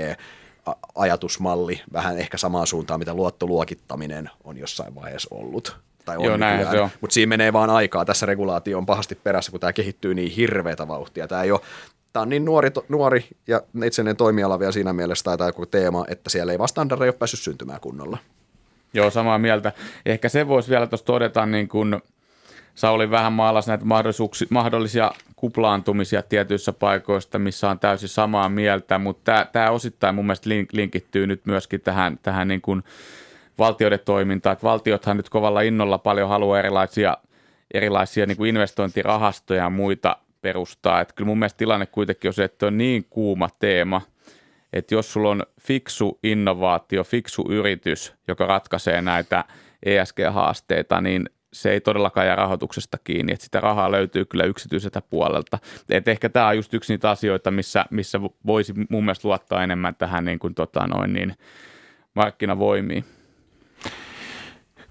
ajatusmalli 0.94 1.80
vähän 1.92 2.18
ehkä 2.18 2.38
samaan 2.38 2.66
suuntaan, 2.66 3.00
mitä 3.00 3.14
luottoluokittaminen 3.14 4.30
on 4.44 4.56
jossain 4.56 4.94
vaiheessa 4.94 5.34
ollut. 5.34 5.76
Tai 6.04 6.16
on 6.16 6.24
Joo, 6.24 6.36
näin 6.36 6.70
se 6.70 6.80
on. 6.80 6.90
Mutta 7.00 7.14
siinä 7.14 7.28
menee 7.28 7.52
vaan 7.52 7.70
aikaa. 7.70 8.04
Tässä 8.04 8.26
regulaatio 8.26 8.78
on 8.78 8.86
pahasti 8.86 9.14
perässä, 9.14 9.50
kun 9.50 9.60
tämä 9.60 9.72
kehittyy 9.72 10.14
niin 10.14 10.32
hirveätä 10.32 10.88
vauhtia. 10.88 11.28
Tämä 11.28 11.42
ei 11.42 11.52
ole 11.52 11.60
Tämä 12.12 12.22
on 12.22 12.28
niin 12.28 12.44
nuori, 12.44 12.70
nuori 12.88 13.26
ja 13.46 13.62
itsenäinen 13.84 14.16
toimiala 14.16 14.58
vielä 14.58 14.72
siinä 14.72 14.92
mielessä 14.92 15.36
tai 15.36 15.48
joku 15.48 15.66
teema, 15.66 16.04
että 16.08 16.30
siellä 16.30 16.52
ei 16.52 16.58
vaan 16.58 16.68
standardeja 16.68 17.08
ole 17.08 17.18
päässyt 17.18 17.40
syntymään 17.40 17.80
kunnolla. 17.80 18.18
Joo, 18.94 19.10
samaa 19.10 19.38
mieltä. 19.38 19.72
Ehkä 20.06 20.28
se 20.28 20.48
voisi 20.48 20.70
vielä 20.70 20.86
tuossa 20.86 21.06
todeta, 21.06 21.46
niin 21.46 21.68
kuin 21.68 22.00
Sauli 22.78 23.10
vähän 23.10 23.32
maalas 23.32 23.66
näitä 23.66 23.84
mahdollisia 24.50 25.10
kuplaantumisia 25.36 26.22
tietyissä 26.22 26.72
paikoista, 26.72 27.38
missä 27.38 27.70
on 27.70 27.78
täysin 27.78 28.08
samaa 28.08 28.48
mieltä, 28.48 28.98
mutta 28.98 29.46
tämä 29.52 29.70
osittain 29.70 30.14
mun 30.14 30.26
mielestä 30.26 30.50
linkittyy 30.72 31.26
nyt 31.26 31.46
myöskin 31.46 31.80
tähän, 31.80 32.18
tähän 32.22 32.48
niin 32.48 32.60
kuin 32.60 32.82
valtioiden 33.58 34.00
toimintaan. 34.04 34.52
Että 34.52 34.62
valtiothan 34.66 35.16
nyt 35.16 35.28
kovalla 35.28 35.60
innolla 35.60 35.98
paljon 35.98 36.28
haluaa 36.28 36.58
erilaisia, 36.58 37.16
erilaisia 37.74 38.26
niin 38.26 38.36
kuin 38.36 38.48
investointirahastoja 38.48 39.62
ja 39.62 39.70
muita 39.70 40.16
perustaa. 40.42 41.00
Että 41.00 41.14
kyllä 41.14 41.26
mun 41.26 41.38
mielestä 41.38 41.58
tilanne 41.58 41.86
kuitenkin 41.86 42.28
on 42.28 42.34
se, 42.34 42.44
että 42.44 42.66
on 42.66 42.78
niin 42.78 43.06
kuuma 43.10 43.48
teema, 43.58 44.02
että 44.72 44.94
jos 44.94 45.12
sulla 45.12 45.30
on 45.30 45.42
fiksu 45.60 46.18
innovaatio, 46.22 47.04
fiksu 47.04 47.46
yritys, 47.48 48.14
joka 48.28 48.46
ratkaisee 48.46 49.02
näitä 49.02 49.44
ESG-haasteita, 49.82 51.00
niin 51.00 51.30
se 51.52 51.70
ei 51.70 51.80
todellakaan 51.80 52.26
jää 52.26 52.36
rahoituksesta 52.36 52.98
kiinni, 53.04 53.32
että 53.32 53.44
sitä 53.44 53.60
rahaa 53.60 53.92
löytyy 53.92 54.24
kyllä 54.24 54.44
yksityiseltä 54.44 55.02
puolelta. 55.02 55.58
Et 55.90 56.08
ehkä 56.08 56.28
tämä 56.28 56.48
on 56.48 56.56
just 56.56 56.74
yksi 56.74 56.92
niitä 56.92 57.10
asioita, 57.10 57.50
missä, 57.50 57.84
missä 57.90 58.20
voisi 58.46 58.74
mun 58.90 59.04
mielestä 59.04 59.28
luottaa 59.28 59.62
enemmän 59.62 59.94
tähän 59.94 60.24
niin 60.24 60.38
kuin, 60.38 60.54
tota, 60.54 60.86
noin, 60.86 61.12
niin, 61.12 61.34
markkinavoimiin. 62.14 63.04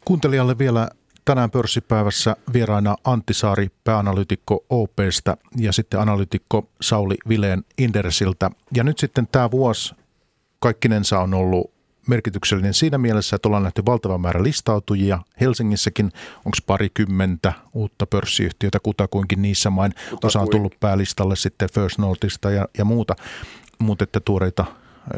Kuuntelijalle 0.05 0.57
vielä 0.57 0.89
tänään 1.28 1.51
pörssipäivässä 1.51 2.36
vieraana 2.53 2.95
Antti 3.03 3.34
Saari, 3.34 3.67
pääanalytikko 3.84 4.65
OPstä 4.69 5.38
ja 5.57 5.71
sitten 5.71 5.99
analytikko 5.99 6.69
Sauli 6.82 7.15
Vileen 7.30 7.63
Indersiltä. 7.78 8.51
Ja 8.75 8.84
nyt 8.84 8.97
sitten 8.97 9.28
tämä 9.32 9.51
vuosi 9.51 9.95
kaikkinensa 10.59 11.19
on 11.19 11.34
ollut 11.34 11.71
merkityksellinen 12.07 12.73
siinä 12.73 12.97
mielessä, 12.97 13.36
että 13.36 13.49
ollaan 13.49 13.63
nähty 13.63 13.86
valtava 13.86 14.17
määrä 14.17 14.43
listautujia. 14.43 15.19
Helsingissäkin 15.41 16.05
onko 16.38 16.57
parikymmentä 16.67 17.53
uutta 17.73 18.05
pörssiyhtiötä 18.05 18.80
kutakuinkin 18.84 19.41
niissä 19.41 19.69
main. 19.69 19.91
Kutakuin. 19.91 20.19
Osa 20.23 20.39
on 20.39 20.49
tullut 20.49 20.75
päälistalle 20.80 21.36
sitten 21.36 21.69
First 21.73 21.97
Noticeista 21.97 22.51
ja, 22.51 22.67
ja 22.78 22.86
muuta, 22.86 23.15
mutta 23.80 24.03
että 24.03 24.19
tuoreita 24.19 24.65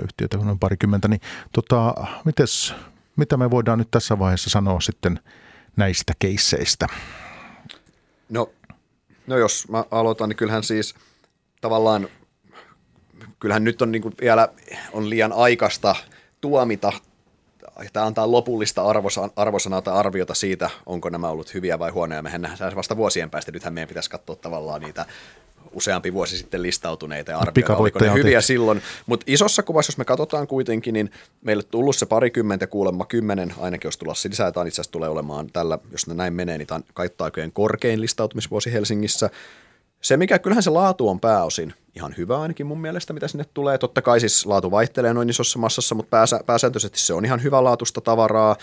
yhtiöitä 0.03 0.37
kun 0.37 0.49
on 0.49 0.59
parikymmentä. 0.59 1.07
Niin 1.07 1.21
tota, 1.51 1.93
mites, 2.25 2.73
mitä 3.15 3.37
me 3.37 3.51
voidaan 3.51 3.79
nyt 3.79 3.91
tässä 3.91 4.19
vaiheessa 4.19 4.49
sanoa 4.49 4.81
sitten 4.81 5.19
näistä 5.79 6.13
keisseistä? 6.19 6.87
No, 8.29 8.49
no 9.27 9.37
jos 9.37 9.67
mä 9.67 9.83
aloitan, 9.91 10.29
niin 10.29 10.37
kyllähän 10.37 10.63
siis 10.63 10.95
tavallaan, 11.61 12.07
kyllähän 13.39 13.63
nyt 13.63 13.81
on 13.81 13.91
niin 13.91 14.01
kuin 14.01 14.13
vielä 14.21 14.47
on 14.93 15.09
liian 15.09 15.33
aikaista– 15.33 15.95
tuomita 16.41 16.93
tai 17.93 18.03
antaa 18.03 18.31
lopullista 18.31 18.83
arvosanaa 19.35 19.81
tai 19.81 19.93
arviota 19.93 20.33
siitä, 20.33 20.69
onko 20.85 21.09
nämä 21.09 21.29
ollut 21.29 21.53
hyviä 21.53 21.79
vai 21.79 21.91
huonoja. 21.91 22.21
Mehän 22.21 22.41
nähdään 22.41 22.75
vasta 22.75 22.97
vuosien 22.97 23.29
päästä. 23.29 23.51
Nythän 23.51 23.73
meidän 23.73 23.87
pitäisi 23.87 24.09
katsoa 24.09 24.35
tavallaan 24.35 24.81
niitä 24.81 25.05
useampi 25.73 26.13
vuosi 26.13 26.37
sitten 26.37 26.61
listautuneita 26.61 27.31
ja 27.31 27.37
arvioida, 27.37 27.75
oliko 27.75 27.99
ne 27.99 28.13
hyviä 28.13 28.23
tehty. 28.23 28.47
silloin. 28.47 28.81
Mutta 29.05 29.23
isossa 29.27 29.63
kuvassa, 29.63 29.91
jos 29.91 29.97
me 29.97 30.05
katsotaan 30.05 30.47
kuitenkin, 30.47 30.93
niin 30.93 31.11
meille 31.41 31.63
tullut 31.63 31.95
se 31.95 32.05
parikymmentä, 32.05 32.67
kuulemma 32.67 33.05
kymmenen, 33.05 33.53
ainakin 33.59 33.87
jos 33.87 33.97
tulossa 33.97 34.29
lisää, 34.29 34.51
tämä 34.51 34.65
itse 34.65 34.81
asiassa 34.81 34.91
tulee 34.91 35.09
olemaan 35.09 35.47
tällä, 35.51 35.77
jos 35.91 36.07
ne 36.07 36.13
näin 36.13 36.33
menee, 36.33 36.57
niin 36.57 36.67
tämä 36.67 36.81
on 37.43 37.51
korkein 37.53 38.01
listautumisvuosi 38.01 38.73
Helsingissä. 38.73 39.29
Se, 40.01 40.17
mikä 40.17 40.39
kyllähän 40.39 40.63
se 40.63 40.69
laatu 40.69 41.09
on 41.09 41.19
pääosin 41.19 41.73
ihan 41.95 42.13
hyvä 42.17 42.41
ainakin 42.41 42.65
mun 42.65 42.81
mielestä, 42.81 43.13
mitä 43.13 43.27
sinne 43.27 43.45
tulee. 43.53 43.77
Totta 43.77 44.01
kai 44.01 44.19
siis 44.19 44.45
laatu 44.45 44.71
vaihtelee 44.71 45.13
noin 45.13 45.29
isossa 45.29 45.59
massassa, 45.59 45.95
mutta 45.95 46.09
pääsä, 46.09 46.39
pääsääntöisesti 46.45 46.99
se 46.99 47.13
on 47.13 47.25
ihan 47.25 47.43
hyvä 47.43 47.63
laatusta 47.63 48.01
tavaraa. 48.01 48.55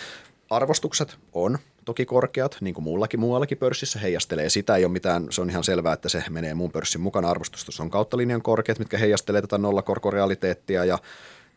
Arvostukset 0.51 1.19
on 1.33 1.59
toki 1.85 2.05
korkeat, 2.07 2.57
niin 2.61 2.75
kuin 2.75 2.85
muullakin 2.85 3.21
muuallakin 3.21 3.59
pörssissä 3.59 3.99
heijastelee 3.99 4.49
sitä. 4.49 4.77
Ei 4.77 4.85
ole 4.85 4.93
mitään, 4.93 5.27
se 5.31 5.41
on 5.41 5.51
ihan 5.51 5.65
selvää, 5.65 5.93
että 5.93 6.09
se 6.09 6.25
menee 6.31 6.55
muun 6.55 6.73
pörssin 6.73 7.01
mukana. 7.01 7.31
Arvostus 7.31 7.81
on 7.81 7.91
kautta 7.91 8.17
linjan 8.17 8.43
korkeat, 8.43 8.79
mitkä 8.79 8.99
heijastelee 8.99 9.41
tätä 9.41 9.59
nollakorkorealiteettia 9.59 10.85
ja 10.85 10.99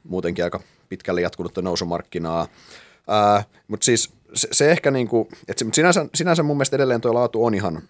muutenkin 0.04 0.44
aika 0.44 0.60
pitkälle 0.90 1.22
jatkunutta 1.22 1.62
nousumarkkinaa. 1.62 2.48
mutta 3.68 3.86
siis 3.86 4.14
se, 4.34 4.48
se 4.52 4.72
ehkä 4.72 4.92
niin 4.92 5.08
kuin, 5.08 5.28
että 5.48 5.66
sinänsä, 5.74 6.06
sinänsä 6.16 6.44
mun 6.44 6.58
mielestä 6.58 6.76
edelleen 6.76 7.02
tuo 7.02 7.14
laatu 7.14 7.46
on 7.46 7.54
ihan 7.54 7.82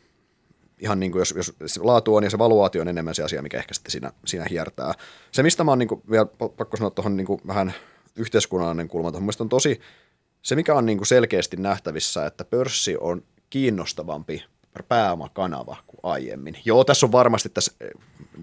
ihan 0.79 0.99
niin 0.99 1.11
kuin 1.11 1.19
jos, 1.19 1.33
jos 1.59 1.79
laatu 1.81 2.15
on 2.15 2.23
ja 2.23 2.29
se 2.29 2.37
valuaatio 2.37 2.81
on 2.81 2.87
enemmän 2.87 3.15
se 3.15 3.23
asia, 3.23 3.41
mikä 3.41 3.57
ehkä 3.57 3.73
sitten 3.73 3.91
siinä, 3.91 4.11
siinä 4.25 4.45
hiertää. 4.49 4.93
Se, 5.31 5.43
mistä 5.43 5.63
mä 5.63 5.71
oon 5.71 5.79
niin 5.79 5.87
kuin, 5.87 6.01
vielä 6.11 6.25
pakko 6.57 6.77
sanoa 6.77 6.89
tuohon 6.89 7.17
niin 7.17 7.27
kuin 7.27 7.41
vähän 7.47 7.73
yhteiskunnallinen 8.15 8.87
kulma, 8.87 9.11
tuohon 9.11 9.29
on 9.39 9.49
tosi, 9.49 9.79
se 10.41 10.55
mikä 10.55 10.75
on 10.75 10.85
niin 10.85 10.97
kuin 10.97 11.07
selkeästi 11.07 11.57
nähtävissä, 11.57 12.25
että 12.25 12.45
pörssi 12.45 12.97
on 12.99 13.23
kiinnostavampi 13.49 14.43
pääomakanava 14.87 15.77
kuin 15.87 15.99
aiemmin. 16.03 16.57
Joo, 16.65 16.83
tässä 16.83 17.05
on 17.05 17.11
varmasti 17.11 17.49
tässä, 17.49 17.71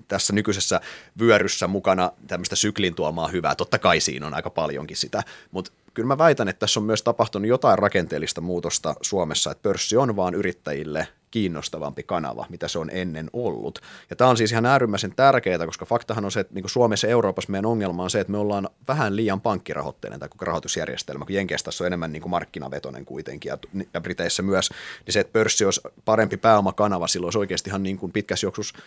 tässä 0.09 0.33
nykyisessä 0.33 0.81
vyöryssä 1.19 1.67
mukana 1.67 2.13
tämmöistä 2.27 2.57
syklin 2.57 2.95
tuomaa 2.95 3.29
hyvää. 3.29 3.55
Totta 3.55 3.79
kai 3.79 4.01
siinä 4.01 4.27
on 4.27 4.35
aika 4.35 4.51
paljonkin 4.51 4.97
sitä, 4.97 5.23
mutta 5.51 5.73
kyllä 5.95 6.07
mä 6.07 6.19
väitän, 6.19 6.49
että 6.49 6.61
tässä 6.61 6.81
on 6.81 6.87
myös 6.87 7.03
tapahtunut 7.03 7.49
jotain 7.49 7.79
rakenteellista 7.79 8.41
muutosta 8.41 8.95
Suomessa, 9.03 9.51
että 9.51 9.63
pörssi 9.63 9.97
on 9.97 10.17
vaan 10.17 10.35
yrittäjille 10.35 11.09
kiinnostavampi 11.37 12.03
kanava, 12.03 12.47
mitä 12.49 12.69
se 12.69 12.79
on 12.79 12.91
ennen 12.93 13.31
ollut. 13.33 13.81
Ja 14.11 14.17
tämä 14.17 14.31
on 14.31 14.37
siis 14.37 14.53
ihan 14.53 14.67
äärimmäisen 14.67 15.13
tärkeää, 15.17 15.67
koska 15.67 15.87
faktahan 15.87 16.25
on 16.25 16.33
se, 16.33 16.41
että 16.41 16.55
niin 16.55 16.69
Suomessa 16.69 17.07
ja 17.07 17.11
Euroopassa 17.11 17.51
meidän 17.51 17.67
ongelma 17.67 18.03
on 18.03 18.11
se, 18.11 18.21
että 18.21 18.31
me 18.31 18.39
ollaan 18.39 18.69
vähän 18.89 19.17
liian 19.17 19.41
pankkirahoitteinen 19.41 20.21
tai 20.21 20.29
rahoitusjärjestelmä, 20.41 21.25
kun 21.25 21.35
Jenkeissä 21.35 21.71
on 21.81 21.87
enemmän 21.87 22.13
niin 22.13 22.23
kuin 22.23 22.31
markkinavetoinen 22.31 23.05
kuitenkin 23.05 23.51
ja, 23.51 23.59
ja 23.95 24.01
Briteissä 24.01 24.43
myös, 24.43 24.71
niin 25.07 25.13
se, 25.13 25.21
että 25.21 25.33
pörssi 25.33 25.65
olisi 25.65 25.81
parempi 26.05 26.37
pääomakanava, 26.37 27.07
silloin 27.07 27.27
olisi 27.27 27.39
oikeasti 27.39 27.71
ihan 27.71 27.83
niin 27.83 27.99
kuin 27.99 28.13
pitkässä 28.13 28.47
juoksussa 28.47 28.79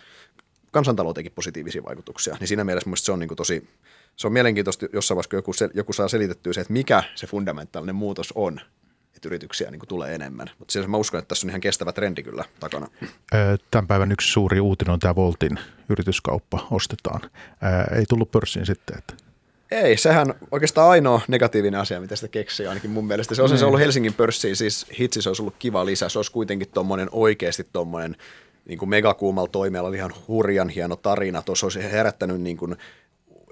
kansantalouteenkin 0.70 1.32
positiivisia 1.32 1.84
vaikutuksia. 1.84 2.36
Niin 2.40 2.48
siinä 2.48 2.64
mielessä 2.64 2.90
se 2.94 3.12
on 3.12 3.18
niin 3.18 3.28
kuin 3.28 3.36
tosi, 3.36 3.68
se 4.16 4.26
on 4.26 4.32
mielenkiintoista 4.32 4.86
jossain 4.92 5.16
vaiheessa, 5.16 5.30
kun 5.30 5.38
joku, 5.38 5.52
joku 5.74 5.92
saa 5.92 6.08
selitettyä 6.08 6.52
se, 6.52 6.60
että 6.60 6.72
mikä 6.72 7.02
se 7.14 7.26
fundamentaalinen 7.26 7.94
muutos 7.94 8.32
on, 8.34 8.60
että 9.20 9.28
yrityksiä 9.28 9.70
niin 9.70 9.78
kuin 9.78 9.88
tulee 9.88 10.14
enemmän. 10.14 10.50
Mutta 10.58 10.72
siis 10.72 10.86
mä 10.86 10.96
uskon, 10.96 11.18
että 11.18 11.28
tässä 11.28 11.46
on 11.46 11.50
ihan 11.50 11.60
kestävä 11.60 11.92
trendi 11.92 12.22
kyllä 12.22 12.44
takana. 12.60 12.86
Tämän 13.70 13.86
päivän 13.86 14.12
yksi 14.12 14.32
suuri 14.32 14.60
uutinen 14.60 14.92
on 14.92 14.98
tämä 14.98 15.14
Voltin 15.14 15.58
yrityskauppa 15.88 16.66
ostetaan. 16.70 17.20
Ei 17.96 18.04
tullut 18.08 18.30
pörssiin 18.30 18.66
sitten, 18.66 18.98
että 18.98 19.14
ei, 19.70 19.96
sehän 19.96 20.34
oikeastaan 20.50 20.90
ainoa 20.90 21.20
negatiivinen 21.28 21.80
asia, 21.80 22.00
mitä 22.00 22.16
sitä 22.16 22.28
keksii 22.28 22.66
ainakin 22.66 22.90
mun 22.90 23.06
mielestä. 23.06 23.34
Se 23.34 23.42
olisi 23.42 23.58
se 23.58 23.64
mm. 23.64 23.66
ollut 23.66 23.80
Helsingin 23.80 24.14
pörssiin, 24.14 24.56
siis 24.56 24.86
hitsi 25.00 25.22
se 25.22 25.30
olisi 25.30 25.42
ollut 25.42 25.54
kiva 25.58 25.86
lisä. 25.86 26.08
Se 26.08 26.18
olisi 26.18 26.32
kuitenkin 26.32 26.68
tuommoinen 26.74 27.08
oikeasti 27.12 27.66
tuommoinen 27.72 28.16
niin 28.64 28.78
kuin 28.78 28.88
megakuumalla 28.88 29.48
toimialalla 29.48 29.96
ihan 29.96 30.14
hurjan 30.28 30.68
hieno 30.68 30.96
tarina. 30.96 31.42
Tuossa 31.42 31.66
olisi 31.66 31.82
herättänyt 31.82 32.40
niin 32.40 32.56
kuin 32.56 32.76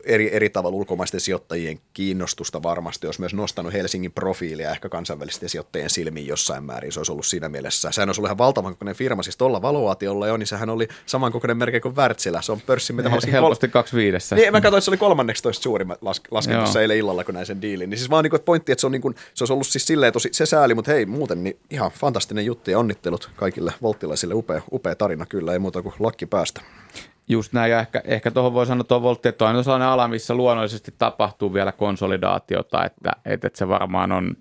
eri, 0.08 0.34
eri 0.34 0.50
tavalla 0.50 0.76
ulkomaisten 0.76 1.20
sijoittajien 1.20 1.80
kiinnostusta 1.92 2.62
varmasti, 2.62 3.06
jos 3.06 3.18
myös 3.18 3.34
nostanut 3.34 3.72
Helsingin 3.72 4.12
profiilia 4.12 4.70
ehkä 4.70 4.88
kansainvälisten 4.88 5.48
sijoittajien 5.48 5.90
silmiin 5.90 6.26
jossain 6.26 6.64
määrin. 6.64 6.92
Se 6.92 7.00
olisi 7.00 7.12
ollut 7.12 7.26
siinä 7.26 7.48
mielessä. 7.48 7.90
Sehän 7.92 8.08
olisi 8.08 8.20
ollut 8.20 8.28
ihan 8.28 8.38
valtavan 8.38 8.72
kokoinen 8.72 8.94
firma, 8.94 9.22
siis 9.22 9.36
tuolla 9.36 9.62
valuaatiolla 9.62 10.26
jo, 10.26 10.36
niin 10.36 10.46
sehän 10.46 10.70
oli 10.70 10.88
samankokoinen 11.06 11.56
merkki 11.56 11.80
kuin 11.80 11.96
Wärtsilä. 11.96 12.42
Se 12.42 12.52
on 12.52 12.60
pörssin, 12.60 12.96
mitä 12.96 13.08
mä 13.08 13.16
Helposti 13.32 13.68
kol- 13.68 13.72
kaksi 13.72 13.96
viidessä. 13.96 14.36
Niin, 14.36 14.52
mä 14.52 14.60
katsoin, 14.60 14.78
että 14.78 14.84
se 14.84 14.90
oli 14.90 14.98
13 14.98 15.62
suurin 15.62 15.88
las- 15.88 16.20
lasken 16.30 16.56
tuossa 16.56 16.82
eilen 16.82 16.96
illalla, 16.96 17.24
kun 17.24 17.34
näin 17.34 17.46
sen 17.46 17.62
diilin. 17.62 17.90
Niin 17.90 17.98
siis 17.98 18.10
vaan 18.10 18.22
niin 18.24 18.30
kuin, 18.30 18.42
pointti, 18.42 18.72
että 18.72 18.80
se, 18.80 18.86
on 18.86 18.92
niin 18.92 19.02
kuin, 19.02 19.14
se 19.34 19.44
olisi 19.44 19.52
ollut 19.52 19.66
siis 19.66 19.86
silleen 19.86 20.12
tosi, 20.12 20.28
se 20.32 20.46
sääli, 20.46 20.74
mutta 20.74 20.90
hei, 20.90 21.06
muuten 21.06 21.44
niin 21.44 21.58
ihan 21.70 21.90
fantastinen 21.90 22.46
juttu 22.46 22.70
ja 22.70 22.78
onnittelut 22.78 23.30
kaikille 23.36 23.72
volttilaisille. 23.82 24.34
Upea, 24.34 24.62
upea 24.72 24.94
tarina 24.94 25.26
kyllä, 25.26 25.52
ei 25.52 25.58
muuta 25.58 25.82
kuin 25.82 25.94
lakki 25.98 26.26
päästä. 26.26 26.60
Just 27.28 27.52
näin, 27.52 27.70
ja 27.70 27.80
ehkä, 27.80 28.02
ehkä 28.04 28.30
tuohon 28.30 28.54
voi 28.54 28.66
sanoa 28.66 28.84
tuo 28.84 29.02
voltti, 29.02 29.28
että 29.28 29.44
on 29.44 29.64
sellainen 29.64 29.88
ala, 29.88 30.08
missä 30.08 30.34
luonnollisesti 30.34 30.94
tapahtuu 30.98 31.54
vielä 31.54 31.72
konsolidaatiota, 31.72 32.84
että, 32.84 33.12
että, 33.24 33.46
että 33.46 33.58
se 33.58 33.68
varmaan 33.68 34.12
on 34.12 34.36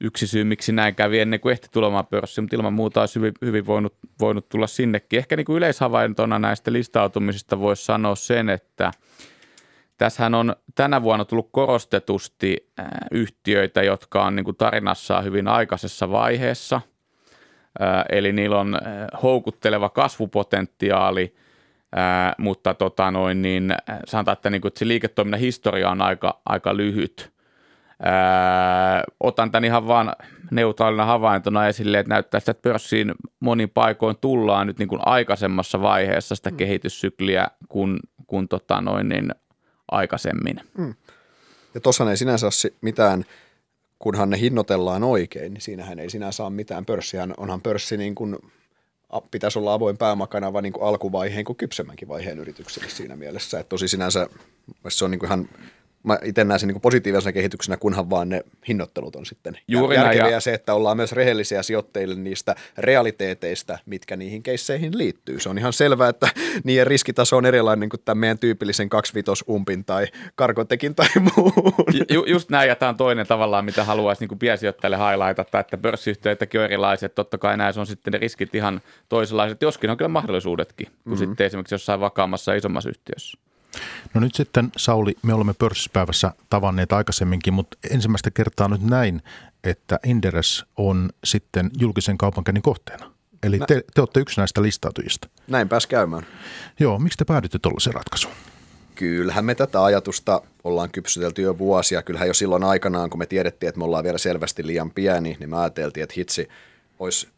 yksi 0.00 0.26
syy, 0.26 0.44
miksi 0.44 0.72
näin 0.72 0.94
kävi 0.94 1.18
ennen 1.20 1.40
kuin 1.40 1.52
ehti 1.52 1.68
tulemaan 1.72 2.06
pörssiin, 2.06 2.42
mutta 2.42 2.56
ilman 2.56 2.72
muuta 2.72 3.00
olisi 3.00 3.14
hyvin, 3.14 3.32
hyvin 3.44 3.66
voinut, 3.66 3.94
voinut 4.20 4.48
tulla 4.48 4.66
sinnekin. 4.66 5.18
Ehkä 5.18 5.36
niin 5.36 5.44
kuin 5.44 5.56
yleishavaintona 5.56 6.38
näistä 6.38 6.72
listautumisista 6.72 7.60
voisi 7.60 7.84
sanoa 7.84 8.14
sen, 8.14 8.48
että 8.48 8.90
tässähän 9.98 10.34
on 10.34 10.56
tänä 10.74 11.02
vuonna 11.02 11.24
tullut 11.24 11.48
korostetusti 11.52 12.70
yhtiöitä, 13.10 13.82
jotka 13.82 14.24
on 14.24 14.36
niin 14.36 14.44
kuin 14.44 14.56
tarinassaan 14.56 15.24
hyvin 15.24 15.48
aikaisessa 15.48 16.10
vaiheessa, 16.10 16.80
eli 18.10 18.32
niillä 18.32 18.60
on 18.60 18.78
houkutteleva 19.22 19.88
kasvupotentiaali– 19.88 21.34
Ää, 21.96 22.34
mutta 22.38 22.74
tota 22.74 23.10
noin, 23.10 23.42
niin, 23.42 23.74
sanotaan, 24.06 24.32
että, 24.32 24.50
niin 24.50 24.60
kuin, 24.60 24.68
että 24.68 24.78
se 24.78 24.88
liiketoiminnan 24.88 25.40
historia 25.40 25.90
on 25.90 26.02
aika, 26.02 26.40
aika 26.44 26.76
lyhyt. 26.76 27.32
Ää, 28.02 29.04
otan 29.20 29.50
tämän 29.50 29.64
ihan 29.64 29.88
vaan 29.88 30.12
neutraalina 30.50 31.04
havaintona 31.04 31.68
esille, 31.68 31.98
että 31.98 32.14
näyttää 32.14 32.40
sitä, 32.40 32.50
että 32.50 32.62
pörssiin 32.62 33.14
monin 33.40 33.70
paikoin 33.70 34.16
tullaan 34.20 34.66
nyt 34.66 34.78
niin 34.78 34.88
kuin 34.88 35.00
aikaisemmassa 35.04 35.80
vaiheessa 35.80 36.34
sitä 36.34 36.50
mm. 36.50 36.56
kehityssykliä 36.56 37.46
kuin, 37.68 38.00
kuin 38.26 38.48
tota 38.48 38.80
noin, 38.80 39.08
niin 39.08 39.30
aikaisemmin. 39.90 40.60
Mm. 40.78 40.94
Ja 41.74 41.80
tuossa 41.80 42.10
ei 42.10 42.16
sinänsä 42.16 42.46
ole 42.46 42.72
mitään 42.80 43.24
kunhan 43.98 44.30
ne 44.30 44.40
hinnoitellaan 44.40 45.04
oikein, 45.04 45.54
niin 45.54 45.62
siinähän 45.62 45.98
ei 45.98 46.10
sinä 46.10 46.32
saa 46.32 46.50
mitään 46.50 46.84
pörssiä. 46.84 47.28
Onhan 47.36 47.62
pörssi 47.62 47.96
niin 47.96 48.14
kuin, 48.14 48.38
pitäisi 49.30 49.58
olla 49.58 49.74
avoin 49.74 49.96
pääomakanava 49.96 50.62
niin 50.62 50.72
kuin 50.72 50.84
alkuvaiheen 50.84 51.44
kuin 51.44 51.56
kypsemmänkin 51.56 52.08
vaiheen 52.08 52.38
yritykselle 52.38 52.88
siinä 52.88 53.16
mielessä. 53.16 53.60
Että 53.60 53.68
tosi 53.68 53.88
sinänsä 53.88 54.28
se 54.88 55.04
on 55.04 55.10
niin 55.10 55.18
kuin 55.18 55.28
ihan 55.28 55.48
mä 56.06 56.18
itse 56.24 56.44
näen 56.44 56.60
sen 56.60 56.68
niin 56.68 56.80
positiivisena 56.80 57.32
kehityksenä, 57.32 57.76
kunhan 57.76 58.10
vaan 58.10 58.28
ne 58.28 58.42
hinnoittelut 58.68 59.16
on 59.16 59.26
sitten 59.26 59.58
Juuri 59.68 59.96
järkeviä 59.96 60.30
ja 60.30 60.40
se, 60.40 60.54
että 60.54 60.74
ollaan 60.74 60.96
myös 60.96 61.12
rehellisiä 61.12 61.62
sijoittajille 61.62 62.14
niistä 62.14 62.54
realiteeteista, 62.78 63.78
mitkä 63.86 64.16
niihin 64.16 64.42
keisseihin 64.42 64.98
liittyy. 64.98 65.40
Se 65.40 65.48
on 65.48 65.58
ihan 65.58 65.72
selvää, 65.72 66.08
että 66.08 66.28
niiden 66.64 66.86
riskitaso 66.86 67.36
on 67.36 67.46
erilainen 67.46 67.88
kuin 67.88 68.00
tämän 68.04 68.18
meidän 68.18 68.38
tyypillisen 68.38 68.88
kaksivitosumpin 68.88 69.84
tai 69.84 70.06
karkotekin 70.34 70.94
tai 70.94 71.08
muu. 71.36 71.52
Ju, 72.10 72.24
just 72.24 72.50
näin, 72.50 72.68
ja 72.68 72.76
tämä 72.76 72.88
on 72.88 72.96
toinen 72.96 73.26
tavallaan, 73.26 73.64
mitä 73.64 73.84
haluaisi 73.84 74.26
niin 74.26 74.38
piensijoittajille 74.38 74.96
highlightata, 74.96 75.60
että 75.60 75.76
pörssiyhtiöitäkin 75.76 76.60
on 76.60 76.64
erilaiset. 76.64 77.14
Totta 77.14 77.38
kai 77.38 77.56
näissä 77.56 77.80
on 77.80 77.86
sitten 77.86 78.12
ne 78.12 78.18
riskit 78.18 78.54
ihan 78.54 78.80
toisenlaiset, 79.08 79.62
joskin 79.62 79.90
on 79.90 79.96
kyllä 79.96 80.08
mahdollisuudetkin, 80.08 80.86
kuin 80.86 80.96
mm-hmm. 81.04 81.18
sitten 81.18 81.46
esimerkiksi 81.46 81.74
jossain 81.74 82.00
vakaammassa 82.00 82.54
isommassa 82.54 82.90
yhtiössä. 82.90 83.38
No 84.14 84.20
nyt 84.20 84.34
sitten 84.34 84.72
Sauli, 84.76 85.14
me 85.22 85.34
olemme 85.34 85.54
pörssipäivässä 85.54 86.32
tavanneet 86.50 86.92
aikaisemminkin, 86.92 87.54
mutta 87.54 87.78
ensimmäistä 87.90 88.30
kertaa 88.30 88.68
nyt 88.68 88.82
näin, 88.82 89.22
että 89.64 89.98
Inderes 90.04 90.64
on 90.76 91.10
sitten 91.24 91.70
julkisen 91.78 92.18
kaupankäynnin 92.18 92.62
kohteena. 92.62 93.12
Eli 93.42 93.58
te, 93.66 93.84
te 93.94 94.00
olette 94.00 94.20
yksi 94.20 94.40
näistä 94.40 94.62
listautujista. 94.62 95.28
Näin 95.48 95.68
pääs 95.68 95.86
käymään. 95.86 96.26
Joo, 96.80 96.98
miksi 96.98 97.18
te 97.18 97.24
päädytte 97.24 97.58
tuollaisen 97.58 97.94
ratkaisuun? 97.94 98.34
Kyllähän 98.94 99.44
me 99.44 99.54
tätä 99.54 99.84
ajatusta 99.84 100.42
ollaan 100.64 100.90
kypsytelty 100.90 101.42
jo 101.42 101.58
vuosia. 101.58 102.02
Kyllähän 102.02 102.28
jo 102.28 102.34
silloin 102.34 102.64
aikanaan, 102.64 103.10
kun 103.10 103.18
me 103.18 103.26
tiedettiin, 103.26 103.68
että 103.68 103.78
me 103.78 103.84
ollaan 103.84 104.04
vielä 104.04 104.18
selvästi 104.18 104.66
liian 104.66 104.90
pieni, 104.90 105.36
niin 105.40 105.50
me 105.50 105.56
ajateltiin, 105.56 106.04
että 106.04 106.14
hitsi, 106.16 106.48
olisi 106.98 107.28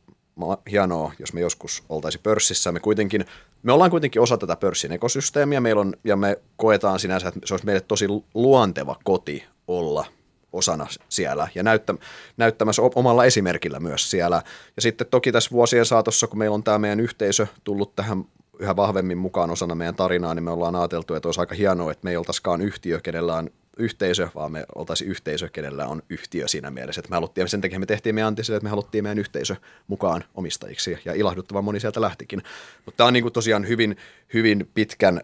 hienoa, 0.70 1.12
jos 1.18 1.32
me 1.32 1.40
joskus 1.40 1.82
oltaisiin 1.88 2.22
pörssissä. 2.22 2.72
Me 2.72 2.80
kuitenkin, 2.80 3.24
me 3.62 3.72
ollaan 3.72 3.90
kuitenkin 3.90 4.22
osa 4.22 4.38
tätä 4.38 4.56
pörssin 4.56 4.92
ekosysteemiä 4.92 5.60
meillä 5.60 5.80
on, 5.80 5.94
ja 6.04 6.16
me 6.16 6.38
koetaan 6.56 7.00
sinänsä, 7.00 7.28
että 7.28 7.40
se 7.44 7.54
olisi 7.54 7.66
meille 7.66 7.80
tosi 7.80 8.06
luonteva 8.34 8.96
koti 9.04 9.44
olla 9.68 10.06
osana 10.52 10.86
siellä 11.08 11.48
ja 11.54 11.62
näyttä, 11.62 11.94
näyttämässä 12.36 12.82
omalla 12.94 13.24
esimerkillä 13.24 13.80
myös 13.80 14.10
siellä. 14.10 14.42
Ja 14.76 14.82
sitten 14.82 15.06
toki 15.10 15.32
tässä 15.32 15.50
vuosien 15.50 15.86
saatossa, 15.86 16.26
kun 16.26 16.38
meillä 16.38 16.54
on 16.54 16.64
tämä 16.64 16.78
meidän 16.78 17.00
yhteisö 17.00 17.46
tullut 17.64 17.96
tähän 17.96 18.24
yhä 18.58 18.76
vahvemmin 18.76 19.18
mukaan 19.18 19.50
osana 19.50 19.74
meidän 19.74 19.94
tarinaa, 19.94 20.34
niin 20.34 20.44
me 20.44 20.50
ollaan 20.50 20.76
ajateltu, 20.76 21.14
että 21.14 21.28
olisi 21.28 21.40
aika 21.40 21.54
hienoa, 21.54 21.92
että 21.92 22.04
me 22.04 22.10
ei 22.10 22.16
oltaisikaan 22.16 22.60
yhtiö, 22.60 23.00
kenellä 23.00 23.36
on 23.36 23.50
yhteisö, 23.78 24.28
vaan 24.34 24.52
me 24.52 24.64
oltaisiin 24.74 25.10
yhteisö, 25.10 25.48
kenellä 25.48 25.86
on 25.86 26.02
yhtiö 26.08 26.48
siinä 26.48 26.70
mielessä. 26.70 27.00
Että 27.00 27.10
me 27.10 27.14
haluttiin, 27.14 27.48
sen 27.48 27.60
takia 27.60 27.78
me 27.78 27.86
tehtiin 27.86 28.14
meidän 28.14 28.28
antisille, 28.28 28.56
että 28.56 28.64
me 28.64 28.70
haluttiin 28.70 29.04
meidän 29.04 29.18
yhteisö 29.18 29.56
mukaan 29.86 30.24
omistajiksi 30.34 30.98
ja 31.04 31.14
ilahduttavan 31.14 31.64
moni 31.64 31.80
sieltä 31.80 32.00
lähtikin. 32.00 32.42
Mutta 32.84 32.96
tämä 32.96 33.06
on 33.06 33.12
niin 33.12 33.32
tosiaan 33.32 33.68
hyvin, 33.68 33.96
hyvin 34.34 34.70
pitkän, 34.74 35.20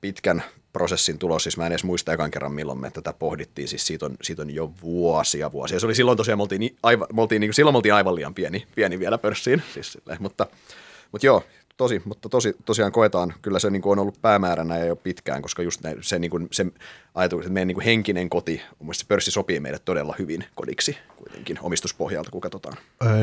pitkän 0.00 0.42
prosessin 0.72 1.18
tulos, 1.18 1.42
siis 1.42 1.56
mä 1.56 1.66
en 1.66 1.72
edes 1.72 1.84
muista 1.84 2.12
ekan 2.12 2.30
kerran 2.30 2.52
milloin 2.52 2.80
me 2.80 2.90
tätä 2.90 3.12
pohdittiin, 3.12 3.68
siis 3.68 3.86
siitä 3.86 4.06
on, 4.06 4.16
siitä 4.22 4.42
on 4.42 4.50
jo 4.50 4.72
vuosia 4.82 5.52
vuosia. 5.52 5.80
Se 5.80 5.86
oli 5.86 5.94
silloin 5.94 6.16
tosiaan, 6.16 6.38
me 6.38 6.42
oltiin, 6.42 6.76
aivan, 6.82 7.08
me 7.12 7.22
oltiin, 7.22 7.40
niin 7.40 7.48
kuin, 7.48 7.54
silloin 7.54 7.74
me 7.74 7.78
oltiin 7.78 7.94
aivan 7.94 8.14
liian 8.14 8.34
pieni, 8.34 8.66
pieni 8.74 8.98
vielä 8.98 9.18
pörssiin, 9.18 9.62
siis, 9.74 9.98
mutta, 10.18 10.46
mutta 11.12 11.26
joo, 11.26 11.44
tosi, 11.80 12.02
mutta 12.04 12.28
tosi, 12.28 12.56
tosiaan 12.64 12.92
koetaan, 12.92 13.34
kyllä 13.42 13.58
se 13.58 13.70
niin 13.70 13.82
kuin 13.82 13.92
on 13.92 13.98
ollut 13.98 14.22
päämääränä 14.22 14.78
ja 14.78 14.84
jo 14.84 14.96
pitkään, 14.96 15.42
koska 15.42 15.62
just 15.62 15.82
ne, 15.82 15.96
se, 16.00 16.18
niin 16.18 16.30
kuin, 16.30 16.48
se 16.52 16.66
ajatus, 17.14 17.40
että 17.40 17.52
meidän 17.52 17.68
niin 17.68 17.74
kuin 17.74 17.84
henkinen 17.84 18.30
koti, 18.30 18.62
mun 18.78 18.94
se 18.94 19.04
pörssi 19.08 19.30
sopii 19.30 19.60
meille 19.60 19.78
todella 19.78 20.14
hyvin 20.18 20.44
kodiksi 20.54 20.96
kuitenkin 21.16 21.58
omistuspohjalta, 21.62 22.30
kun 22.30 22.40
katsotaan. 22.40 22.76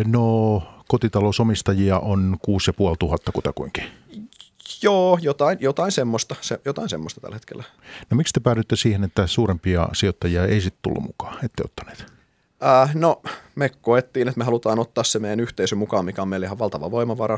No, 0.06 0.64
kotitalousomistajia 0.88 2.00
on 2.00 2.38
6500 2.42 3.34
kutakuinkin. 3.34 3.84
Joo, 4.82 5.20
jotain, 5.22 5.58
jotain, 5.62 5.92
semmoista, 5.92 6.36
se, 6.42 6.60
jotain 6.66 6.90
semmoista 6.90 7.22
tällä 7.22 7.36
hetkellä. 7.36 7.64
No 8.10 8.18
miksi 8.18 8.34
te 8.34 8.40
päädyitte 8.40 8.76
siihen, 8.76 9.04
että 9.04 9.28
suurempia 9.28 9.88
sijoittajia 9.94 10.46
ei 10.46 10.62
sitten 10.62 10.80
tullut 10.82 11.04
mukaan, 11.04 11.46
ette 11.46 11.64
ottaneet? 11.66 12.06
Äh, 12.64 12.96
no, 12.96 13.22
me 13.56 13.70
koettiin, 13.70 14.28
että 14.28 14.38
me 14.38 14.46
halutaan 14.46 14.80
ottaa 14.80 15.04
se 15.04 15.20
meidän 15.20 15.40
yhteisö 15.40 15.76
mukaan, 15.76 16.06
mikä 16.06 16.22
on 16.22 16.28
meille 16.28 16.46
ihan 16.46 16.60
valtava 16.60 16.92
voimavara 16.92 17.38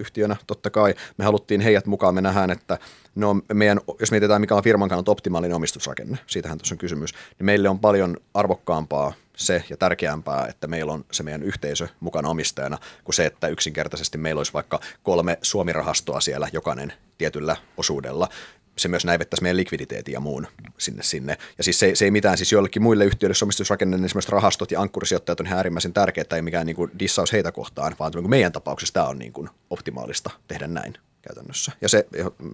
yhtiönä. 0.00 0.36
Totta 0.46 0.70
kai 0.70 0.94
me 1.16 1.24
haluttiin 1.24 1.60
heidät 1.60 1.86
mukaan, 1.86 2.14
me 2.14 2.20
nähdään, 2.20 2.50
että 2.50 2.78
no 3.14 3.36
meidän, 3.52 3.80
jos 4.00 4.10
mietitään 4.10 4.40
mikä 4.40 4.54
on 4.54 4.62
firman 4.62 4.88
kannalta 4.88 5.10
optimaalinen 5.10 5.56
omistusrakenne, 5.56 6.18
siitähän 6.26 6.58
tuossa 6.58 6.74
on 6.74 6.78
kysymys, 6.78 7.14
niin 7.38 7.46
meille 7.46 7.68
on 7.68 7.78
paljon 7.78 8.16
arvokkaampaa 8.34 9.12
se 9.36 9.64
ja 9.70 9.76
tärkeämpää, 9.76 10.46
että 10.46 10.66
meillä 10.66 10.92
on 10.92 11.04
se 11.12 11.22
meidän 11.22 11.42
yhteisö 11.42 11.88
mukana 12.00 12.28
omistajana, 12.28 12.78
kuin 13.04 13.14
se, 13.14 13.26
että 13.26 13.48
yksinkertaisesti 13.48 14.18
meillä 14.18 14.38
olisi 14.38 14.52
vaikka 14.52 14.80
kolme 15.02 15.38
suomirahastoa 15.42 16.20
siellä 16.20 16.48
jokainen 16.52 16.92
tietyllä 17.18 17.56
osuudella, 17.76 18.28
se 18.76 18.88
myös 18.88 19.04
näivettäisi 19.04 19.42
meidän 19.42 19.56
likviditeetin 19.56 20.12
ja 20.12 20.20
muun 20.20 20.46
sinne 20.78 21.02
sinne. 21.02 21.38
Ja 21.58 21.64
siis 21.64 21.78
se, 21.78 21.94
se 21.94 22.04
ei 22.04 22.10
mitään, 22.10 22.36
siis 22.36 22.52
joillekin 22.52 22.82
muille 22.82 23.04
yhtiöille 23.04 23.36
omistusrakenne, 23.42 23.96
niin 23.96 24.04
esimerkiksi 24.04 24.32
rahastot 24.32 24.70
ja 24.70 24.80
ankkurisijoittajat 24.80 25.40
on 25.40 25.46
ihan 25.46 25.56
äärimmäisen 25.56 25.92
tärkeää, 25.92 26.24
ei 26.32 26.42
mikään 26.42 26.66
niin 26.66 26.76
kuin 26.76 26.90
dissaus 26.98 27.32
heitä 27.32 27.52
kohtaan, 27.52 27.96
vaan 27.98 28.12
niin 28.14 28.22
kuin 28.22 28.30
meidän 28.30 28.52
tapauksessa 28.52 28.94
tämä 28.94 29.06
on 29.06 29.18
niin 29.18 29.32
kuin 29.32 29.48
optimaalista 29.70 30.30
tehdä 30.48 30.66
näin 30.66 30.94
käytännössä. 31.22 31.72
Ja 31.80 31.88
se, 31.88 32.06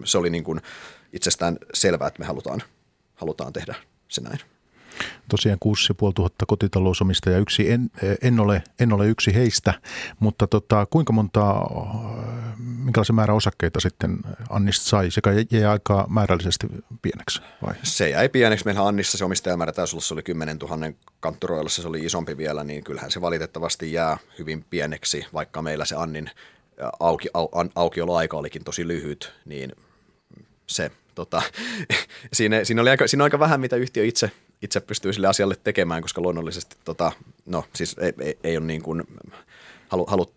se 0.03 0.17
oli 0.17 0.29
niin 0.29 0.43
kuin 0.43 0.61
itsestään 1.13 1.57
selvää, 1.73 2.07
että 2.07 2.19
me 2.19 2.25
halutaan, 2.25 2.63
halutaan 3.15 3.53
tehdä 3.53 3.75
se 4.07 4.21
näin. 4.21 4.39
Tosiaan 5.29 5.59
6500 5.59 6.45
kotitalousomistajaa, 6.47 7.39
yksi 7.39 7.71
en, 7.71 7.91
en, 8.21 8.39
ole, 8.39 8.63
en 8.79 8.93
ole 8.93 9.07
yksi 9.07 9.33
heistä, 9.33 9.73
mutta 10.19 10.47
tota, 10.47 10.85
kuinka 10.89 11.13
monta, 11.13 11.61
minkälaisen 12.87 13.15
määrä 13.15 13.33
osakkeita 13.33 13.79
sitten 13.79 14.17
Annista 14.49 14.85
sai, 14.85 15.11
sekä 15.11 15.29
jäi 15.51 15.65
aika 15.65 16.05
määrällisesti 16.09 16.67
pieneksi 17.01 17.41
vai? 17.61 17.73
Se 17.83 18.09
jäi 18.09 18.29
pieneksi. 18.29 18.65
Meillä 18.65 18.87
Annissa 18.87 19.17
se 19.17 19.25
omistajamäärä 19.25 19.71
taisi 19.71 19.95
olla, 19.95 20.03
se 20.03 20.13
oli 20.13 20.23
10 20.23 20.57
000 20.57 20.77
kantturoilla, 21.19 21.69
se 21.69 21.87
oli 21.87 22.05
isompi 22.05 22.37
vielä, 22.37 22.63
niin 22.63 22.83
kyllähän 22.83 23.11
se 23.11 23.21
valitettavasti 23.21 23.93
jää 23.93 24.17
hyvin 24.39 24.65
pieneksi, 24.69 25.25
vaikka 25.33 25.61
meillä 25.61 25.85
se 25.85 25.95
Annin 25.95 26.29
auki, 26.99 27.29
au, 27.33 27.49
aukioloaika 27.75 28.37
olikin 28.37 28.63
tosi 28.63 28.87
lyhyt, 28.87 29.33
niin 29.45 29.71
se 30.67 30.91
tota, 31.15 31.41
siinä, 32.33 32.63
siinä, 32.63 32.81
oli 32.81 32.89
aika, 32.89 33.07
siinä 33.07 33.23
aika 33.23 33.39
vähän, 33.39 33.61
mitä 33.61 33.75
yhtiö 33.75 34.05
itse, 34.05 34.31
itse 34.61 34.79
pystyy 34.79 35.13
sille 35.13 35.27
asialle 35.27 35.55
tekemään, 35.63 36.01
koska 36.01 36.21
luonnollisesti 36.21 36.75
tota, 36.85 37.11
no, 37.45 37.65
siis 37.73 37.95
ei, 37.99 38.13
ei, 38.19 38.37
ei 38.43 38.57
ole 38.57 38.65
niin 38.65 38.81
kuin, 38.81 39.03
halu, 39.89 40.05
halu, 40.05 40.33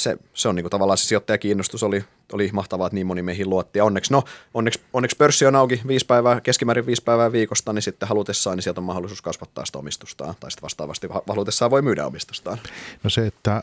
se, 0.00 0.16
se 0.34 0.48
on 0.48 0.54
niin 0.54 0.64
kuin 0.64 0.70
tavallaan 0.70 0.98
se 0.98 1.04
sijoittajakiinnostus 1.04 1.82
oli, 1.82 2.04
oli 2.32 2.50
mahtavaa, 2.52 2.86
että 2.86 2.94
niin 2.94 3.06
moni 3.06 3.22
meihin 3.22 3.50
luotti. 3.50 3.78
Ja 3.78 3.84
onneksi, 3.84 4.12
no, 4.12 4.24
onneksi, 4.54 4.80
onneksi 4.92 5.16
pörssi 5.16 5.46
on 5.46 5.56
auki 5.56 5.80
viisi 5.86 6.06
päivää, 6.06 6.40
keskimäärin 6.40 6.86
viisi 6.86 7.02
päivää 7.02 7.32
viikosta, 7.32 7.72
niin 7.72 7.82
sitten 7.82 8.08
halutessaan, 8.08 8.56
niin 8.56 8.62
sieltä 8.62 8.80
on 8.80 8.84
mahdollisuus 8.84 9.22
kasvattaa 9.22 9.64
sitä 9.64 9.78
omistustaan, 9.78 10.34
tai 10.40 10.50
sitten 10.50 10.62
vastaavasti 10.62 11.08
halutessaan 11.28 11.70
voi 11.70 11.82
myydä 11.82 12.06
omistustaan. 12.06 12.58
No 13.02 13.10
se, 13.10 13.26
että 13.26 13.56
äh, 13.56 13.62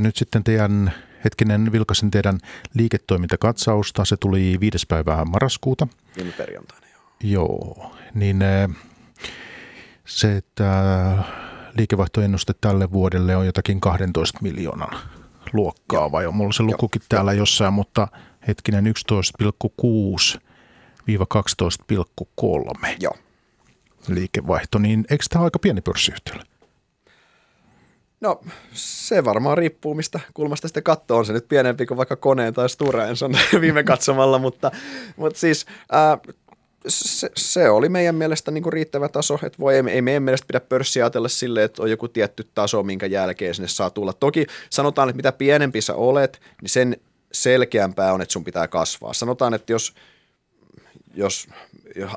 nyt 0.00 0.16
sitten 0.16 0.44
teidän 0.44 0.92
hetkinen 1.24 1.72
vilkasin 1.72 2.10
teidän 2.10 2.38
liiketoimintakatsausta, 2.74 4.04
se 4.04 4.16
tuli 4.16 4.56
viides 4.60 4.86
päivää 4.86 5.24
marraskuuta. 5.24 5.88
Viime 6.16 6.32
perjantaina, 6.32 6.86
joo. 6.92 7.02
Joo, 7.22 7.92
niin 8.14 8.42
äh, 8.42 8.70
se, 10.04 10.36
että 10.36 10.74
liikevaihtoennuste 11.78 12.54
tälle 12.60 12.92
vuodelle 12.92 13.36
on 13.36 13.46
jotakin 13.46 13.80
12 13.80 14.38
miljoonan 14.42 15.15
luokkaa, 15.52 16.12
vai 16.12 16.26
on 16.26 16.34
mulla 16.34 16.52
se 16.52 16.62
lukukin 16.62 17.02
Joo. 17.02 17.06
täällä 17.08 17.32
jossain, 17.32 17.72
mutta 17.72 18.08
hetkinen 18.48 18.84
11,6 18.86 20.40
12,3 21.08 22.96
Joo. 23.00 23.14
liikevaihto, 24.08 24.78
niin 24.78 25.04
eikö 25.10 25.24
tämä 25.30 25.44
aika 25.44 25.58
pieni 25.58 25.80
pörssiyhtiölle? 25.80 26.44
No 28.20 28.40
se 28.72 29.24
varmaan 29.24 29.58
riippuu, 29.58 29.94
mistä 29.94 30.20
kulmasta 30.34 30.68
sitten 30.68 30.82
katsoo. 30.82 31.18
On 31.18 31.26
se 31.26 31.32
nyt 31.32 31.48
pienempi 31.48 31.86
kuin 31.86 31.98
vaikka 31.98 32.16
koneen 32.16 32.54
tai 32.54 32.68
Stura 32.68 33.06
Enson 33.06 33.32
viime 33.60 33.82
katsomalla, 33.82 34.38
mutta, 34.38 34.70
mutta 35.16 35.40
siis 35.40 35.66
ää, 35.92 36.18
se, 36.88 37.30
se 37.36 37.70
oli 37.70 37.88
meidän 37.88 38.14
mielestä 38.14 38.50
niin 38.50 38.62
kuin 38.62 38.72
riittävä 38.72 39.08
taso, 39.08 39.34
että 39.34 39.58
voi, 39.58 39.74
ei, 39.74 39.82
ei 39.88 40.02
meidän 40.02 40.22
mielestä 40.22 40.46
pidä 40.46 40.60
pörssiä 40.60 41.04
ajatella 41.04 41.28
silleen, 41.28 41.64
että 41.64 41.82
on 41.82 41.90
joku 41.90 42.08
tietty 42.08 42.46
taso, 42.54 42.82
minkä 42.82 43.06
jälkeen 43.06 43.54
sinne 43.54 43.68
saa 43.68 43.90
tulla. 43.90 44.12
Toki 44.12 44.46
sanotaan, 44.70 45.08
että 45.08 45.16
mitä 45.16 45.32
pienempi 45.32 45.80
sä 45.80 45.94
olet, 45.94 46.40
niin 46.62 46.70
sen 46.70 46.96
selkeämpää 47.32 48.12
on, 48.12 48.22
että 48.22 48.32
sun 48.32 48.44
pitää 48.44 48.68
kasvaa. 48.68 49.12
Sanotaan, 49.12 49.54
että 49.54 49.72
jos, 49.72 49.94
jos 51.14 51.48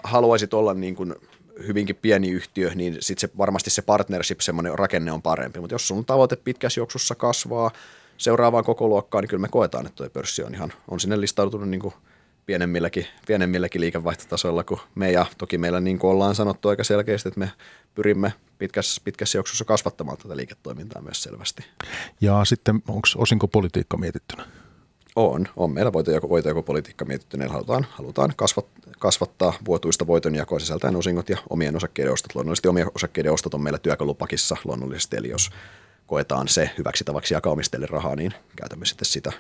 haluaisit 0.04 0.54
olla 0.54 0.74
niin 0.74 0.96
kuin 0.96 1.16
hyvinkin 1.68 1.96
pieni 1.96 2.30
yhtiö, 2.30 2.72
niin 2.76 2.98
sitten 3.00 3.30
se, 3.30 3.38
varmasti 3.38 3.70
se 3.70 3.82
partnership, 3.82 4.40
semmoinen 4.40 4.80
rakenne 4.80 5.12
on 5.12 5.22
parempi. 5.22 5.60
Mutta 5.60 5.74
jos 5.74 5.88
sun 5.88 6.06
tavoite 6.06 6.36
pitkässä 6.36 6.80
juoksussa 6.80 7.16
kasvaa 7.16 7.72
seuraavaan 8.18 8.64
koko 8.64 8.88
luokkaan, 8.88 9.22
niin 9.22 9.30
kyllä 9.30 9.42
me 9.42 9.48
koetaan, 9.48 9.86
että 9.86 9.96
tuo 9.96 10.10
pörssi 10.10 10.44
on 10.44 10.54
ihan, 10.54 10.74
on 10.88 11.00
sinne 11.00 11.22
listautunut 11.22 11.70
niin 11.70 11.82
kuin 11.82 11.94
pienemmilläkin, 12.50 13.06
pienemmilläkin 13.28 13.82
liikevaihtotasoilla 13.82 14.64
kuin 14.64 14.80
me. 14.96 15.12
Ja 15.12 15.26
toki 15.38 15.58
meillä 15.58 15.80
niin 15.80 16.00
kuin 16.00 16.12
ollaan 16.12 16.36
sanottu 16.36 16.70
aika 16.70 16.84
selkeästi, 16.84 17.30
että 17.30 17.40
me 17.40 17.52
pyrimme 17.96 18.34
pitkässä, 18.58 19.02
pitkässä 19.06 19.38
juoksussa 19.38 19.66
kasvattamaan 19.66 20.18
tätä 20.18 20.38
liiketoimintaa 20.38 21.02
myös 21.02 21.24
selvästi. 21.24 21.66
Ja 22.22 22.46
sitten 22.46 22.76
onko 22.76 23.08
osinkopolitiikka 23.16 23.98
mietittynä? 23.98 24.46
On, 25.16 25.48
on. 25.56 25.72
Meillä 25.72 25.94
voitojako, 25.94 26.30
voitojako-politiikka 26.30 27.06
mietitty, 27.06 27.38
niin 27.38 27.52
halutaan, 27.52 27.86
halutaan 27.92 28.34
kasvat, 28.36 28.66
kasvattaa 29.00 29.54
vuotuista 29.66 30.08
voitonjakoa 30.08 30.60
sisältäen 30.60 30.96
osingot 30.96 31.30
ja 31.30 31.38
omien 31.50 31.76
osakkeiden 31.76 32.14
ostot. 32.14 32.36
Luonnollisesti 32.36 32.68
omien 32.68 32.88
osakkeiden 32.96 33.32
ostot 33.34 33.54
on 33.54 33.62
meillä 33.62 33.80
työkalupakissa 33.80 34.58
luonnollisesti, 34.64 35.18
eli 35.18 35.30
jos 35.30 35.50
koetaan 36.08 36.48
se 36.48 36.72
hyväksi 36.78 37.04
tavaksi 37.04 37.34
jakaa 37.34 37.54
omistajille 37.54 37.88
rahaa, 37.88 38.16
niin 38.16 38.34
käytämme 38.56 38.86
sitten 38.86 39.06
sitä 39.06 39.32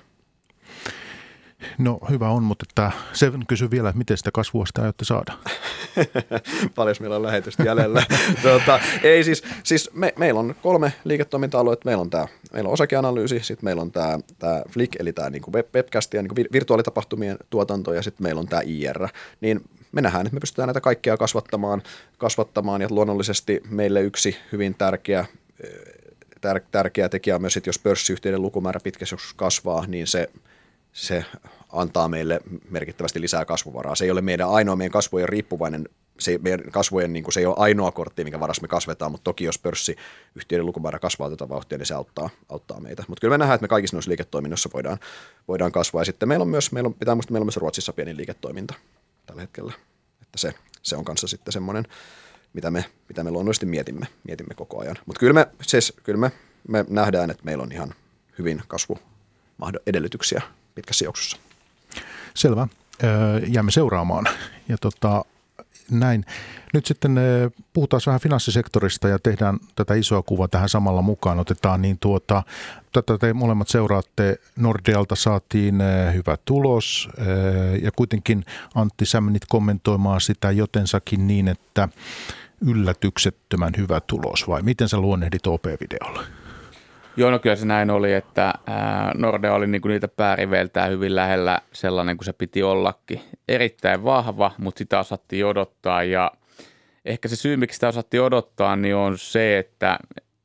No 1.77 1.99
hyvä 2.09 2.29
on, 2.29 2.43
mutta 2.43 2.65
että 2.69 2.91
se 3.13 3.31
kysy 3.47 3.71
vielä, 3.71 3.89
että 3.89 3.97
miten 3.97 4.17
sitä 4.17 4.29
kasvua 4.33 4.65
sitä 4.65 4.81
aiotte 4.81 5.05
saada? 5.05 5.33
Paljon 6.75 6.95
meillä 6.99 7.15
on 7.15 7.23
lähetystä 7.23 7.63
jäljellä. 7.63 8.03
tuota, 8.41 8.79
ei 9.03 9.23
siis, 9.23 9.43
siis 9.63 9.89
me, 9.93 10.13
meillä 10.17 10.39
on 10.39 10.55
kolme 10.61 10.93
liiketoiminta-aluetta. 11.03 11.85
Meillä 11.85 12.01
on 12.01 12.09
tämä 12.09 12.27
meillä 12.53 12.67
on 12.67 12.73
osakeanalyysi, 12.73 13.39
sitten 13.39 13.65
meillä 13.65 13.81
on 13.81 13.91
tämä, 13.91 14.19
tämä 14.39 14.61
Flick, 14.69 14.95
eli 14.99 15.13
tämä 15.13 15.29
niin 15.29 15.43
web, 15.53 15.75
webcast 15.75 16.13
ja 16.13 16.21
niin 16.21 16.47
virtuaalitapahtumien 16.51 17.37
tuotanto, 17.49 17.93
ja 17.93 18.01
sitten 18.01 18.23
meillä 18.23 18.39
on 18.39 18.47
tämä 18.47 18.61
IR. 18.65 19.07
Niin 19.41 19.61
me 19.91 20.01
nähdään, 20.01 20.25
että 20.25 20.33
me 20.33 20.39
pystytään 20.39 20.67
näitä 20.67 20.81
kaikkia 20.81 21.17
kasvattamaan, 21.17 21.81
kasvattamaan 22.17 22.81
ja 22.81 22.87
luonnollisesti 22.91 23.61
meille 23.69 24.01
yksi 24.01 24.37
hyvin 24.51 24.75
tärkeä 24.75 25.25
tär, 26.41 26.61
tärkeä 26.71 27.09
tekijä 27.09 27.35
on 27.35 27.41
myös, 27.41 27.57
että 27.57 27.69
jos 27.69 27.79
pörssiyhtiöiden 27.79 28.41
lukumäärä 28.41 28.79
pitkässä 28.83 29.15
kasvaa, 29.35 29.85
niin 29.87 30.07
se, 30.07 30.29
se 30.93 31.25
antaa 31.71 32.07
meille 32.07 32.41
merkittävästi 32.69 33.21
lisää 33.21 33.45
kasvuvaraa. 33.45 33.95
Se 33.95 34.05
ei 34.05 34.11
ole 34.11 34.21
meidän 34.21 34.49
ainoa 34.49 34.75
meidän 34.75 34.91
kasvojen 34.91 35.29
riippuvainen, 35.29 35.89
se, 36.19 36.39
meidän 36.41 36.71
kasvojen, 36.71 37.13
niin 37.13 37.23
kuin, 37.23 37.33
se 37.33 37.39
ei 37.39 37.45
ole 37.45 37.55
ainoa 37.57 37.91
kortti, 37.91 38.23
minkä 38.23 38.39
varassa 38.39 38.61
me 38.61 38.67
kasvetaan, 38.67 39.11
mutta 39.11 39.23
toki 39.23 39.43
jos 39.43 39.59
pörssiyhtiöiden 39.59 40.65
lukumäärä 40.65 40.99
kasvaa 40.99 41.29
tätä 41.29 41.49
vauhtia, 41.49 41.77
niin 41.77 41.85
se 41.85 41.93
auttaa, 41.93 42.29
auttaa 42.49 42.79
meitä. 42.79 43.03
Mutta 43.07 43.21
kyllä 43.21 43.33
me 43.33 43.37
nähdään, 43.37 43.55
että 43.55 43.63
me 43.63 43.67
kaikissa 43.67 43.95
noissa 43.95 44.09
liiketoiminnassa 44.09 44.69
voidaan, 44.73 44.97
voidaan 45.47 45.71
kasvaa. 45.71 46.01
Ja 46.01 46.05
sitten 46.05 46.29
meillä 46.29 46.43
on 46.43 46.49
myös, 46.49 46.71
meillä 46.71 46.87
on, 46.87 46.93
pitää 46.93 47.15
muistaa, 47.15 47.33
meillä 47.33 47.43
on 47.43 47.47
myös 47.47 47.57
Ruotsissa 47.57 47.93
pieni 47.93 48.17
liiketoiminta 48.17 48.73
tällä 49.25 49.41
hetkellä. 49.41 49.73
Että 50.21 50.37
se, 50.37 50.53
se 50.81 50.95
on 50.95 51.05
kanssa 51.05 51.27
sitten 51.27 51.51
semmoinen, 51.51 51.85
mitä 52.53 52.71
me, 52.71 52.85
mitä 53.09 53.23
me 53.23 53.31
luonnollisesti 53.31 53.65
mietimme, 53.65 54.07
mietimme 54.23 54.55
koko 54.55 54.81
ajan. 54.81 54.95
Mutta 55.05 55.19
kyllä, 55.19 55.33
me, 55.33 55.47
siis, 55.61 55.93
kyllä 56.03 56.19
me, 56.19 56.31
me 56.67 56.85
nähdään, 56.89 57.31
että 57.31 57.45
meillä 57.45 57.63
on 57.63 57.71
ihan 57.71 57.93
hyvin 58.39 58.61
kasvu 58.67 58.99
edellytyksiä 59.87 60.41
pitkässä 60.75 61.05
juoksussa. 61.05 61.37
Selvä. 62.35 62.67
Jäämme 63.47 63.71
seuraamaan. 63.71 64.25
Ja 64.69 64.77
tota, 64.77 65.25
näin. 65.91 66.25
Nyt 66.73 66.85
sitten 66.85 67.19
puhutaan 67.73 68.01
vähän 68.05 68.19
finanssisektorista 68.19 69.07
ja 69.07 69.19
tehdään 69.19 69.59
tätä 69.75 69.93
isoa 69.93 70.21
kuvaa 70.21 70.47
tähän 70.47 70.69
samalla 70.69 71.01
mukaan. 71.01 71.39
Otetaan 71.39 71.81
niin 71.81 71.97
tuota, 71.99 72.43
tätä 72.91 73.17
te 73.17 73.33
molemmat 73.33 73.67
seuraatte. 73.67 74.39
Nordealta 74.55 75.15
saatiin 75.15 75.75
hyvä 76.13 76.37
tulos 76.45 77.09
ja 77.81 77.91
kuitenkin 77.95 78.45
Antti 78.75 79.05
sä 79.05 79.21
menit 79.21 79.45
kommentoimaan 79.49 80.21
sitä 80.21 80.51
jotensakin 80.51 81.27
niin, 81.27 81.47
että 81.47 81.89
yllätyksettömän 82.61 83.73
hyvä 83.77 84.01
tulos 84.01 84.47
vai 84.47 84.61
miten 84.61 84.89
sä 84.89 84.97
luonnehdit 84.97 85.47
OP-videolla? 85.47 86.38
Joo, 87.19 87.31
no 87.31 87.39
kyllä 87.39 87.55
se 87.55 87.65
näin 87.65 87.89
oli, 87.89 88.13
että 88.13 88.53
Nordea 89.15 89.53
oli 89.53 89.67
niinku 89.67 89.87
niitä 89.87 90.07
pääriveiltään 90.07 90.91
hyvin 90.91 91.15
lähellä 91.15 91.59
sellainen 91.71 92.17
kuin 92.17 92.25
se 92.25 92.33
piti 92.33 92.63
ollakin. 92.63 93.21
Erittäin 93.47 94.03
vahva, 94.03 94.51
mutta 94.57 94.77
sitä 94.79 94.99
osattiin 94.99 95.45
odottaa 95.45 96.03
ja 96.03 96.31
ehkä 97.05 97.27
se 97.27 97.35
syy, 97.35 97.57
miksi 97.57 97.75
sitä 97.75 97.87
osattiin 97.87 98.23
odottaa, 98.23 98.75
niin 98.75 98.95
on 98.95 99.17
se, 99.17 99.57
että 99.57 99.99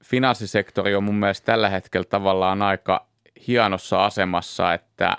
finanssisektori 0.04 0.94
on 0.94 1.04
mun 1.04 1.14
mielestä 1.14 1.46
tällä 1.46 1.68
hetkellä 1.68 2.04
tavallaan 2.04 2.62
aika 2.62 3.06
hienossa 3.48 4.04
asemassa, 4.04 4.74
että 4.74 5.16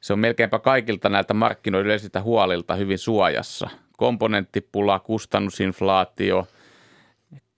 se 0.00 0.12
on 0.12 0.18
melkeinpä 0.18 0.58
kaikilta 0.58 1.08
näiltä 1.08 1.34
markkinoiden 1.34 1.86
yleisiltä 1.86 2.22
huolilta 2.22 2.74
hyvin 2.74 2.98
suojassa. 2.98 3.70
Komponenttipula, 3.96 4.98
kustannusinflaatio– 4.98 6.46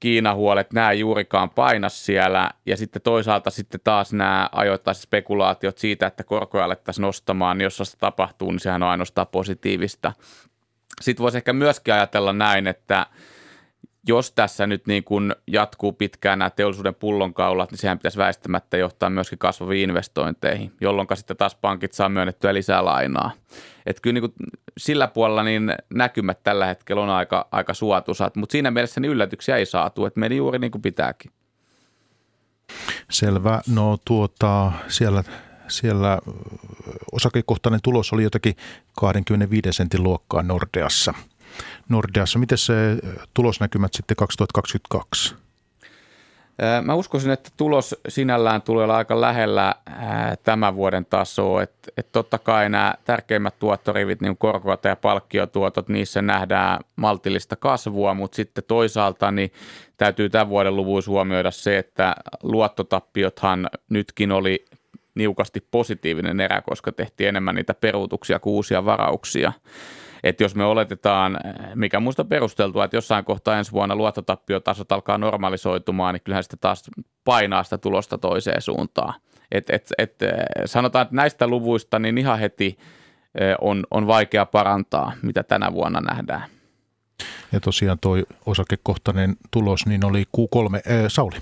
Kiinahuolet, 0.02 0.72
nämä 0.72 0.92
juurikaan 0.92 1.50
paina 1.50 1.88
siellä. 1.88 2.50
Ja 2.66 2.76
sitten 2.76 3.02
toisaalta 3.02 3.50
sitten 3.50 3.80
taas 3.84 4.12
nämä 4.12 4.48
ajoittaiset 4.52 5.02
spekulaatiot 5.02 5.78
siitä, 5.78 6.06
että 6.06 6.24
korkoja 6.24 6.64
alettaisiin 6.64 7.02
nostamaan, 7.02 7.58
niin 7.58 7.64
jos 7.64 7.76
se 7.76 7.98
tapahtuu, 7.98 8.50
niin 8.50 8.60
sehän 8.60 8.82
on 8.82 8.88
ainoastaan 8.88 9.26
positiivista. 9.26 10.12
Sitten 11.00 11.22
voisi 11.22 11.38
ehkä 11.38 11.52
myöskin 11.52 11.94
ajatella 11.94 12.32
näin, 12.32 12.66
että 12.66 13.06
jos 14.06 14.32
tässä 14.32 14.66
nyt 14.66 14.86
niin 14.86 15.04
kuin 15.04 15.34
jatkuu 15.46 15.92
pitkään 15.92 16.38
nämä 16.38 16.50
teollisuuden 16.50 16.94
pullonkaulat, 16.94 17.70
niin 17.70 17.78
sehän 17.78 17.98
pitäisi 17.98 18.18
väistämättä 18.18 18.76
johtaa 18.76 19.10
myöskin 19.10 19.38
kasvaviin 19.38 19.90
investointeihin, 19.90 20.72
jolloin 20.80 21.08
sitten 21.14 21.36
taas 21.36 21.54
pankit 21.54 21.92
saa 21.92 22.08
myönnettyä 22.08 22.54
lisää 22.54 22.84
lainaa. 22.84 23.30
Et 23.86 24.00
kyllä 24.00 24.14
niin 24.14 24.30
kuin 24.30 24.48
sillä 24.78 25.08
puolella 25.08 25.42
niin 25.42 25.74
näkymät 25.94 26.42
tällä 26.42 26.66
hetkellä 26.66 27.02
on 27.02 27.10
aika, 27.10 27.48
aika 27.52 27.74
suotuisat, 27.74 28.36
mutta 28.36 28.52
siinä 28.52 28.70
mielessä 28.70 29.00
niin 29.00 29.12
yllätyksiä 29.12 29.56
ei 29.56 29.66
saatu, 29.66 30.06
että 30.06 30.20
meni 30.20 30.36
juuri 30.36 30.58
niin 30.58 30.70
kuin 30.70 30.82
pitääkin. 30.82 31.30
Selvä. 33.10 33.60
No 33.74 33.98
tuota, 34.04 34.72
siellä, 34.88 35.24
siellä 35.68 36.18
osakekohtainen 37.12 37.80
tulos 37.82 38.12
oli 38.12 38.22
jotakin 38.22 38.56
25 38.96 39.72
sentin 39.72 40.02
luokkaa 40.02 40.42
Nordeassa– 40.42 41.14
Nordeassa. 41.92 42.38
Miten 42.38 42.58
se 42.58 42.74
tulosnäkymät 43.34 43.94
sitten 43.94 44.16
2022? 44.16 45.34
Mä 46.82 46.94
uskoisin, 46.94 47.30
että 47.30 47.50
tulos 47.56 47.96
sinällään 48.08 48.62
tulee 48.62 48.84
olla 48.84 48.96
aika 48.96 49.20
lähellä 49.20 49.74
tämän 50.42 50.76
vuoden 50.76 51.04
tasoa. 51.04 51.62
Että 51.62 51.92
et 51.96 52.12
totta 52.12 52.38
kai 52.38 52.68
nämä 52.68 52.94
tärkeimmät 53.04 53.58
tuottorivit, 53.58 54.20
niin 54.20 54.36
korkoat 54.36 54.84
ja 54.84 54.96
palkkiotuotot, 54.96 55.88
niissä 55.88 56.22
nähdään 56.22 56.80
maltillista 56.96 57.56
kasvua, 57.56 58.14
mutta 58.14 58.36
sitten 58.36 58.64
toisaalta 58.64 59.30
niin 59.30 59.52
täytyy 59.96 60.30
tämän 60.30 60.48
vuoden 60.48 60.76
luvuissa 60.76 61.10
huomioida 61.10 61.50
se, 61.50 61.78
että 61.78 62.14
luottotappiothan 62.42 63.68
nytkin 63.88 64.32
oli 64.32 64.64
niukasti 65.14 65.66
positiivinen 65.70 66.40
erä, 66.40 66.62
koska 66.62 66.92
tehtiin 66.92 67.28
enemmän 67.28 67.54
niitä 67.54 67.74
peruutuksia 67.74 68.38
kuin 68.38 68.54
uusia 68.54 68.84
varauksia. 68.84 69.52
Että 70.24 70.44
jos 70.44 70.54
me 70.54 70.64
oletetaan, 70.64 71.38
mikä 71.74 72.00
minusta 72.00 72.24
perusteltua, 72.24 72.84
että 72.84 72.96
jossain 72.96 73.24
kohtaa 73.24 73.58
ensi 73.58 73.72
vuonna 73.72 73.96
luottotappiot 73.96 74.64
alkaa 74.88 75.18
normalisoitumaan, 75.18 76.14
niin 76.14 76.22
kyllähän 76.24 76.42
sitä 76.42 76.56
taas 76.56 76.90
painaa 77.24 77.62
sitä 77.62 77.78
tulosta 77.78 78.18
toiseen 78.18 78.62
suuntaan. 78.62 79.14
Et, 79.52 79.70
et, 79.70 79.92
et, 79.98 80.18
sanotaan, 80.64 81.02
että 81.02 81.16
näistä 81.16 81.46
luvuista 81.46 81.98
niin 81.98 82.18
ihan 82.18 82.38
heti 82.38 82.78
on, 83.60 83.86
on 83.90 84.06
vaikea 84.06 84.46
parantaa, 84.46 85.12
mitä 85.22 85.42
tänä 85.42 85.72
vuonna 85.72 86.00
nähdään. 86.00 86.42
Ja 87.52 87.60
tosiaan 87.60 87.98
tuo 88.00 88.16
osakekohtainen 88.46 89.36
tulos 89.50 89.86
niin 89.86 90.04
oli 90.04 90.24
Q3. 90.36 90.74
Äh, 90.76 90.82
Sauli. 91.08 91.36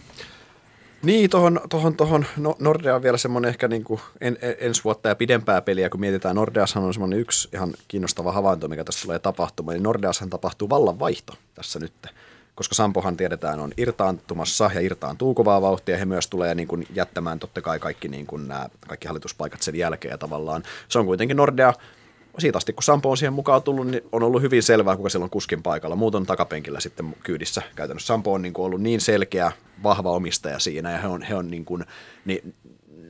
Niin, 1.02 1.30
tuohon, 1.30 1.60
tohon, 1.70 1.96
tohon, 1.96 2.26
no, 2.36 2.56
Nordea 2.58 2.94
on 2.94 3.02
vielä 3.02 3.18
semmoinen 3.18 3.48
ehkä 3.48 3.68
niin 3.68 3.84
kuin 3.84 4.00
en, 4.20 4.38
en, 4.42 4.56
ensi 4.58 4.84
vuotta 4.84 5.08
ja 5.08 5.14
pidempää 5.14 5.62
peliä, 5.62 5.90
kun 5.90 6.00
mietitään. 6.00 6.36
Nordeashan 6.36 6.84
on 6.84 6.94
semmoinen 6.94 7.18
yksi 7.18 7.48
ihan 7.52 7.74
kiinnostava 7.88 8.32
havainto, 8.32 8.68
mikä 8.68 8.84
tässä 8.84 9.02
tulee 9.02 9.18
tapahtumaan. 9.18 9.74
Niin 9.74 9.82
Nordeashan 9.82 10.30
tapahtuu 10.30 10.70
vallanvaihto 10.70 11.34
tässä 11.54 11.78
nyt, 11.78 11.92
koska 12.54 12.74
Sampohan 12.74 13.16
tiedetään 13.16 13.60
on 13.60 13.72
irtaantumassa 13.76 14.70
ja 14.74 14.80
irtaantuu 14.80 15.34
kovaa 15.34 15.62
vauhtia. 15.62 15.96
He 15.96 16.04
myös 16.04 16.28
tulee 16.28 16.54
niin 16.54 16.68
kuin 16.68 16.86
jättämään 16.94 17.38
totta 17.38 17.60
kai 17.60 17.78
kaikki, 17.78 18.08
niin 18.08 18.26
kuin 18.26 18.48
nämä, 18.48 18.68
kaikki 18.88 19.06
hallituspaikat 19.06 19.62
sen 19.62 19.76
jälkeen 19.76 20.12
ja 20.12 20.18
tavallaan. 20.18 20.62
Se 20.88 20.98
on 20.98 21.06
kuitenkin 21.06 21.36
Nordea 21.36 21.72
siitä 22.38 22.58
asti, 22.58 22.72
kun 22.72 22.82
Sampo 22.82 23.10
on 23.10 23.16
siihen 23.16 23.32
mukaan 23.32 23.62
tullut, 23.62 23.86
niin 23.86 24.02
on 24.12 24.22
ollut 24.22 24.42
hyvin 24.42 24.62
selvää, 24.62 24.96
kuka 24.96 25.08
siellä 25.08 25.24
on 25.24 25.30
kuskin 25.30 25.62
paikalla. 25.62 25.96
Muut 25.96 26.14
on 26.14 26.26
takapenkillä 26.26 26.80
sitten 26.80 27.16
kyydissä 27.22 27.62
käytännössä. 27.76 28.06
Sampo 28.06 28.32
on 28.32 28.42
niin 28.42 28.52
kuin 28.52 28.66
ollut 28.66 28.82
niin 28.82 29.00
selkeä, 29.00 29.52
vahva 29.82 30.10
omistaja 30.10 30.58
siinä 30.58 30.92
ja 30.92 30.98
he 30.98 31.08
on, 31.08 31.22
he 31.22 31.34
on 31.34 31.50
niin 31.50 31.64
kuin, 31.64 31.84
niin 32.24 32.54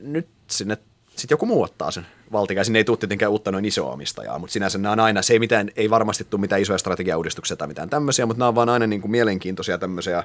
nyt 0.01 0.27
sinne 0.47 0.77
sitten 1.09 1.33
joku 1.33 1.45
muu 1.45 1.63
ottaa 1.63 1.91
sen 1.91 2.05
valtikaa. 2.31 2.63
Sinne 2.63 2.79
ei 2.79 2.83
tule 2.83 2.97
tietenkään 2.97 3.31
uutta 3.31 3.51
noin 3.51 3.65
isoa 3.65 3.91
omistajaa, 3.91 4.39
mutta 4.39 4.53
sinänsä 4.53 4.77
nämä 4.77 4.93
on 4.93 4.99
aina, 4.99 5.21
se 5.21 5.33
ei, 5.33 5.39
mitään, 5.39 5.69
ei 5.75 5.89
varmasti 5.89 6.23
tule 6.23 6.41
mitään 6.41 6.61
isoja 6.61 6.77
strategiauudistuksia 6.77 7.57
tai 7.57 7.67
mitään 7.67 7.89
tämmöisiä, 7.89 8.25
mutta 8.25 8.39
nämä 8.39 8.47
on 8.47 8.55
vaan 8.55 8.69
aina 8.69 8.87
niin 8.87 9.01
kuin 9.01 9.11
mielenkiintoisia 9.11 9.77
tämmöisiä 9.77 10.23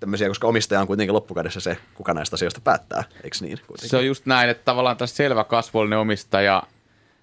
tämmöisiä, 0.00 0.28
koska 0.28 0.48
omistaja 0.48 0.80
on 0.80 0.86
kuitenkin 0.86 1.14
loppukädessä 1.14 1.60
se, 1.60 1.76
kuka 1.94 2.14
näistä 2.14 2.34
asioista 2.34 2.60
päättää, 2.64 3.04
eikö 3.24 3.36
niin? 3.40 3.58
Kuitenkin? 3.66 3.90
Se 3.90 3.96
on 3.96 4.06
just 4.06 4.26
näin, 4.26 4.50
että 4.50 4.64
tavallaan 4.64 4.96
tässä 4.96 5.16
selvä 5.16 5.44
kasvollinen 5.44 5.98
omistaja 5.98 6.62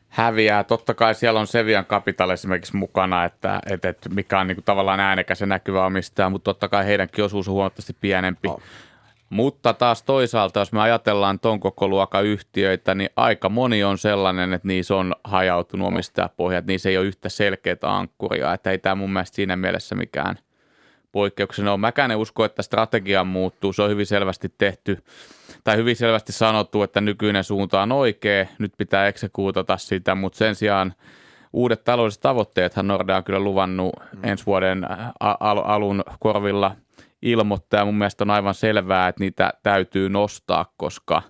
häviää. 0.10 0.64
Totta 0.64 0.94
kai 0.94 1.16
siellä 1.16 1.40
on 1.40 1.48
Sevian 1.48 1.86
Capital 1.86 2.30
esimerkiksi 2.30 2.76
mukana, 2.76 3.26
että, 3.26 3.60
että, 3.66 3.90
että 3.90 4.10
mikä 4.10 4.40
on 4.40 4.48
niin 4.48 4.56
kuin 4.56 4.66
tavallaan 4.66 5.00
äänekäs 5.00 5.42
ja 5.42 5.48
näkyvä 5.48 5.86
omistaja, 5.86 6.30
mutta 6.30 6.46
totta 6.46 6.70
kai 6.70 6.86
heidänkin 6.86 7.26
osuus 7.26 7.48
on 7.48 7.54
huomattavasti 7.54 7.98
pienempi. 8.02 8.48
Oh. 8.48 8.62
Mutta 9.30 9.74
taas 9.74 10.04
toisaalta, 10.04 10.60
jos 10.60 10.72
me 10.72 10.82
ajatellaan 10.82 11.40
ton 11.40 11.60
koko 11.60 11.88
luokan 11.88 12.26
yhtiöitä, 12.26 12.96
niin 12.96 13.10
aika 13.16 13.50
moni 13.50 13.84
on 13.84 13.98
sellainen, 13.98 14.54
että 14.54 14.68
niissä 14.68 14.96
on 14.96 15.16
hajautunut 15.24 15.88
omistajapohja, 15.88 16.58
että 16.58 16.72
niissä 16.72 16.90
ei 16.90 16.98
ole 16.98 17.06
yhtä 17.06 17.30
selkeää 17.30 17.78
ankkuria, 17.82 18.54
että 18.54 18.72
ei 18.72 18.78
tämä 18.78 18.96
mun 18.96 19.14
mielestä 19.14 19.36
siinä 19.36 19.56
mielessä 19.56 19.96
mikään 19.96 20.36
poikkeuksena 21.12 21.72
ole. 21.72 21.80
Mäkään 21.80 22.12
en 22.12 22.18
usko, 22.18 22.46
että 22.46 22.62
strategia 22.62 23.24
muuttuu, 23.24 23.74
se 23.74 23.82
on 23.82 23.90
hyvin 23.90 24.06
selvästi 24.06 24.54
tehty 24.58 25.04
tai 25.64 25.78
hyvin 25.78 25.96
selvästi 25.96 26.32
sanottu, 26.32 26.84
että 26.84 27.02
nykyinen 27.02 27.44
suunta 27.44 27.82
on 27.82 27.92
oikea, 27.92 28.46
nyt 28.60 28.74
pitää 28.78 29.08
eksekuutata 29.08 29.78
sitä, 29.78 30.16
mutta 30.16 30.38
sen 30.38 30.56
sijaan 30.56 30.94
uudet 31.54 31.84
taloudelliset 31.84 32.22
tavoitteethan 32.22 32.88
Nordea 32.88 33.18
on 33.18 33.24
kyllä 33.24 33.40
luvannut 33.40 33.94
ensi 34.24 34.46
vuoden 34.46 34.88
al- 35.20 35.64
alun 35.66 36.04
korvilla– 36.20 36.76
ilmoittaa. 37.22 37.86
Mun 37.86 37.96
mielestä 37.98 38.24
on 38.24 38.30
aivan 38.30 38.54
selvää, 38.54 39.08
että 39.08 39.24
niitä 39.24 39.54
täytyy 39.64 40.10
nostaa, 40.10 40.74
koska 40.78 41.22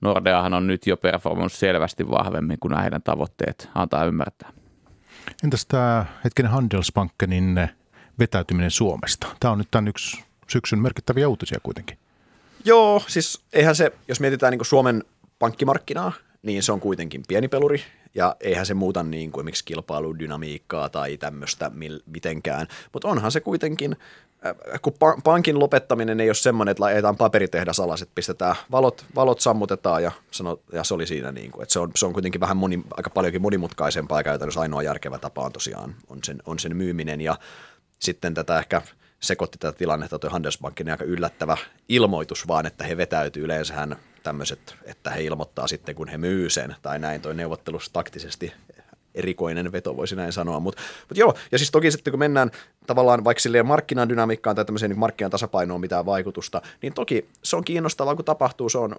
Nordeahan 0.00 0.54
on 0.54 0.66
nyt 0.66 0.86
jo 0.86 0.96
performannut 0.96 1.52
selvästi 1.52 2.10
vahvemmin 2.10 2.58
kuin 2.60 2.78
heidän 2.78 3.02
tavoitteet 3.02 3.70
antaa 3.74 4.04
ymmärtää. 4.04 4.52
Entäs 5.44 5.66
tämä 5.66 6.04
hetkinen 6.24 6.52
Handelsbankenin 6.52 7.68
vetäytyminen 8.18 8.70
Suomesta? 8.70 9.26
Tämä 9.40 9.52
on 9.52 9.58
nyt 9.58 9.68
tämän 9.70 9.88
yksi 9.88 10.24
syksyn 10.48 10.78
merkittäviä 10.78 11.28
uutisia 11.28 11.58
kuitenkin. 11.62 11.98
Joo, 12.64 13.02
siis 13.06 13.42
eihän 13.52 13.76
se, 13.76 13.92
jos 14.08 14.20
mietitään 14.20 14.50
niin 14.50 14.64
Suomen 14.64 15.04
pankkimarkkinaa, 15.38 16.12
niin 16.42 16.62
se 16.62 16.72
on 16.72 16.80
kuitenkin 16.80 17.22
pieni 17.28 17.48
peluri 17.48 17.82
ja 18.14 18.36
eihän 18.40 18.66
se 18.66 18.74
muuta 18.74 19.02
niin 19.02 19.32
kuin 19.32 19.44
miksi 19.44 19.64
kilpailudynamiikkaa 19.64 20.88
tai 20.88 21.16
tämmöistä 21.16 21.70
mitenkään, 22.06 22.66
mutta 22.92 23.08
onhan 23.08 23.32
se 23.32 23.40
kuitenkin 23.40 23.96
Äh, 24.46 24.80
kun 24.82 24.94
pankin 25.24 25.58
lopettaminen 25.58 26.20
ei 26.20 26.28
ole 26.28 26.34
semmoinen, 26.34 26.70
että 26.70 26.82
laitetaan 26.82 27.16
paperitehdas 27.16 27.80
alas, 27.80 28.02
että 28.02 28.14
pistetään 28.14 28.56
valot, 28.70 29.04
valot 29.14 29.40
sammutetaan 29.40 30.02
ja, 30.02 30.12
sano, 30.30 30.60
ja 30.72 30.84
se 30.84 30.94
oli 30.94 31.06
siinä, 31.06 31.32
niin 31.32 31.50
kuin, 31.50 31.62
että 31.62 31.72
se 31.72 31.78
on, 31.78 31.90
se 31.96 32.06
on 32.06 32.12
kuitenkin 32.12 32.40
vähän 32.40 32.56
moni, 32.56 32.82
aika 32.96 33.10
paljonkin 33.10 33.42
monimutkaisempaa 33.42 34.18
ja 34.18 34.24
käytännössä 34.24 34.60
ainoa 34.60 34.82
järkevä 34.82 35.18
tapa 35.18 35.42
on 35.42 35.52
tosiaan 35.52 35.94
on 36.08 36.18
sen, 36.24 36.42
on 36.46 36.58
sen 36.58 36.76
myyminen 36.76 37.20
ja 37.20 37.36
sitten 38.04 38.34
tätä 38.34 38.58
ehkä 38.58 38.82
sekoitti 39.20 39.58
tätä 39.58 39.78
tilannetta 39.78 40.18
tuo 40.18 40.30
Handelsbankin 40.30 40.90
aika 40.90 41.04
yllättävä 41.04 41.56
ilmoitus 41.88 42.48
vaan, 42.48 42.66
että 42.66 42.84
he 42.84 42.96
vetäytyy. 42.96 43.44
Yleensähän 43.44 43.96
tämmöiset, 44.22 44.74
että 44.84 45.10
he 45.10 45.22
ilmoittaa 45.22 45.66
sitten 45.66 45.94
kun 45.94 46.08
he 46.08 46.18
myy 46.18 46.50
sen 46.50 46.76
tai 46.82 46.98
näin 46.98 47.20
toi 47.20 47.34
neuvottelus 47.34 47.90
taktisesti 47.90 48.52
erikoinen 49.14 49.72
veto, 49.72 49.96
voisi 49.96 50.16
näin 50.16 50.32
sanoa. 50.32 50.60
Mutta 50.60 50.82
mut 51.08 51.18
joo, 51.18 51.34
ja 51.52 51.58
siis 51.58 51.70
toki 51.70 51.90
sitten 51.90 52.10
kun 52.12 52.18
mennään 52.18 52.50
tavallaan 52.86 53.24
vaikka 53.24 53.40
silleen 53.40 53.66
markkinadynamiikkaan 53.66 54.56
tai 54.56 54.64
tämmöiseen 54.64 54.90
niin 54.90 54.98
markkinan 54.98 55.30
tasapainoon 55.30 55.80
mitään 55.80 56.06
vaikutusta, 56.06 56.62
niin 56.82 56.94
toki 56.94 57.28
se 57.42 57.56
on 57.56 57.64
kiinnostavaa, 57.64 58.16
kun 58.16 58.24
tapahtuu, 58.24 58.68
se 58.68 58.78
on, 58.78 58.96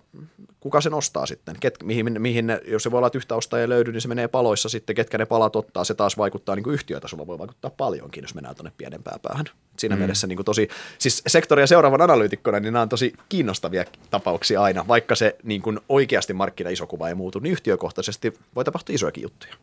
kuka 0.59 0.81
sen 0.81 0.93
ostaa 0.93 1.25
sitten, 1.25 1.55
Ket, 1.59 1.83
mihin, 1.83 2.21
mihin 2.21 2.47
ne, 2.47 2.61
jos 2.67 2.83
se 2.83 2.91
voi 2.91 2.97
olla, 2.97 3.07
että 3.07 3.17
yhtä 3.17 3.35
ostajia 3.35 3.69
löydy, 3.69 3.91
niin 3.91 4.01
se 4.01 4.07
menee 4.07 4.27
paloissa 4.27 4.69
sitten, 4.69 4.95
ketkä 4.95 5.17
ne 5.17 5.25
palat 5.25 5.55
ottaa, 5.55 5.83
se 5.83 5.93
taas 5.93 6.17
vaikuttaa 6.17 6.55
niin 6.55 6.63
kuin 6.63 6.73
yhtiötasolla, 6.73 7.27
voi 7.27 7.39
vaikuttaa 7.39 7.71
paljonkin, 7.77 8.23
jos 8.23 8.35
mennään 8.35 8.55
tuonne 8.55 8.71
pienempään 8.77 9.19
päähän. 9.19 9.45
Siinä 9.77 9.95
mm. 9.95 9.99
mielessä 9.99 10.27
niin 10.27 10.37
kuin 10.37 10.45
tosi, 10.45 10.69
siis 10.97 11.23
sektoria 11.27 11.67
seuraavan 11.67 12.01
analyytikkona, 12.01 12.59
niin 12.59 12.73
nämä 12.73 12.83
on 12.83 12.89
tosi 12.89 13.13
kiinnostavia 13.29 13.85
tapauksia 14.09 14.61
aina, 14.61 14.87
vaikka 14.87 15.15
se 15.15 15.35
niin 15.43 15.61
kuin 15.61 15.79
oikeasti 15.89 16.33
markkina 16.33 16.69
iso 16.69 16.87
kuva 16.87 17.09
ei 17.09 17.15
muutu, 17.15 17.39
niin 17.39 17.51
yhtiökohtaisesti 17.51 18.33
voi 18.55 18.65
tapahtua 18.65 18.95
isojakin 18.95 19.23
juttuja. 19.23 19.55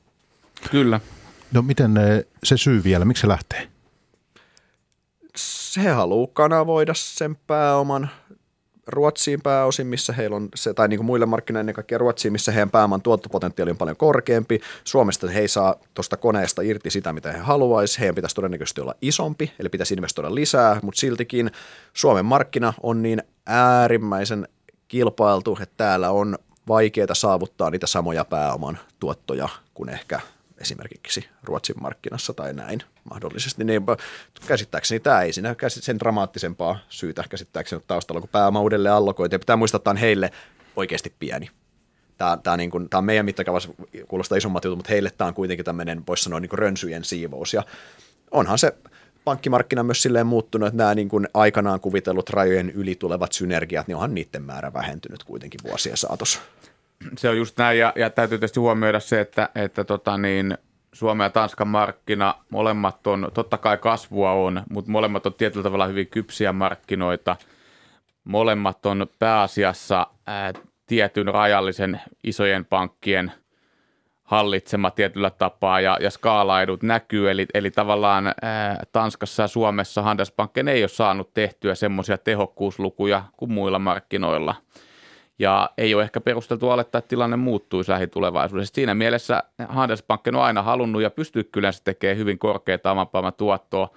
Kyllä. 0.71 1.01
No 1.53 1.63
miten 1.63 1.95
se 2.45 2.57
syy 2.57 2.85
vielä, 2.85 3.05
miksi 3.05 3.21
se 3.21 3.29
lähtee? 3.29 3.69
Se 5.37 5.89
haluaa 5.89 6.31
kanavoida 6.33 6.95
sen 6.95 7.37
pääoman 7.37 8.11
Ruotsiin 8.87 9.43
pääosin, 9.43 9.87
missä 9.87 10.13
heillä 10.13 10.37
on 10.37 10.49
se, 10.55 10.75
tai 10.75 10.89
niin 10.89 10.99
kuin 10.99 11.07
muille 11.07 11.27
markkinoille 11.27 11.61
ennen 11.61 11.75
kaikkea 11.75 11.99
Ruotsiin, 11.99 12.33
missä 12.33 12.53
heidän 12.53 12.71
pääoman 12.71 13.03
tuottopotentiaali 13.03 13.71
on 13.71 13.77
paljon 13.77 13.97
korkeampi. 13.97 14.61
Suomesta 14.85 15.29
he 15.29 15.41
ei 15.41 15.49
saa 15.49 15.75
tuosta 15.95 16.17
koneesta 16.17 16.63
irti 16.63 16.91
sitä, 16.91 17.13
mitä 17.13 17.33
he 17.33 17.39
haluaisivat. 17.39 18.01
Heidän 18.01 18.15
pitäisi 18.15 18.35
todennäköisesti 18.35 18.81
olla 18.81 18.95
isompi, 19.03 19.53
eli 19.59 19.69
pitäisi 19.69 19.95
investoida 19.95 20.35
lisää, 20.35 20.81
mutta 20.83 21.01
siltikin 21.01 21.51
Suomen 21.93 22.25
markkina 22.25 22.73
on 22.83 23.03
niin 23.03 23.23
äärimmäisen 23.47 24.49
kilpailtu, 24.89 25.59
että 25.63 25.75
täällä 25.77 26.11
on 26.11 26.39
vaikeaa 26.69 27.15
saavuttaa 27.15 27.71
niitä 27.71 27.87
samoja 27.87 28.25
pääoman 28.25 28.79
tuottoja 29.01 29.49
kuin 29.75 29.89
ehkä 29.89 30.21
esimerkiksi 30.63 31.29
Ruotsin 31.43 31.77
markkinassa 31.81 32.35
tai 32.35 32.53
näin 32.53 32.83
mahdollisesti, 33.11 33.65
niin 33.65 33.83
käsittääkseni 34.47 35.01
tämä 35.01 35.23
ei 35.23 35.33
siinä 35.33 35.55
sen 35.69 35.99
dramaattisempaa 35.99 36.79
syytä 36.89 37.25
käsittääkseni 37.31 37.83
taustalla 37.87 38.21
kuin 38.21 38.31
pääoma 38.31 38.61
uudelleen 38.61 38.95
allokointi. 38.95 39.35
Ja 39.35 39.39
pitää 39.39 39.57
muistaa, 39.57 39.77
että 39.77 39.85
tämä 39.85 39.93
on 39.93 39.97
heille 39.97 40.31
oikeasti 40.77 41.15
pieni. 41.19 41.51
Tämä, 42.19 42.39
tämä, 42.43 42.57
niin 42.57 42.71
kuin, 42.71 42.89
tämä 42.89 42.99
on 42.99 43.05
meidän 43.05 43.25
mittakaavassa 43.25 43.69
kuulostaa 44.09 44.39
isommat 44.39 44.65
jutut, 44.65 44.79
mutta 44.79 44.93
heille 44.93 45.11
tämä 45.11 45.29
on 45.29 45.35
kuitenkin 45.35 45.65
tämmöinen, 45.65 46.07
voisi 46.07 46.23
sanoa, 46.23 46.41
niin 46.41 46.49
kuin 46.49 46.59
rönsyjen 46.59 47.05
siivous. 47.05 47.55
Ja 47.55 47.63
onhan 48.31 48.59
se 48.59 48.75
pankkimarkkina 49.25 49.83
myös 49.83 50.03
silleen 50.03 50.27
muuttunut, 50.27 50.67
että 50.67 50.77
nämä 50.77 50.95
niin 50.95 51.09
kuin 51.09 51.29
aikanaan 51.35 51.81
kuvitellut 51.81 52.31
rajojen 52.31 52.71
yli 52.71 52.95
tulevat 52.95 53.33
synergiat, 53.33 53.89
niin 53.89 53.97
onhan 53.97 54.15
niiden 54.15 54.43
määrä 54.43 54.73
vähentynyt 54.73 55.25
kuitenkin 55.25 55.61
vuosien 55.65 55.97
saatossa. 55.97 56.41
Se 57.19 57.29
on 57.29 57.37
just 57.37 57.59
näin, 57.59 57.79
ja, 57.79 57.93
ja 57.97 58.11
täytyy 58.11 58.39
tietysti 58.39 58.61
huomioida 58.61 59.01
se, 59.01 59.21
että, 59.21 59.49
että 59.55 59.85
tota 59.85 60.19
niin, 60.19 60.59
Suomen 60.93 61.25
ja 61.25 61.31
Tanskan 61.31 61.69
markkina, 61.69 62.35
molemmat 62.51 63.07
on, 63.07 63.31
totta 63.35 63.59
kai 63.59 63.79
kasvua 63.79 64.33
on, 64.33 64.63
mutta 64.71 64.91
molemmat 64.91 65.27
on 65.27 65.35
tietyllä 65.35 65.63
tavalla 65.63 65.87
hyvin 65.87 66.07
kypsiä 66.07 66.53
markkinoita. 66.53 67.37
Molemmat 68.25 68.87
on 68.87 69.07
pääasiassa 69.19 70.07
ää, 70.27 70.53
tietyn 70.87 71.27
rajallisen 71.27 72.01
isojen 72.25 72.65
pankkien 72.65 73.33
hallitsema 74.23 74.91
tietyllä 74.91 75.31
tapaa 75.31 75.81
ja, 75.81 75.99
ja 76.01 76.11
skaalaedut 76.11 76.83
näkyy. 76.83 77.31
Eli, 77.31 77.47
eli 77.55 77.71
tavallaan 77.71 78.35
ää, 78.43 78.83
Tanskassa 78.93 79.43
ja 79.43 79.49
Suomessa 79.49 80.03
Handelsbanken 80.03 80.69
ei 80.69 80.83
ole 80.83 80.89
saanut 80.89 81.35
tehtyä 81.35 81.75
semmoisia 81.75 82.19
tehokkuuslukuja 82.19 83.25
kuin 83.37 83.53
muilla 83.53 83.79
markkinoilla– 83.79 84.55
ja 85.39 85.71
ei 85.79 85.95
ole 85.95 86.03
ehkä 86.03 86.21
perusteltu 86.21 86.71
olettaa, 86.71 86.99
että 86.99 87.09
tilanne 87.09 87.37
muuttuisi 87.37 87.91
lähitulevaisuudessa. 87.91 88.75
Siinä 88.75 88.95
mielessä 88.95 89.43
Handelsbank 89.69 90.27
on 90.27 90.37
aina 90.37 90.63
halunnut 90.63 91.03
ja 91.03 91.11
pystyy 91.11 91.45
kyllä 91.45 91.73
se 91.73 91.83
tekee 91.85 92.17
hyvin 92.17 92.39
korkeaa 92.39 92.93
omanpääoman 92.93 93.33
tuottoa 93.35 93.89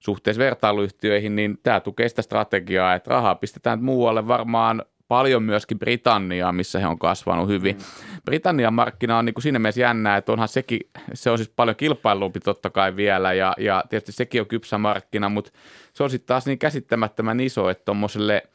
suhteessa 0.00 0.40
vertailuyhtiöihin, 0.40 1.36
niin 1.36 1.58
tämä 1.62 1.80
tukee 1.80 2.08
sitä 2.08 2.22
strategiaa, 2.22 2.94
että 2.94 3.10
rahaa 3.10 3.34
pistetään 3.34 3.84
muualle 3.84 4.28
varmaan 4.28 4.82
paljon 5.08 5.42
myöskin 5.42 5.78
Britanniaa, 5.78 6.52
missä 6.52 6.78
he 6.78 6.86
on 6.86 6.98
kasvanut 6.98 7.48
hyvin. 7.48 7.76
Mm. 7.76 7.82
Britannian 8.24 8.74
markkina 8.74 9.18
on 9.18 9.24
niin 9.24 9.34
kuin 9.34 9.42
siinä 9.42 9.58
mielessä 9.58 9.80
jännää, 9.80 10.16
että 10.16 10.32
onhan 10.32 10.48
sekin, 10.48 10.80
se 11.14 11.30
on 11.30 11.38
siis 11.38 11.52
paljon 11.56 11.76
kilpailumpi 11.76 12.40
totta 12.40 12.70
kai 12.70 12.96
vielä 12.96 13.32
ja, 13.32 13.54
ja 13.58 13.84
tietysti 13.88 14.12
sekin 14.12 14.40
on 14.40 14.46
kypsä 14.46 14.78
markkina, 14.78 15.28
mutta 15.28 15.50
se 15.92 16.02
on 16.02 16.10
sitten 16.10 16.26
taas 16.26 16.46
niin 16.46 16.58
käsittämättömän 16.58 17.40
iso, 17.40 17.70
että 17.70 17.84
tuommoiselle– 17.84 18.42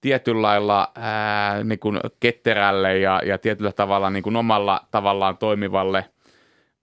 tietyllä 0.00 0.42
lailla 0.42 0.92
ää, 0.94 1.64
niin 1.64 1.78
kuin 1.78 2.00
ketterälle 2.20 2.98
ja, 2.98 3.22
ja 3.26 3.38
tietyllä 3.38 3.72
tavalla 3.72 4.10
niin 4.10 4.22
kuin 4.22 4.36
omalla 4.36 4.86
tavallaan 4.90 5.38
toimivalle 5.38 6.04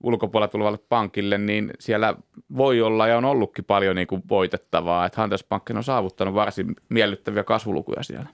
ulkopuolella 0.04 0.52
tulevalle 0.52 0.80
pankille, 0.90 1.38
niin 1.38 1.72
siellä 1.80 2.16
voi 2.58 2.82
olla 2.82 3.08
ja 3.08 3.18
on 3.18 3.26
ollutkin 3.26 3.66
paljon 3.66 3.96
niin 3.96 4.08
kuin 4.08 4.22
voitettavaa, 4.30 5.06
että 5.06 5.22
Handelsbank 5.22 5.70
on 5.76 5.84
saavuttanut 5.84 6.34
varsin 6.34 6.76
miellyttäviä 6.90 7.44
kasvulukuja 7.44 8.04
siellä. 8.04 8.30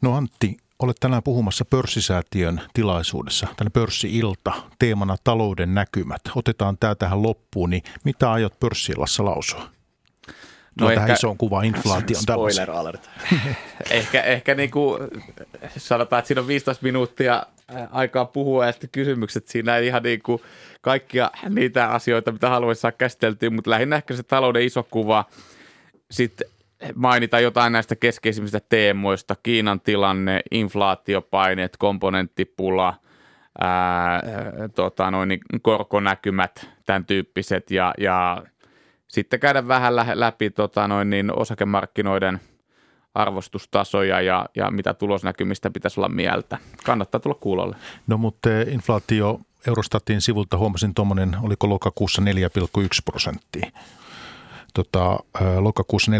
No 0.00 0.16
Antti, 0.16 0.56
olet 0.78 0.96
tänään 1.00 1.22
puhumassa 1.22 1.64
pörssisäätiön 1.64 2.60
tilaisuudessa, 2.74 3.46
tänne 3.56 3.70
pörssi-ilta, 3.70 4.52
teemana 4.78 5.16
talouden 5.24 5.74
näkymät. 5.74 6.20
Otetaan 6.36 6.78
tämä 6.78 6.94
tähän 6.94 7.22
loppuun, 7.22 7.70
niin 7.70 7.82
mitä 8.04 8.32
aiot 8.32 8.60
pörssiillassa 8.60 9.24
lausua? 9.24 9.62
No, 10.80 10.86
no 10.86 10.90
ehkä, 10.90 11.00
tähän 11.00 11.14
isoon 11.14 11.38
kuvaan 11.38 11.64
inflaation 11.64 12.22
Spoiler 12.22 12.70
alert. 12.70 13.10
ehkä, 13.90 14.22
ehkä 14.22 14.54
niin 14.54 14.70
kuin 14.70 15.00
sanotaan, 15.76 16.18
että 16.18 16.26
siinä 16.26 16.40
on 16.40 16.48
15 16.48 16.84
minuuttia 16.84 17.46
aikaa 17.90 18.24
puhua 18.24 18.66
ja 18.66 18.72
sitten 18.72 18.90
kysymykset 18.92 19.48
siinä 19.48 19.76
ei 19.76 19.86
ihan 19.86 20.02
niin 20.02 20.22
kuin 20.22 20.42
kaikkia 20.80 21.30
niitä 21.48 21.88
asioita, 21.88 22.32
mitä 22.32 22.48
haluaisin 22.48 22.80
saa 22.80 22.92
käsiteltyä, 22.92 23.50
mutta 23.50 23.70
lähinnä 23.70 23.96
ehkä 23.96 24.16
se 24.16 24.22
talouden 24.22 24.62
iso 24.62 24.82
kuva. 24.82 25.24
Sitten 26.10 26.48
mainita 26.94 27.40
jotain 27.40 27.72
näistä 27.72 27.96
keskeisimmistä 27.96 28.60
teemoista, 28.68 29.36
Kiinan 29.42 29.80
tilanne, 29.80 30.40
inflaatiopaineet, 30.50 31.76
komponenttipula, 31.76 32.94
ää, 33.60 34.22
tota 34.74 35.10
noin, 35.10 35.40
korkonäkymät, 35.62 36.68
tämän 36.86 37.04
tyyppiset 37.04 37.70
ja, 37.70 37.94
ja 37.98 38.42
sitten 39.14 39.40
käydä 39.40 39.68
vähän 39.68 39.96
läpi 39.96 40.50
tota 40.50 40.88
noin, 40.88 41.10
niin 41.10 41.38
osakemarkkinoiden 41.38 42.40
arvostustasoja 43.14 44.20
ja, 44.20 44.48
ja 44.56 44.70
mitä 44.70 44.94
tulosnäkymistä 44.94 45.70
pitäisi 45.70 46.00
olla 46.00 46.08
mieltä. 46.08 46.58
Kannattaa 46.84 47.20
tulla 47.20 47.36
kuulolle. 47.40 47.76
No 48.06 48.18
mutta 48.18 48.48
inflaatio 48.68 49.40
Eurostatin 49.68 50.20
sivulta 50.20 50.58
huomasin 50.58 50.94
tuommoinen, 50.94 51.36
oliko 51.42 51.68
lokakuussa 51.68 52.22
4,1 52.22 52.86
prosenttia. 53.04 53.70
Tota, 54.74 55.18
lokakuussa 55.58 56.12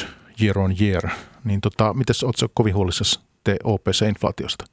4,1 0.00 0.06
year 0.42 0.58
on 0.58 0.74
year. 0.80 1.08
Niin 1.44 1.60
tota, 1.60 1.94
mites 1.94 2.24
ootko 2.24 2.46
kovin 2.54 2.74
huolissasi 2.74 3.20
te 3.44 3.56
OPC-inflaatiosta? 3.64 4.64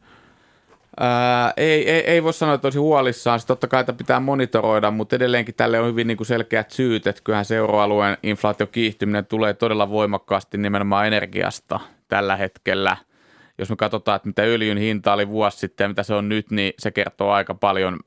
Ää, 1.03 1.53
ei, 1.57 1.89
ei, 1.89 1.99
ei 1.99 2.23
voi 2.23 2.33
sanoa, 2.33 2.55
että 2.55 2.65
olisi 2.65 2.79
huolissaan. 2.79 3.39
Sitten 3.39 3.53
totta 3.53 3.67
kai 3.67 3.79
että 3.79 3.93
pitää 3.93 4.19
monitoroida, 4.19 4.91
mutta 4.91 5.15
edelleenkin 5.15 5.55
tälle 5.55 5.79
on 5.79 5.87
hyvin 5.87 6.07
niin 6.07 6.17
kuin 6.17 6.27
selkeät 6.27 6.71
syyt, 6.71 7.07
että 7.07 7.21
kyllähän 7.23 7.45
se 7.45 7.55
euroalueen 7.55 8.17
inflaatio 8.23 8.67
kiihtyminen 8.67 9.25
tulee 9.25 9.53
todella 9.53 9.89
voimakkaasti 9.89 10.57
nimenomaan 10.57 11.07
energiasta 11.07 11.79
tällä 12.07 12.35
hetkellä. 12.35 12.97
Jos 13.57 13.69
me 13.69 13.75
katsotaan, 13.75 14.15
että 14.15 14.27
mitä 14.27 14.41
öljyn 14.41 14.77
hinta 14.77 15.13
oli 15.13 15.27
vuosi 15.27 15.57
sitten 15.57 15.85
ja 15.85 15.87
mitä 15.89 16.03
se 16.03 16.13
on 16.13 16.29
nyt, 16.29 16.51
niin 16.51 16.73
se 16.79 16.91
kertoo 16.91 17.31
aika 17.31 17.53
paljon 17.53 17.99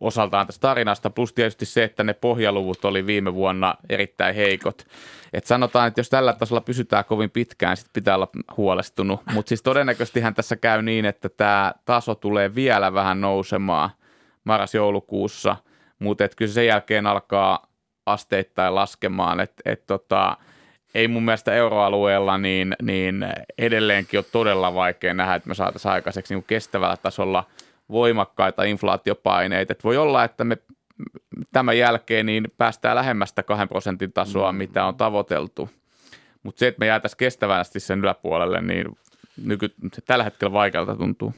osaltaan 0.00 0.46
tästä 0.46 0.60
tarinasta, 0.60 1.10
plus 1.10 1.32
tietysti 1.32 1.66
se, 1.66 1.84
että 1.84 2.04
ne 2.04 2.12
pohjaluvut 2.12 2.84
oli 2.84 3.06
viime 3.06 3.34
vuonna 3.34 3.74
erittäin 3.88 4.34
heikot. 4.34 4.86
Et 5.32 5.46
sanotaan, 5.46 5.88
että 5.88 6.00
jos 6.00 6.10
tällä 6.10 6.32
tasolla 6.32 6.60
pysytään 6.60 7.04
kovin 7.04 7.30
pitkään, 7.30 7.76
sitten 7.76 7.92
pitää 8.02 8.14
olla 8.14 8.28
huolestunut. 8.56 9.20
Mutta 9.32 9.48
siis 9.48 9.62
todennäköisestihän 9.62 10.34
tässä 10.34 10.56
käy 10.56 10.82
niin, 10.82 11.04
että 11.04 11.28
tämä 11.28 11.72
taso 11.84 12.14
tulee 12.14 12.54
vielä 12.54 12.94
vähän 12.94 13.20
nousemaan 13.20 13.90
marras-joulukuussa, 14.44 15.56
mutta 15.98 16.28
kyllä 16.36 16.48
se 16.48 16.54
sen 16.54 16.66
jälkeen 16.66 17.06
alkaa 17.06 17.66
asteittain 18.06 18.74
laskemaan. 18.74 19.40
Et, 19.40 19.52
et 19.64 19.86
tota, 19.86 20.36
ei 20.94 21.08
mun 21.08 21.24
mielestä 21.24 21.54
euroalueella 21.54 22.38
niin, 22.38 22.76
niin 22.82 23.26
edelleenkin 23.58 24.18
ole 24.18 24.24
todella 24.32 24.74
vaikea 24.74 25.14
nähdä, 25.14 25.34
että 25.34 25.48
me 25.48 25.54
saataisiin 25.54 25.92
aikaiseksi 25.92 26.34
niin 26.34 26.44
kestävällä 26.46 26.96
tasolla 26.96 27.44
voimakkaita 27.90 28.64
inflaatiopaineita. 28.64 29.72
Et 29.72 29.84
voi 29.84 29.96
olla, 29.96 30.24
että 30.24 30.44
me 30.44 30.58
tämän 31.52 31.78
jälkeen 31.78 32.26
niin 32.26 32.52
päästään 32.58 32.96
lähemmästä 32.96 33.42
kahden 33.42 33.68
prosentin 33.68 34.12
tasoa, 34.12 34.52
mm. 34.52 34.58
mitä 34.58 34.84
on 34.84 34.96
tavoiteltu. 34.96 35.70
Mutta 36.42 36.58
se, 36.58 36.66
että 36.66 36.78
me 36.78 36.86
jäätäisiin 36.86 37.18
kestävästi 37.18 37.80
sen 37.80 37.98
yläpuolelle, 37.98 38.60
niin 38.62 38.86
nyky, 39.44 39.74
tällä 40.04 40.24
hetkellä 40.24 40.52
vaikealta 40.52 40.96
tuntuu. 40.96 41.34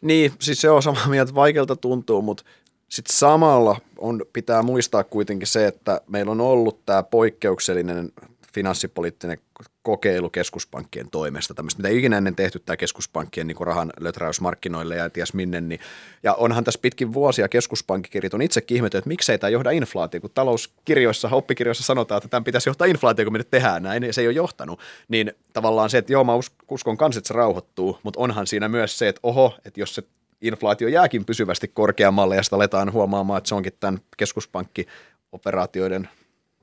Niin, 0.00 0.32
siis 0.40 0.60
se 0.60 0.70
on 0.70 0.82
samaa 0.82 1.08
mieltä, 1.08 1.28
että 1.28 1.34
vaikealta 1.34 1.76
tuntuu, 1.76 2.22
mutta 2.22 2.44
sitten 2.88 3.16
samalla 3.16 3.76
on, 3.98 4.24
pitää 4.32 4.62
muistaa 4.62 5.04
kuitenkin 5.04 5.48
se, 5.48 5.66
että 5.66 6.00
meillä 6.08 6.32
on 6.32 6.40
ollut 6.40 6.86
tämä 6.86 7.02
poikkeuksellinen 7.02 8.12
finanssipoliittinen 8.54 9.38
kokeilu 9.82 10.30
keskuspankkien 10.30 11.10
toimesta, 11.10 11.54
tämmöistä, 11.54 11.82
mitä 11.82 11.88
ikinä 11.88 12.18
ennen 12.18 12.36
tehty 12.36 12.58
tämä 12.58 12.76
keskuspankkien 12.76 13.46
niin 13.46 13.56
rahan 13.60 13.92
löträys 14.00 14.40
markkinoille 14.40 14.96
ja 14.96 15.10
ties 15.10 15.34
minne. 15.34 15.60
Niin, 15.60 15.80
ja 16.22 16.34
onhan 16.34 16.64
tässä 16.64 16.80
pitkin 16.82 17.12
vuosia 17.12 17.48
keskuspankkikirjat 17.48 18.34
on 18.34 18.42
itsekin 18.42 18.76
ihmetellyt, 18.76 19.02
että 19.02 19.08
miksei 19.08 19.38
tämä 19.38 19.48
johda 19.50 19.70
inflaatio, 19.70 20.20
kun 20.20 20.30
talouskirjoissa, 20.34 21.28
oppikirjoissa 21.32 21.84
sanotaan, 21.84 22.16
että 22.16 22.28
tämän 22.28 22.44
pitäisi 22.44 22.68
johtaa 22.68 22.86
inflaatio, 22.86 23.24
kun 23.24 23.32
me 23.32 23.38
nyt 23.38 23.50
tehdään 23.50 23.82
näin, 23.82 24.00
niin 24.00 24.14
se 24.14 24.20
ei 24.20 24.26
ole 24.26 24.34
johtanut. 24.34 24.80
Niin 25.08 25.32
tavallaan 25.52 25.90
se, 25.90 25.98
että 25.98 26.12
joo, 26.12 26.24
mä 26.24 26.32
uskon 26.70 26.96
kanssa, 26.96 27.18
että 27.18 27.28
se 27.28 27.34
rauhoittuu, 27.34 27.98
mutta 28.02 28.20
onhan 28.20 28.46
siinä 28.46 28.68
myös 28.68 28.98
se, 28.98 29.08
että 29.08 29.20
oho, 29.22 29.54
että 29.64 29.80
jos 29.80 29.94
se 29.94 30.02
inflaatio 30.40 30.88
jääkin 30.88 31.24
pysyvästi 31.24 31.68
korkeammalle 31.68 32.36
ja 32.36 32.42
sitä 32.42 32.56
aletaan 32.56 32.92
huomaamaan, 32.92 33.38
että 33.38 33.48
se 33.48 33.54
onkin 33.54 33.72
tämän 33.80 34.00
keskuspankkioperaatioiden 34.16 36.08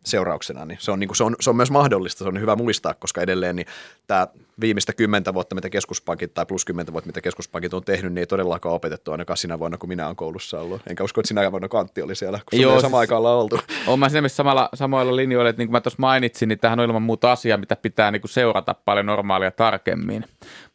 seurauksena, 0.06 0.66
niin 0.66 0.78
se 0.82 0.92
on, 0.92 1.00
niin 1.00 1.08
kuin, 1.08 1.18
se, 1.18 1.24
on, 1.24 1.36
se 1.40 1.50
on 1.50 1.56
myös 1.56 1.72
mahdollista, 1.72 2.24
se 2.24 2.30
on 2.30 2.40
hyvä 2.40 2.56
muistaa, 2.56 2.94
koska 2.94 3.22
edelleen 3.22 3.56
niin 3.56 3.68
tämä 4.08 4.28
viimeistä 4.62 4.94
kymmentä 4.94 5.34
vuotta, 5.34 5.56
mitä 5.56 5.70
keskuspankit 5.70 6.34
tai 6.34 6.46
plus 6.46 6.66
kymmentä 6.66 6.94
vuotta, 6.94 7.08
mitä 7.08 7.22
keskuspankit 7.22 7.74
on 7.74 7.84
tehnyt, 7.84 8.14
niin 8.14 8.20
ei 8.20 8.28
todellakaan 8.28 8.76
opetettu 8.76 9.12
ainakaan 9.12 9.38
sinä 9.38 9.60
vuonna, 9.60 9.78
kun 9.78 9.90
minä 9.90 10.06
olen 10.06 10.16
koulussa 10.16 10.62
ollut. 10.62 10.82
Enkä 10.90 11.04
usko, 11.04 11.22
että 11.22 11.28
sinä 11.28 11.52
vuonna 11.52 11.68
Kantti 11.68 12.02
oli 12.02 12.16
siellä, 12.16 12.40
kun 12.50 12.62
Joo, 12.62 12.82
sama 12.82 13.00
aikaan 13.00 13.20
ollaan 13.20 13.38
oltu. 13.38 13.60
Olen 13.88 14.00
mä 14.00 14.10
siinä 14.10 14.28
samalla, 14.28 14.70
samoilla 14.74 15.16
linjoilla, 15.16 15.50
että 15.50 15.60
niin 15.60 15.68
kuin 15.68 15.74
mä 15.74 15.82
tuossa 15.82 16.00
mainitsin, 16.00 16.50
niin 16.50 16.60
tähän 16.60 16.80
on 16.80 16.86
ilman 16.86 17.02
muuta 17.02 17.32
asia, 17.32 17.58
mitä 17.58 17.76
pitää 17.76 18.12
niin 18.12 18.22
kuin 18.22 18.32
seurata 18.32 18.74
paljon 18.74 19.06
normaalia 19.06 19.52
tarkemmin. 19.52 20.26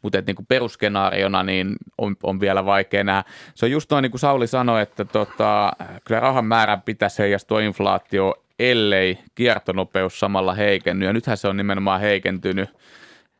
Mutta 0.01 0.21
niin 0.27 0.45
perusskenaariona 0.47 1.43
niin 1.43 1.75
on, 1.97 2.15
on, 2.23 2.39
vielä 2.39 2.65
vaikea 2.65 3.03
nähdä. 3.03 3.23
Se 3.55 3.65
on 3.65 3.71
just 3.71 3.91
noin 3.91 4.03
niin 4.03 4.11
kuin 4.11 4.19
Sauli 4.19 4.47
sanoi, 4.47 4.81
että 4.81 5.05
tota, 5.05 5.71
kyllä 6.05 6.19
rahan 6.19 6.45
määrän 6.45 6.81
pitäisi 6.81 7.19
heijastua 7.19 7.61
inflaatio 7.61 8.44
ellei 8.59 9.17
kiertonopeus 9.35 10.19
samalla 10.19 10.53
heikenny. 10.53 11.05
Ja 11.05 11.13
nythän 11.13 11.37
se 11.37 11.47
on 11.47 11.57
nimenomaan 11.57 12.01
heikentynyt. 12.01 12.69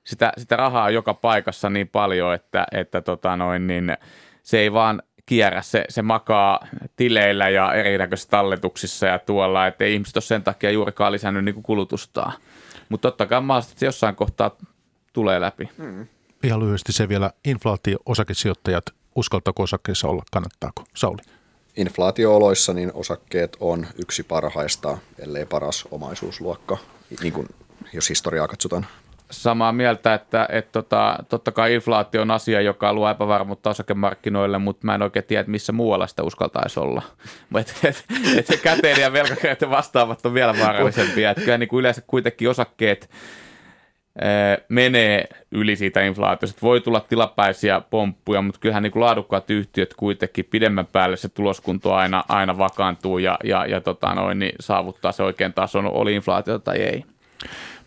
Sitä, 0.04 0.34
sitä 0.38 0.56
rahaa 0.56 0.86
on 0.86 0.94
joka 0.94 1.14
paikassa 1.14 1.70
niin 1.70 1.88
paljon, 1.88 2.34
että, 2.34 2.66
että 2.72 3.02
tota 3.02 3.36
noin, 3.36 3.68
niin 3.68 3.98
se 4.44 4.60
ei 4.60 4.74
vaan 4.74 5.02
kierrä, 5.26 5.62
se, 5.62 5.86
se 5.90 6.02
makaa 6.02 6.68
tileillä 6.96 7.50
ja 7.50 7.74
erinäköisissä 7.74 8.30
talletuksissa 8.30 9.08
ja 9.08 9.20
tuolla, 9.20 9.68
että 9.68 9.84
ei 9.84 9.94
ihmiset 9.94 10.18
ole 10.18 10.22
sen 10.22 10.44
takia 10.44 10.72
juurikaan 10.72 11.12
lisännyt 11.12 11.46
niin 11.46 11.64
kulutustaan. 11.64 12.34
Mutta 12.90 13.12
totta 13.12 13.26
kai 13.26 13.42
mahdollisesti 13.42 13.86
jossain 13.86 14.16
kohtaa 14.16 14.52
tulee 15.14 15.42
läpi. 15.42 15.70
Hmm. 15.78 16.08
Ihan 16.44 16.60
lyhyesti 16.60 16.94
se 16.94 17.10
vielä, 17.10 17.32
inflaatio-osakesijoittajat, 17.48 18.86
uskaltaako 19.16 19.64
osakkeissa 19.64 20.08
olla, 20.08 20.24
kannattaako? 20.32 20.84
Sauli? 20.96 21.22
Inflaatiooloissa 21.78 22.74
niin 22.74 22.92
osakkeet 22.94 23.58
on 23.60 23.88
yksi 24.02 24.24
parhaista, 24.24 24.98
ellei 25.20 25.46
paras 25.46 25.86
omaisuusluokka, 25.92 26.78
niin 27.22 27.34
kuin, 27.34 27.48
jos 27.94 28.10
historiaa 28.10 28.48
katsotaan. 28.48 28.86
Samaa 29.32 29.72
mieltä, 29.72 30.14
että, 30.14 30.48
että 30.52 30.72
tota, 30.72 31.18
totta 31.30 31.52
kai 31.52 31.74
inflaatio 31.74 32.22
on 32.22 32.32
asia, 32.32 32.62
joka 32.62 32.94
luo 32.94 33.10
epävarmuutta 33.10 33.70
osakemarkkinoille, 33.70 34.58
mutta 34.58 34.86
mä 34.86 34.96
en 34.96 35.02
oikein 35.02 35.26
tiedä, 35.26 35.44
missä 35.48 35.72
muualla 35.72 36.08
sitä 36.08 36.24
uskaltaisi 36.24 36.80
olla. 36.80 37.02
et, 37.60 37.76
et, 37.84 38.06
et 38.38 38.62
käteen 38.62 39.02
ja 39.02 39.14
velkakäyttö 39.14 39.70
vastaavat 39.70 40.26
on 40.26 40.34
vielä 40.34 40.56
vaarallisempia. 40.60 41.32
Että 41.32 41.44
kyllä 41.44 41.58
niin 41.58 41.70
kuin 41.70 41.80
yleensä 41.80 42.02
kuitenkin 42.08 42.50
osakkeet– 42.50 43.10
menee 44.70 45.28
yli 45.52 45.76
siitä 45.76 46.02
inflaatiosta. 46.02 46.60
Voi 46.62 46.82
tulla 46.82 47.00
tilapäisiä 47.00 47.82
pomppuja, 47.82 48.42
mutta 48.42 48.60
kyllähän 48.60 48.84
niin 48.84 48.92
kuin 48.92 49.04
laadukkaat 49.04 49.50
yhtiöt 49.50 49.94
kuitenkin 49.94 50.46
pidemmän 50.46 50.86
päälle 50.86 51.18
se 51.18 51.30
tuloskunto 51.30 51.94
aina, 51.94 52.24
aina 52.30 52.58
vakaantuu 52.58 53.18
ja, 53.18 53.38
ja, 53.44 53.66
ja 53.66 53.82
tota 53.82 54.14
noin, 54.14 54.40
niin 54.40 54.56
saavuttaa 54.60 55.12
se 55.12 55.24
oikein 55.24 55.54
tason, 55.54 55.86
oli 55.86 56.16
inflaatiota 56.16 56.64
tai 56.64 56.78
ei. 56.78 57.06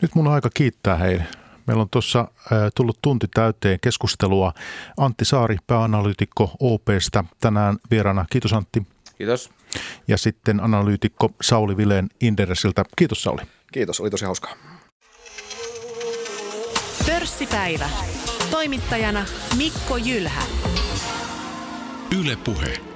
Nyt 0.03 0.15
mun 0.15 0.27
on 0.27 0.33
aika 0.33 0.51
kiittää 0.55 0.97
heille. 0.97 1.25
Meillä 1.67 1.81
on 1.81 1.89
tuossa 1.91 2.29
tullut 2.75 2.99
tunti 3.03 3.27
täyteen 3.35 3.79
keskustelua. 3.81 4.53
Antti 4.97 5.25
Saari, 5.25 5.57
pääanalyytikko 5.67 6.51
OPstä, 6.61 7.25
tänään 7.41 7.77
vieraana. 7.91 8.25
Kiitos 8.31 8.53
Antti. 8.53 8.83
Kiitos. 9.19 9.51
Ja 10.09 10.19
sitten 10.19 10.61
analyytikko 10.61 11.31
Sauli 11.43 11.77
Vileen 11.77 12.09
Inderesiltä. 12.21 12.85
Kiitos 12.97 13.23
Sauli. 13.23 13.43
Kiitos, 13.73 14.01
oli 14.01 14.11
tosi 14.11 14.25
hauskaa. 14.25 14.78
Pörssipäivä. 17.09 17.91
Toimittajana 18.51 19.25
Mikko 19.57 19.97
Jylhä. 19.97 20.43
Yle 22.21 22.37
Puhe. 22.37 22.88